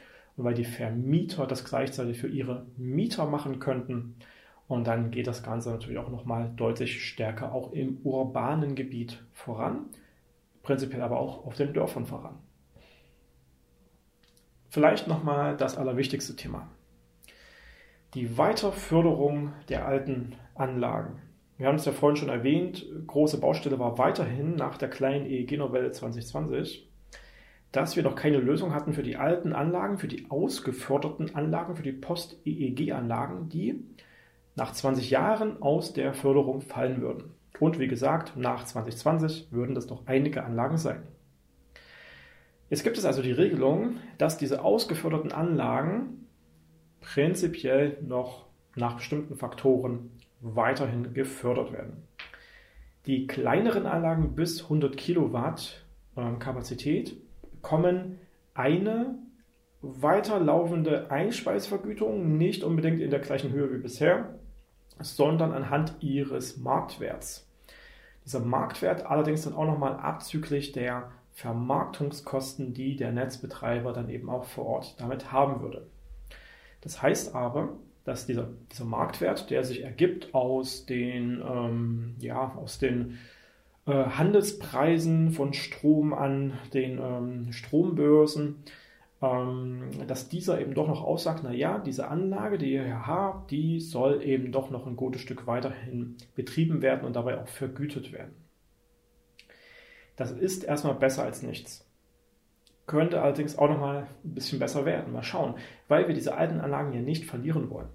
weil 0.45 0.55
die 0.55 0.65
Vermieter 0.65 1.47
das 1.47 1.65
gleichzeitig 1.65 2.19
für 2.19 2.29
ihre 2.29 2.67
Mieter 2.77 3.27
machen 3.27 3.59
könnten. 3.59 4.17
Und 4.69 4.87
dann 4.87 5.11
geht 5.11 5.27
das 5.27 5.43
Ganze 5.43 5.71
natürlich 5.71 5.99
auch 5.99 6.11
nochmal 6.11 6.53
deutlich 6.57 7.05
stärker 7.05 7.53
auch 7.53 7.73
im 7.73 7.99
urbanen 8.05 8.75
Gebiet 8.75 9.23
voran, 9.33 9.87
prinzipiell 10.63 11.03
aber 11.03 11.19
auch 11.19 11.45
auf 11.45 11.55
den 11.55 11.73
Dörfern 11.73 12.07
voran. 12.07 12.39
Vielleicht 14.69 15.09
nochmal 15.09 15.57
das 15.57 15.77
allerwichtigste 15.77 16.37
Thema. 16.37 16.69
Die 18.15 18.39
Weiterförderung 18.39 19.53
der 19.69 19.87
alten 19.87 20.37
Anlagen. 20.55 21.21
Wir 21.59 21.67
haben 21.67 21.77
es 21.77 21.85
ja 21.85 21.93
vorhin 21.93 22.17
schon 22.17 22.29
erwähnt, 22.29 22.87
große 23.07 23.39
Baustelle 23.39 23.79
war 23.79 23.99
weiterhin 23.99 24.55
nach 24.55 24.79
der 24.79 24.89
kleinen 24.89 25.27
EEG-Novelle 25.27 25.91
2020 25.91 26.90
dass 27.73 27.97
wir 27.97 28.03
noch 28.03 28.17
keine 28.17 28.39
Lösung 28.39 28.75
hatten 28.75 28.93
für 28.93 29.03
die 29.03 29.17
alten 29.17 29.53
Anlagen, 29.53 29.99
für 29.99 30.09
die 30.09 30.31
ausgeförderten 30.31 31.35
Anlagen, 31.35 31.77
für 31.77 31.83
die 31.83 31.93
Post-EEG-Anlagen, 31.93 33.49
die 33.49 33.85
nach 34.57 34.73
20 34.73 35.11
Jahren 35.11 35.63
aus 35.63 35.93
der 35.93 36.13
Förderung 36.13 36.61
fallen 36.61 37.01
würden. 37.01 37.33
Und 37.61 37.79
wie 37.79 37.89
gesagt, 37.89 38.37
nach 38.37 38.65
2020 38.65 39.49
würden 39.53 39.75
das 39.75 39.89
noch 39.89 40.07
einige 40.07 40.45
Anlagen 40.45 40.79
sein. 40.79 41.03
Jetzt 42.71 42.85
gibt 42.85 42.99
es 42.99 43.05
also 43.05 43.23
die 43.23 43.33
Regelung, 43.33 43.97
dass 44.19 44.39
diese 44.39 44.63
ausgeförderten 44.63 45.33
Anlagen 45.33 46.27
prinzipiell 47.01 47.99
noch 48.03 48.47
nach 48.77 48.97
bestimmten 48.97 49.37
Faktoren 49.37 50.11
weiterhin 50.41 51.13
gefördert 51.13 51.73
werden. 51.73 52.05
Die 53.07 53.27
kleineren 53.27 53.87
Anlagen 53.87 54.35
bis 54.35 54.63
100 54.63 54.97
Kilowatt 54.97 55.85
Kapazität 56.39 57.17
bekommen 57.61 58.19
eine 58.55 59.19
weiterlaufende 59.83 61.11
Einspeisvergütung, 61.11 62.37
nicht 62.37 62.65
unbedingt 62.65 63.01
in 63.01 63.11
der 63.11 63.21
gleichen 63.21 63.53
Höhe 63.53 63.73
wie 63.73 63.83
bisher, 63.83 64.35
sondern 64.99 65.53
anhand 65.53 65.95
ihres 66.01 66.59
Marktwerts. 66.59 67.47
Dieser 68.25 68.41
Marktwert 68.41 69.07
allerdings 69.07 69.43
dann 69.43 69.55
auch 69.55 69.67
nochmal 69.67 69.95
abzüglich 69.95 70.73
der 70.73 71.11
Vermarktungskosten, 71.33 72.75
die 72.75 72.97
der 72.97 73.13
Netzbetreiber 73.13 73.93
dann 73.93 74.11
eben 74.11 74.29
auch 74.29 74.45
vor 74.45 74.67
Ort 74.67 75.01
damit 75.01 75.33
haben 75.33 75.63
würde. 75.63 75.87
Das 76.83 77.01
heißt 77.01 77.35
aber, 77.35 77.71
dass 78.05 78.27
dieser, 78.27 78.49
dieser 78.71 78.85
Marktwert, 78.85 79.51
der 79.51 79.65
sich 79.65 79.83
ergibt 79.83 80.35
aus 80.35 80.85
den, 80.85 81.43
ähm, 81.43 82.17
ja, 82.19 82.55
aus 82.57 82.79
den 82.79 83.19
äh, 83.91 84.05
Handelspreisen 84.11 85.33
von 85.33 85.53
Strom 85.53 86.15
an 86.15 86.53
den 86.73 86.99
ähm, 86.99 87.53
Strombörsen 87.53 88.65
ähm, 89.23 89.91
dass 90.07 90.29
dieser 90.29 90.61
eben 90.61 90.75
doch 90.75 90.89
noch 90.89 91.03
aussagt, 91.03 91.45
naja, 91.45 91.79
diese 91.79 92.09
Anlage, 92.09 92.57
die 92.57 92.73
ihr 92.73 92.85
hier 92.85 93.07
habt, 93.07 93.51
die 93.51 93.81
soll 93.81 94.23
eben 94.23 94.51
doch 94.51 94.71
noch 94.71 94.87
ein 94.87 94.97
gutes 94.97 95.21
Stück 95.21 95.47
weiterhin 95.47 96.17
betrieben 96.35 96.81
werden 96.81 97.05
und 97.05 97.17
dabei 97.17 97.39
auch 97.39 97.49
vergütet 97.49 98.13
werden. 98.13 98.35
Das 100.17 100.31
ist 100.31 100.65
erstmal 100.65 100.95
besser 100.95 101.23
als 101.23 101.43
nichts. 101.43 101.87
Könnte 102.87 103.23
allerdings 103.23 103.59
auch 103.59 103.69
nochmal 103.69 104.07
ein 104.25 104.35
bisschen 104.35 104.59
besser 104.59 104.85
werden. 104.85 105.13
Mal 105.13 105.23
schauen, 105.23 105.55
weil 105.87 106.09
wir 106.09 106.15
diese 106.15 106.37
alten 106.37 106.61
Anlagen 106.61 106.93
ja 106.93 107.01
nicht 107.01 107.25
verlieren 107.27 107.71
wollen. 107.71 107.89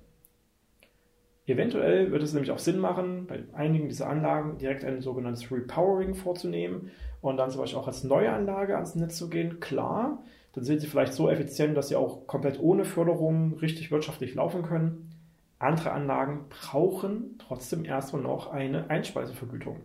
Eventuell 1.47 2.11
wird 2.11 2.23
es 2.23 2.33
nämlich 2.33 2.51
auch 2.51 2.59
Sinn 2.59 2.79
machen, 2.79 3.27
bei 3.27 3.43
einigen 3.53 3.87
dieser 3.87 4.09
Anlagen 4.09 4.57
direkt 4.57 4.83
ein 4.83 5.01
sogenanntes 5.01 5.51
Repowering 5.51 6.15
vorzunehmen 6.15 6.91
und 7.21 7.37
dann 7.37 7.51
zum 7.51 7.61
Beispiel 7.61 7.79
auch 7.79 7.87
als 7.87 8.03
neue 8.03 8.31
Anlage 8.31 8.75
ans 8.75 8.95
Netz 8.95 9.17
zu 9.17 9.29
gehen. 9.29 9.59
Klar, 9.59 10.23
dann 10.53 10.63
sind 10.63 10.81
sie 10.81 10.87
vielleicht 10.87 11.13
so 11.13 11.29
effizient, 11.29 11.77
dass 11.77 11.89
sie 11.89 11.95
auch 11.95 12.25
komplett 12.25 12.59
ohne 12.59 12.83
Förderung 12.83 13.53
richtig 13.59 13.91
wirtschaftlich 13.91 14.33
laufen 14.33 14.63
können. 14.63 15.11
Andere 15.59 15.91
Anlagen 15.91 16.45
brauchen 16.49 17.37
trotzdem 17.37 17.85
erstmal 17.85 18.23
noch 18.23 18.51
eine 18.51 18.89
Einspeisevergütung. 18.89 19.81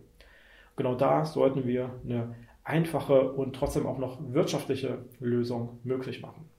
Genau 0.75 0.95
da 0.95 1.25
sollten 1.25 1.67
wir 1.67 1.91
eine 2.03 2.35
einfache 2.63 3.33
und 3.33 3.55
trotzdem 3.55 3.85
auch 3.85 3.99
noch 3.99 4.19
wirtschaftliche 4.33 5.05
Lösung 5.19 5.79
möglich 5.83 6.21
machen. 6.21 6.49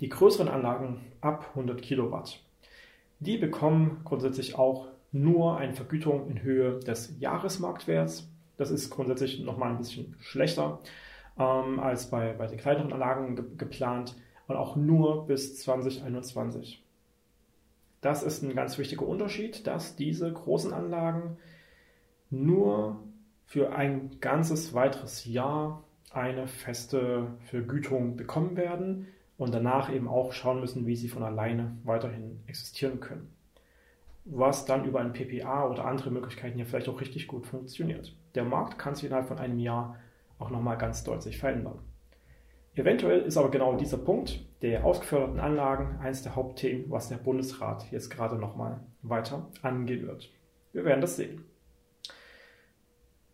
Die 0.00 0.08
größeren 0.08 0.48
Anlagen 0.48 1.00
ab 1.20 1.50
100 1.54 1.82
Kilowatt 1.82 2.44
die 3.20 3.36
bekommen 3.36 4.00
grundsätzlich 4.04 4.56
auch 4.56 4.88
nur 5.10 5.56
eine 5.56 5.74
Vergütung 5.74 6.28
in 6.30 6.42
Höhe 6.42 6.78
des 6.80 7.14
Jahresmarktwerts. 7.18 8.28
Das 8.56 8.70
ist 8.70 8.90
grundsätzlich 8.90 9.40
nochmal 9.40 9.70
ein 9.70 9.78
bisschen 9.78 10.16
schlechter 10.20 10.80
ähm, 11.38 11.80
als 11.80 12.10
bei, 12.10 12.34
bei 12.34 12.46
den 12.46 12.58
kleineren 12.58 12.92
Anlagen 12.92 13.36
ge 13.36 13.44
geplant 13.56 14.16
und 14.46 14.56
auch 14.56 14.76
nur 14.76 15.26
bis 15.26 15.58
2021. 15.60 16.82
Das 18.00 18.22
ist 18.22 18.42
ein 18.42 18.54
ganz 18.54 18.78
wichtiger 18.78 19.06
Unterschied, 19.06 19.66
dass 19.66 19.96
diese 19.96 20.32
großen 20.32 20.72
Anlagen 20.72 21.36
nur 22.30 23.02
für 23.46 23.72
ein 23.72 24.20
ganzes 24.20 24.74
weiteres 24.74 25.24
Jahr 25.24 25.82
eine 26.12 26.46
feste 26.46 27.26
Vergütung 27.46 28.16
bekommen 28.16 28.56
werden 28.56 29.08
und 29.38 29.54
danach 29.54 29.90
eben 29.90 30.08
auch 30.08 30.32
schauen 30.32 30.60
müssen, 30.60 30.86
wie 30.86 30.96
sie 30.96 31.08
von 31.08 31.22
alleine 31.22 31.78
weiterhin 31.84 32.42
existieren 32.46 33.00
können. 33.00 33.32
Was 34.24 34.66
dann 34.66 34.84
über 34.84 35.00
ein 35.00 35.14
PPA 35.14 35.70
oder 35.70 35.86
andere 35.86 36.10
Möglichkeiten 36.10 36.58
ja 36.58 36.66
vielleicht 36.66 36.88
auch 36.88 37.00
richtig 37.00 37.28
gut 37.28 37.46
funktioniert. 37.46 38.14
Der 38.34 38.44
Markt 38.44 38.78
kann 38.78 38.94
sich 38.94 39.04
innerhalb 39.04 39.28
von 39.28 39.38
einem 39.38 39.58
Jahr 39.58 39.96
auch 40.38 40.50
nochmal 40.50 40.76
ganz 40.76 41.04
deutlich 41.04 41.38
verändern. 41.38 41.78
Eventuell 42.74 43.22
ist 43.22 43.36
aber 43.36 43.50
genau 43.50 43.76
dieser 43.76 43.96
Punkt 43.96 44.44
der 44.60 44.84
ausgeförderten 44.84 45.40
Anlagen 45.40 45.98
eines 46.00 46.22
der 46.22 46.36
Hauptthemen, 46.36 46.90
was 46.90 47.08
der 47.08 47.16
Bundesrat 47.16 47.90
jetzt 47.90 48.10
gerade 48.10 48.36
nochmal 48.36 48.80
weiter 49.02 49.48
angehen 49.62 50.06
wird. 50.06 50.30
Wir 50.72 50.84
werden 50.84 51.00
das 51.00 51.16
sehen. 51.16 51.44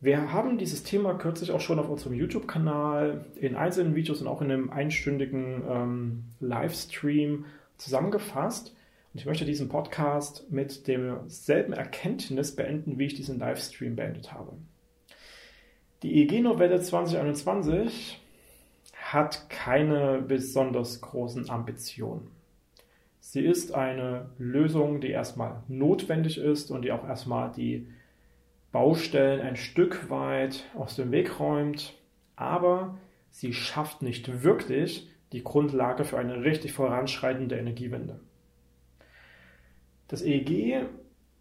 Wir 0.05 0.35
haben 0.35 0.59
dieses 0.59 0.83
Thema 0.83 1.15
kürzlich 1.15 1.51
auch 1.51 1.63
schon 1.63 1.79
auf 1.79 1.89
unserem 1.89 2.13
YouTube-Kanal 2.13 3.25
in 3.37 3.57
einzelnen 3.57 3.95
Videos 3.95 4.21
und 4.21 4.27
auch 4.27 4.43
in 4.43 4.53
einem 4.53 4.69
einstündigen 4.69 5.63
ähm, 5.67 6.25
Livestream 6.41 7.47
zusammengefasst. 7.79 8.77
Und 9.15 9.21
ich 9.21 9.25
möchte 9.25 9.47
diesen 9.47 9.71
Podcast 9.71 10.45
mit 10.51 10.89
demselben 10.89 11.73
Erkenntnis 11.73 12.55
beenden, 12.55 12.99
wie 12.99 13.07
ich 13.07 13.15
diesen 13.15 13.39
Livestream 13.39 13.97
beendet 13.97 14.35
habe. 14.35 14.53
Die 16.03 16.21
EG-Novelle 16.21 16.83
2021 16.83 18.21
hat 18.93 19.49
keine 19.49 20.21
besonders 20.21 21.01
großen 21.01 21.49
Ambitionen. 21.49 22.31
Sie 23.21 23.41
ist 23.41 23.73
eine 23.73 24.29
Lösung, 24.37 25.01
die 25.01 25.09
erstmal 25.09 25.63
notwendig 25.67 26.37
ist 26.37 26.71
und 26.71 26.83
die 26.83 26.93
auch 26.93 27.09
erstmal 27.09 27.51
die 27.53 27.87
Baustellen 28.75 29.41
ein 29.41 29.55
Stück 29.55 30.11
weit 30.11 30.65
aus 30.75 30.97
dem 30.97 31.13
Weg 31.13 31.39
räumt, 31.39 31.95
aber 32.35 32.99
sie 33.31 33.53
schafft 33.53 34.03
nicht 34.03 34.43
wirklich 34.43 35.09
die 35.31 35.45
Grundlage 35.45 36.05
für 36.05 36.19
eine 36.19 36.43
richtig 36.43 36.73
voranschreitende 36.73 37.57
Energiewende. 37.57 38.19
Das 40.09 40.23
EEG 40.23 40.87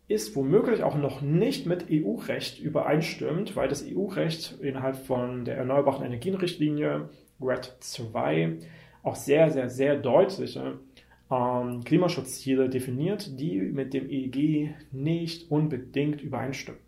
ist 0.08 0.36
womöglich 0.36 0.84
auch 0.84 0.96
noch 0.96 1.22
nicht 1.22 1.66
mit 1.66 1.88
EU-Recht 1.90 2.60
übereinstimmt, 2.60 3.56
weil 3.56 3.68
das 3.68 3.84
EU-Recht 3.84 4.60
innerhalb 4.62 4.96
von 4.96 5.44
der 5.44 5.58
Erneuerbaren 5.58 6.06
Energienrichtlinie 6.06 7.10
RED 7.42 7.78
2 7.80 8.60
auch 9.02 9.16
sehr, 9.16 9.50
sehr, 9.50 9.72
sehr 9.72 9.96
deutliche 9.96 10.78
ähm, 11.32 11.84
Klimaschutzziele 11.84 12.70
definiert, 12.70 13.40
die 13.40 13.60
mit 13.60 13.96
dem 13.96 14.08
EEG 14.08 14.76
nicht 14.92 15.50
unbedingt 15.50 16.22
übereinstimmen. 16.22 16.83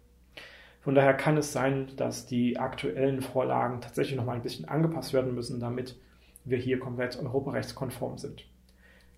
Von 0.85 0.93
daher 0.93 1.15
kann 1.15 1.35
es 1.35 1.51
sein, 1.51 1.87
dass 1.97 2.27
die 2.27 2.59
aktuellen 2.59 3.19
Vorlagen 3.21 3.81
tatsächlich 3.81 4.17
noch 4.17 4.25
mal 4.25 4.35
ein 4.35 4.43
bisschen 4.43 4.65
angepasst 4.65 5.13
werden 5.13 5.33
müssen, 5.33 5.59
damit 5.59 5.99
wir 6.43 6.59
hier 6.59 6.77
komplett 6.77 7.17
europarechtskonform 7.17 8.19
sind. 8.19 8.45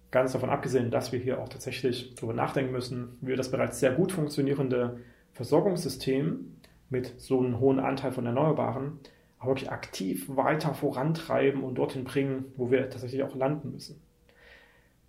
Ganz 0.09 0.31
davon 0.31 0.49
abgesehen, 0.49 0.91
dass 0.91 1.11
wir 1.11 1.19
hier 1.19 1.41
auch 1.41 1.49
tatsächlich 1.49 2.15
darüber 2.15 2.31
nachdenken 2.31 2.71
müssen, 2.71 3.17
wie 3.19 3.27
wir 3.27 3.35
das 3.35 3.51
bereits 3.51 3.81
sehr 3.81 3.91
gut 3.91 4.13
funktionierende 4.13 5.01
Versorgungssystem 5.33 6.55
mit 6.89 7.19
so 7.19 7.41
einem 7.41 7.59
hohen 7.59 7.81
Anteil 7.81 8.13
von 8.13 8.25
Erneuerbaren 8.25 8.99
auch 9.37 9.47
wirklich 9.47 9.69
aktiv 9.69 10.25
weiter 10.29 10.73
vorantreiben 10.73 11.63
und 11.63 11.75
dorthin 11.75 12.05
bringen, 12.05 12.45
wo 12.55 12.71
wir 12.71 12.89
tatsächlich 12.89 13.23
auch 13.23 13.35
landen 13.35 13.73
müssen. 13.73 14.01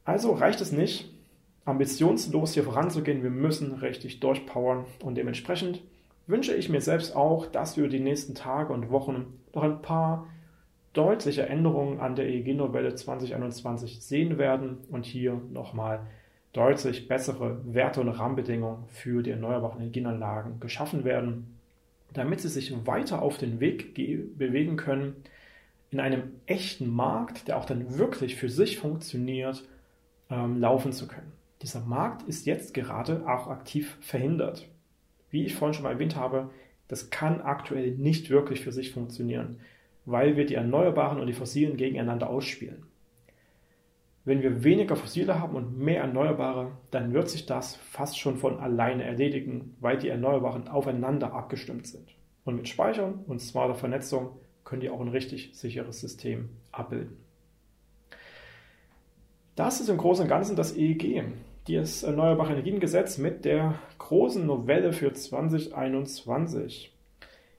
Also 0.04 0.32
reicht 0.32 0.60
es 0.60 0.72
nicht, 0.72 1.08
ambitionslos 1.64 2.54
hier 2.54 2.64
voranzugehen. 2.64 3.22
Wir 3.22 3.30
müssen 3.30 3.74
richtig 3.74 4.18
durchpowern 4.18 4.86
und 5.04 5.14
dementsprechend 5.14 5.82
wünsche 6.28 6.54
ich 6.54 6.68
mir 6.68 6.80
selbst 6.80 7.16
auch, 7.16 7.46
dass 7.46 7.76
wir 7.76 7.88
die 7.88 8.00
nächsten 8.00 8.34
Tage 8.34 8.72
und 8.72 8.90
Wochen 8.90 9.40
noch 9.54 9.62
ein 9.64 9.82
paar 9.82 10.28
deutliche 10.92 11.46
Änderungen 11.46 12.00
an 12.00 12.16
der 12.16 12.28
EEG-Novelle 12.28 12.94
2021 12.94 14.02
sehen 14.02 14.38
werden 14.38 14.78
und 14.90 15.06
hier 15.06 15.40
nochmal 15.50 16.06
deutlich 16.52 17.08
bessere 17.08 17.60
Werte 17.64 18.00
und 18.00 18.08
Rahmenbedingungen 18.08 18.84
für 18.88 19.22
die 19.22 19.30
erneuerbaren 19.30 19.80
Energienanlagen 19.80 20.60
geschaffen 20.60 21.04
werden, 21.04 21.58
damit 22.12 22.40
sie 22.40 22.48
sich 22.48 22.74
weiter 22.86 23.22
auf 23.22 23.38
den 23.38 23.60
Weg 23.60 23.94
bewegen 23.94 24.76
können, 24.76 25.16
in 25.90 26.00
einem 26.00 26.32
echten 26.46 26.90
Markt, 26.90 27.48
der 27.48 27.56
auch 27.56 27.64
dann 27.64 27.98
wirklich 27.98 28.36
für 28.36 28.50
sich 28.50 28.78
funktioniert, 28.78 29.64
ähm, 30.30 30.58
laufen 30.58 30.92
zu 30.92 31.08
können. 31.08 31.32
Dieser 31.62 31.80
Markt 31.80 32.28
ist 32.28 32.44
jetzt 32.44 32.74
gerade 32.74 33.26
auch 33.26 33.48
aktiv 33.48 33.96
verhindert 34.00 34.68
wie 35.30 35.44
ich 35.44 35.54
vorhin 35.54 35.74
schon 35.74 35.84
mal 35.84 35.92
erwähnt 35.92 36.16
habe, 36.16 36.50
das 36.88 37.10
kann 37.10 37.40
aktuell 37.40 37.92
nicht 37.92 38.30
wirklich 38.30 38.62
für 38.62 38.72
sich 38.72 38.92
funktionieren, 38.92 39.60
weil 40.06 40.36
wir 40.36 40.46
die 40.46 40.54
Erneuerbaren 40.54 41.20
und 41.20 41.26
die 41.26 41.34
Fossilen 41.34 41.76
gegeneinander 41.76 42.30
ausspielen. 42.30 42.84
Wenn 44.24 44.42
wir 44.42 44.64
weniger 44.64 44.96
Fossile 44.96 45.40
haben 45.40 45.54
und 45.54 45.78
mehr 45.78 46.00
Erneuerbare, 46.00 46.72
dann 46.90 47.14
wird 47.14 47.30
sich 47.30 47.46
das 47.46 47.76
fast 47.76 48.18
schon 48.18 48.36
von 48.36 48.58
alleine 48.58 49.04
erledigen, 49.04 49.74
weil 49.80 49.96
die 49.96 50.08
Erneuerbaren 50.08 50.68
aufeinander 50.68 51.32
abgestimmt 51.32 51.86
sind. 51.86 52.14
Und 52.44 52.56
mit 52.56 52.68
Speichern 52.68 53.20
und 53.26 53.40
smarter 53.40 53.74
Vernetzung 53.74 54.30
können 54.64 54.80
die 54.80 54.90
auch 54.90 55.00
ein 55.00 55.08
richtig 55.08 55.50
sicheres 55.54 56.00
System 56.00 56.50
abbilden. 56.72 57.16
Das 59.56 59.80
ist 59.80 59.88
im 59.88 59.96
Großen 59.96 60.24
und 60.24 60.28
Ganzen 60.28 60.56
das 60.56 60.76
EEG 60.76 61.24
das 61.76 62.02
Erneuerbare 62.02 62.52
Energiengesetz 62.52 63.18
mit 63.18 63.44
der 63.44 63.78
großen 63.98 64.44
Novelle 64.46 64.92
für 64.92 65.12
2021. 65.12 66.94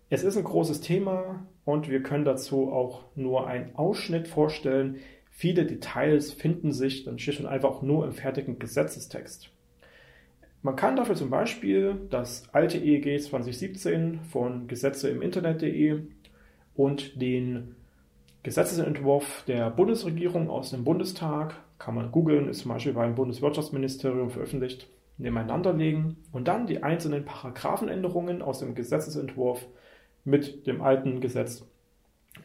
Es 0.09 0.23
ist 0.23 0.35
ein 0.35 0.43
großes 0.43 0.81
Thema 0.81 1.45
und 1.63 1.89
wir 1.89 2.01
können 2.01 2.25
dazu 2.25 2.71
auch 2.71 3.03
nur 3.15 3.47
einen 3.47 3.75
Ausschnitt 3.75 4.27
vorstellen. 4.27 4.97
Viele 5.29 5.65
Details 5.65 6.33
finden 6.33 6.71
sich 6.71 7.03
dann 7.03 7.19
schlicht 7.19 7.39
und 7.39 7.45
einfach 7.45 7.83
nur 7.83 8.05
im 8.05 8.13
fertigen 8.13 8.57
Gesetzestext. 8.57 9.51
Man 10.63 10.75
kann 10.75 10.95
dafür 10.95 11.15
zum 11.15 11.29
Beispiel 11.29 11.95
das 12.09 12.43
alte 12.51 12.79
EEG 12.79 13.21
2017 13.21 14.21
von 14.21 14.67
Gesetze 14.67 15.09
im 15.09 15.21
Internet.de 15.21 16.01
und 16.75 17.21
den 17.21 17.75
Gesetzesentwurf 18.41 19.43
der 19.47 19.69
Bundesregierung 19.69 20.49
aus 20.49 20.71
dem 20.71 20.83
Bundestag 20.83 21.55
kann 21.79 21.95
man 21.95 22.11
googeln, 22.11 22.47
ist 22.49 22.59
zum 22.59 22.71
Beispiel 22.71 22.93
beim 22.93 23.15
Bundeswirtschaftsministerium 23.15 24.29
veröffentlicht, 24.29 24.87
nebeneinander 25.17 25.73
legen 25.73 26.17
und 26.31 26.47
dann 26.47 26.67
die 26.67 26.83
einzelnen 26.83 27.25
Paragraphenänderungen 27.25 28.41
aus 28.41 28.59
dem 28.59 28.75
Gesetzesentwurf 28.75 29.65
mit 30.23 30.67
dem 30.67 30.81
alten 30.81 31.21
Gesetz 31.21 31.65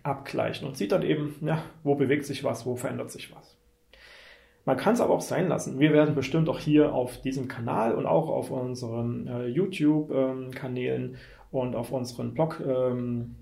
abgleichen 0.03 0.67
und 0.67 0.77
sieht 0.77 0.93
dann 0.93 1.03
eben, 1.03 1.37
ja, 1.43 1.63
wo 1.83 1.95
bewegt 1.95 2.25
sich 2.25 2.43
was, 2.45 2.65
wo 2.65 2.77
verändert 2.77 3.11
sich 3.11 3.35
was. 3.35 3.57
Man 4.65 4.77
kann 4.79 4.95
es 4.95 5.01
aber 5.01 5.15
auch 5.15 5.21
sein 5.21 5.49
lassen. 5.49 5.79
Wir 5.79 5.93
werden 5.93 6.15
bestimmt 6.15 6.49
auch 6.49 6.59
hier 6.59 6.95
auf 6.95 7.21
diesem 7.21 7.49
Kanal 7.49 7.95
und 7.95 8.07
auch 8.07 8.31
auf 8.31 8.51
unseren 8.51 9.27
äh, 9.27 9.47
YouTube-Kanälen 9.47 11.11
ähm, 11.11 11.17
und 11.51 11.77
auf 11.77 11.93
unseren 11.93 12.33
Blog 12.33 12.63
ähm, 12.67 13.37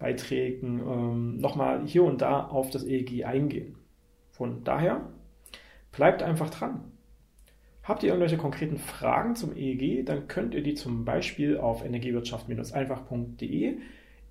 ähm, 0.00 1.36
nochmal 1.38 1.84
hier 1.84 2.04
und 2.04 2.22
da 2.22 2.46
auf 2.46 2.70
das 2.70 2.84
EEG 2.84 3.24
eingehen. 3.24 3.74
Von 4.30 4.62
daher, 4.62 5.00
bleibt 5.92 6.22
einfach 6.22 6.50
dran. 6.50 6.92
Habt 7.82 8.02
ihr 8.02 8.10
irgendwelche 8.10 8.36
konkreten 8.36 8.76
Fragen 8.76 9.34
zum 9.34 9.56
EEG, 9.56 10.04
dann 10.04 10.28
könnt 10.28 10.54
ihr 10.54 10.62
die 10.62 10.74
zum 10.74 11.06
Beispiel 11.06 11.56
auf 11.56 11.84
energiewirtschaft-einfach.de 11.84 13.78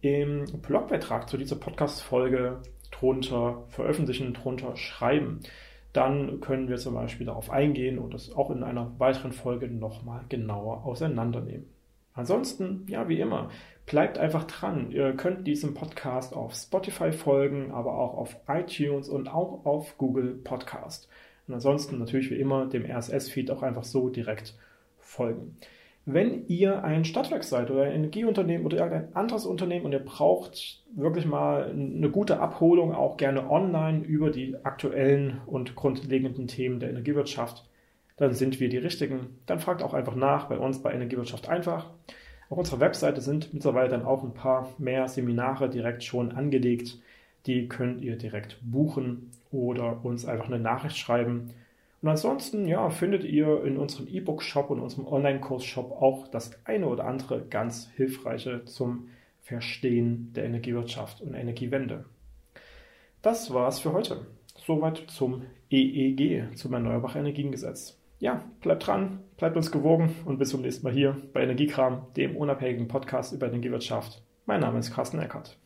im 0.02 0.46
Blogbeitrag 0.62 1.28
zu 1.28 1.38
dieser 1.38 1.56
Podcast-Folge 1.56 2.62
drunter 2.92 3.64
veröffentlichen, 3.70 4.34
drunter 4.34 4.76
schreiben. 4.78 5.40
Dann 5.92 6.40
können 6.42 6.70
wir 6.70 6.78
zum 6.78 6.94
Beispiel 6.94 7.26
darauf 7.26 7.50
eingehen 7.50 7.98
und 7.98 8.14
das 8.14 8.32
auch 8.32 8.52
in 8.52 8.62
einer 8.62 8.92
weiteren 9.00 9.32
Folge 9.32 9.68
nochmal 9.68 10.24
genauer 10.30 10.86
auseinandernehmen. 10.86 11.66
Ansonsten, 12.14 12.86
ja, 12.88 13.08
wie 13.10 13.20
immer, 13.20 13.50
bleibt 13.86 14.18
einfach 14.18 14.44
dran. 14.44 14.92
Ihr 14.92 15.14
könnt 15.14 15.48
diesem 15.48 15.74
Podcast 15.74 16.36
auf 16.36 16.54
Spotify 16.54 17.12
folgen, 17.12 17.72
aber 17.72 17.98
auch 17.98 18.16
auf 18.16 18.36
iTunes 18.48 19.08
und 19.08 19.28
auch 19.28 19.66
auf 19.66 19.98
Google 19.98 20.36
Podcast. 20.44 21.08
Und 21.48 21.54
ansonsten 21.54 21.98
natürlich 22.00 22.30
wie 22.30 22.40
immer 22.40 22.66
dem 22.68 22.86
RSS-Feed 22.86 23.52
auch 23.52 23.64
einfach 23.64 23.84
so 23.84 24.10
direkt 24.10 24.56
folgen. 25.00 25.58
Wenn 26.06 26.48
ihr 26.48 26.84
ein 26.86 27.04
Stadtwerk 27.04 27.44
seid 27.44 27.70
oder 27.70 27.84
ein 27.84 27.92
Energieunternehmen 27.92 28.66
oder 28.66 28.78
irgendein 28.78 29.14
anderes 29.14 29.46
Unternehmen 29.46 29.86
und 29.86 29.92
ihr 29.92 30.00
braucht 30.00 30.82
wirklich 30.96 31.26
mal 31.26 31.70
eine 31.70 32.10
gute 32.10 32.40
Abholung, 32.40 32.94
auch 32.94 33.18
gerne 33.18 33.50
online 33.50 34.06
über 34.06 34.30
die 34.30 34.56
aktuellen 34.64 35.42
und 35.46 35.76
grundlegenden 35.76 36.48
Themen 36.48 36.80
der 36.80 36.92
Energiewirtschaft, 36.92 37.66
dann 38.16 38.34
sind 38.34 38.62
wir 38.62 38.70
die 38.70 38.78
Richtigen. 38.78 39.40
Dann 39.48 39.60
fragt 39.60 39.84
auch 39.84 39.94
einfach 39.94 40.16
nach 40.16 40.46
bei 40.46 40.58
uns 40.58 40.82
bei 40.82 40.94
Energiewirtschaft 40.94 41.50
einfach. 41.50 41.90
Auf 42.50 42.58
unserer 42.58 42.80
Webseite 42.80 43.20
sind 43.20 43.54
mittlerweile 43.54 43.90
dann 43.90 44.06
auch 44.06 44.24
ein 44.24 44.34
paar 44.34 44.74
mehr 44.78 45.10
Seminare 45.10 45.70
direkt 45.70 46.06
schon 46.06 46.32
angelegt. 46.32 47.00
Die 47.48 47.68
könnt 47.68 48.02
ihr 48.02 48.16
direkt 48.18 48.60
buchen 48.62 49.32
oder 49.52 50.04
uns 50.04 50.26
einfach 50.26 50.48
eine 50.48 50.60
Nachricht 50.60 50.98
schreiben. 50.98 51.54
Und 52.02 52.10
ansonsten, 52.10 52.68
ja, 52.68 52.90
findet 52.90 53.24
ihr 53.24 53.64
in 53.64 53.78
unserem 53.78 54.08
E-Book-Shop 54.08 54.70
und 54.70 54.80
unserem 54.80 55.08
Online-Kurs-Shop 55.08 55.92
auch 55.92 56.28
das 56.28 56.52
eine 56.66 56.88
oder 56.88 57.06
andere 57.06 57.42
ganz 57.42 57.90
hilfreiche 57.96 58.66
zum 58.66 59.10
Verstehen 59.42 60.32
der 60.36 60.46
Energiewirtschaft 60.46 61.22
und 61.22 61.34
Energiewende. 61.34 62.06
Das 63.22 63.54
war's 63.54 63.80
für 63.80 63.94
heute. 63.94 64.28
Soweit 64.56 65.06
zum 65.08 65.44
EEG, 65.70 66.56
zum 66.56 66.74
Erneuerbaren 66.74 67.22
Energiengesetz 67.22 67.98
ja, 68.20 68.44
bleibt 68.62 68.88
dran, 68.88 69.20
bleibt 69.38 69.56
uns 69.56 69.72
gewogen 69.72 70.16
und 70.26 70.40
bis 70.40 70.50
zum 70.50 70.62
nächsten 70.62 70.84
Mal 70.84 70.94
hier 70.94 71.18
bei 71.34 71.44
Energiekram, 71.44 72.08
dem 72.16 72.36
unabhängigen 72.36 72.88
Podcast 72.88 73.34
über 73.34 73.48
Energiewirtschaft. 73.48 74.24
Mein 74.46 74.62
Name 74.62 74.80
ist 74.80 74.94
Carsten 74.94 75.20
Eckert. 75.20 75.58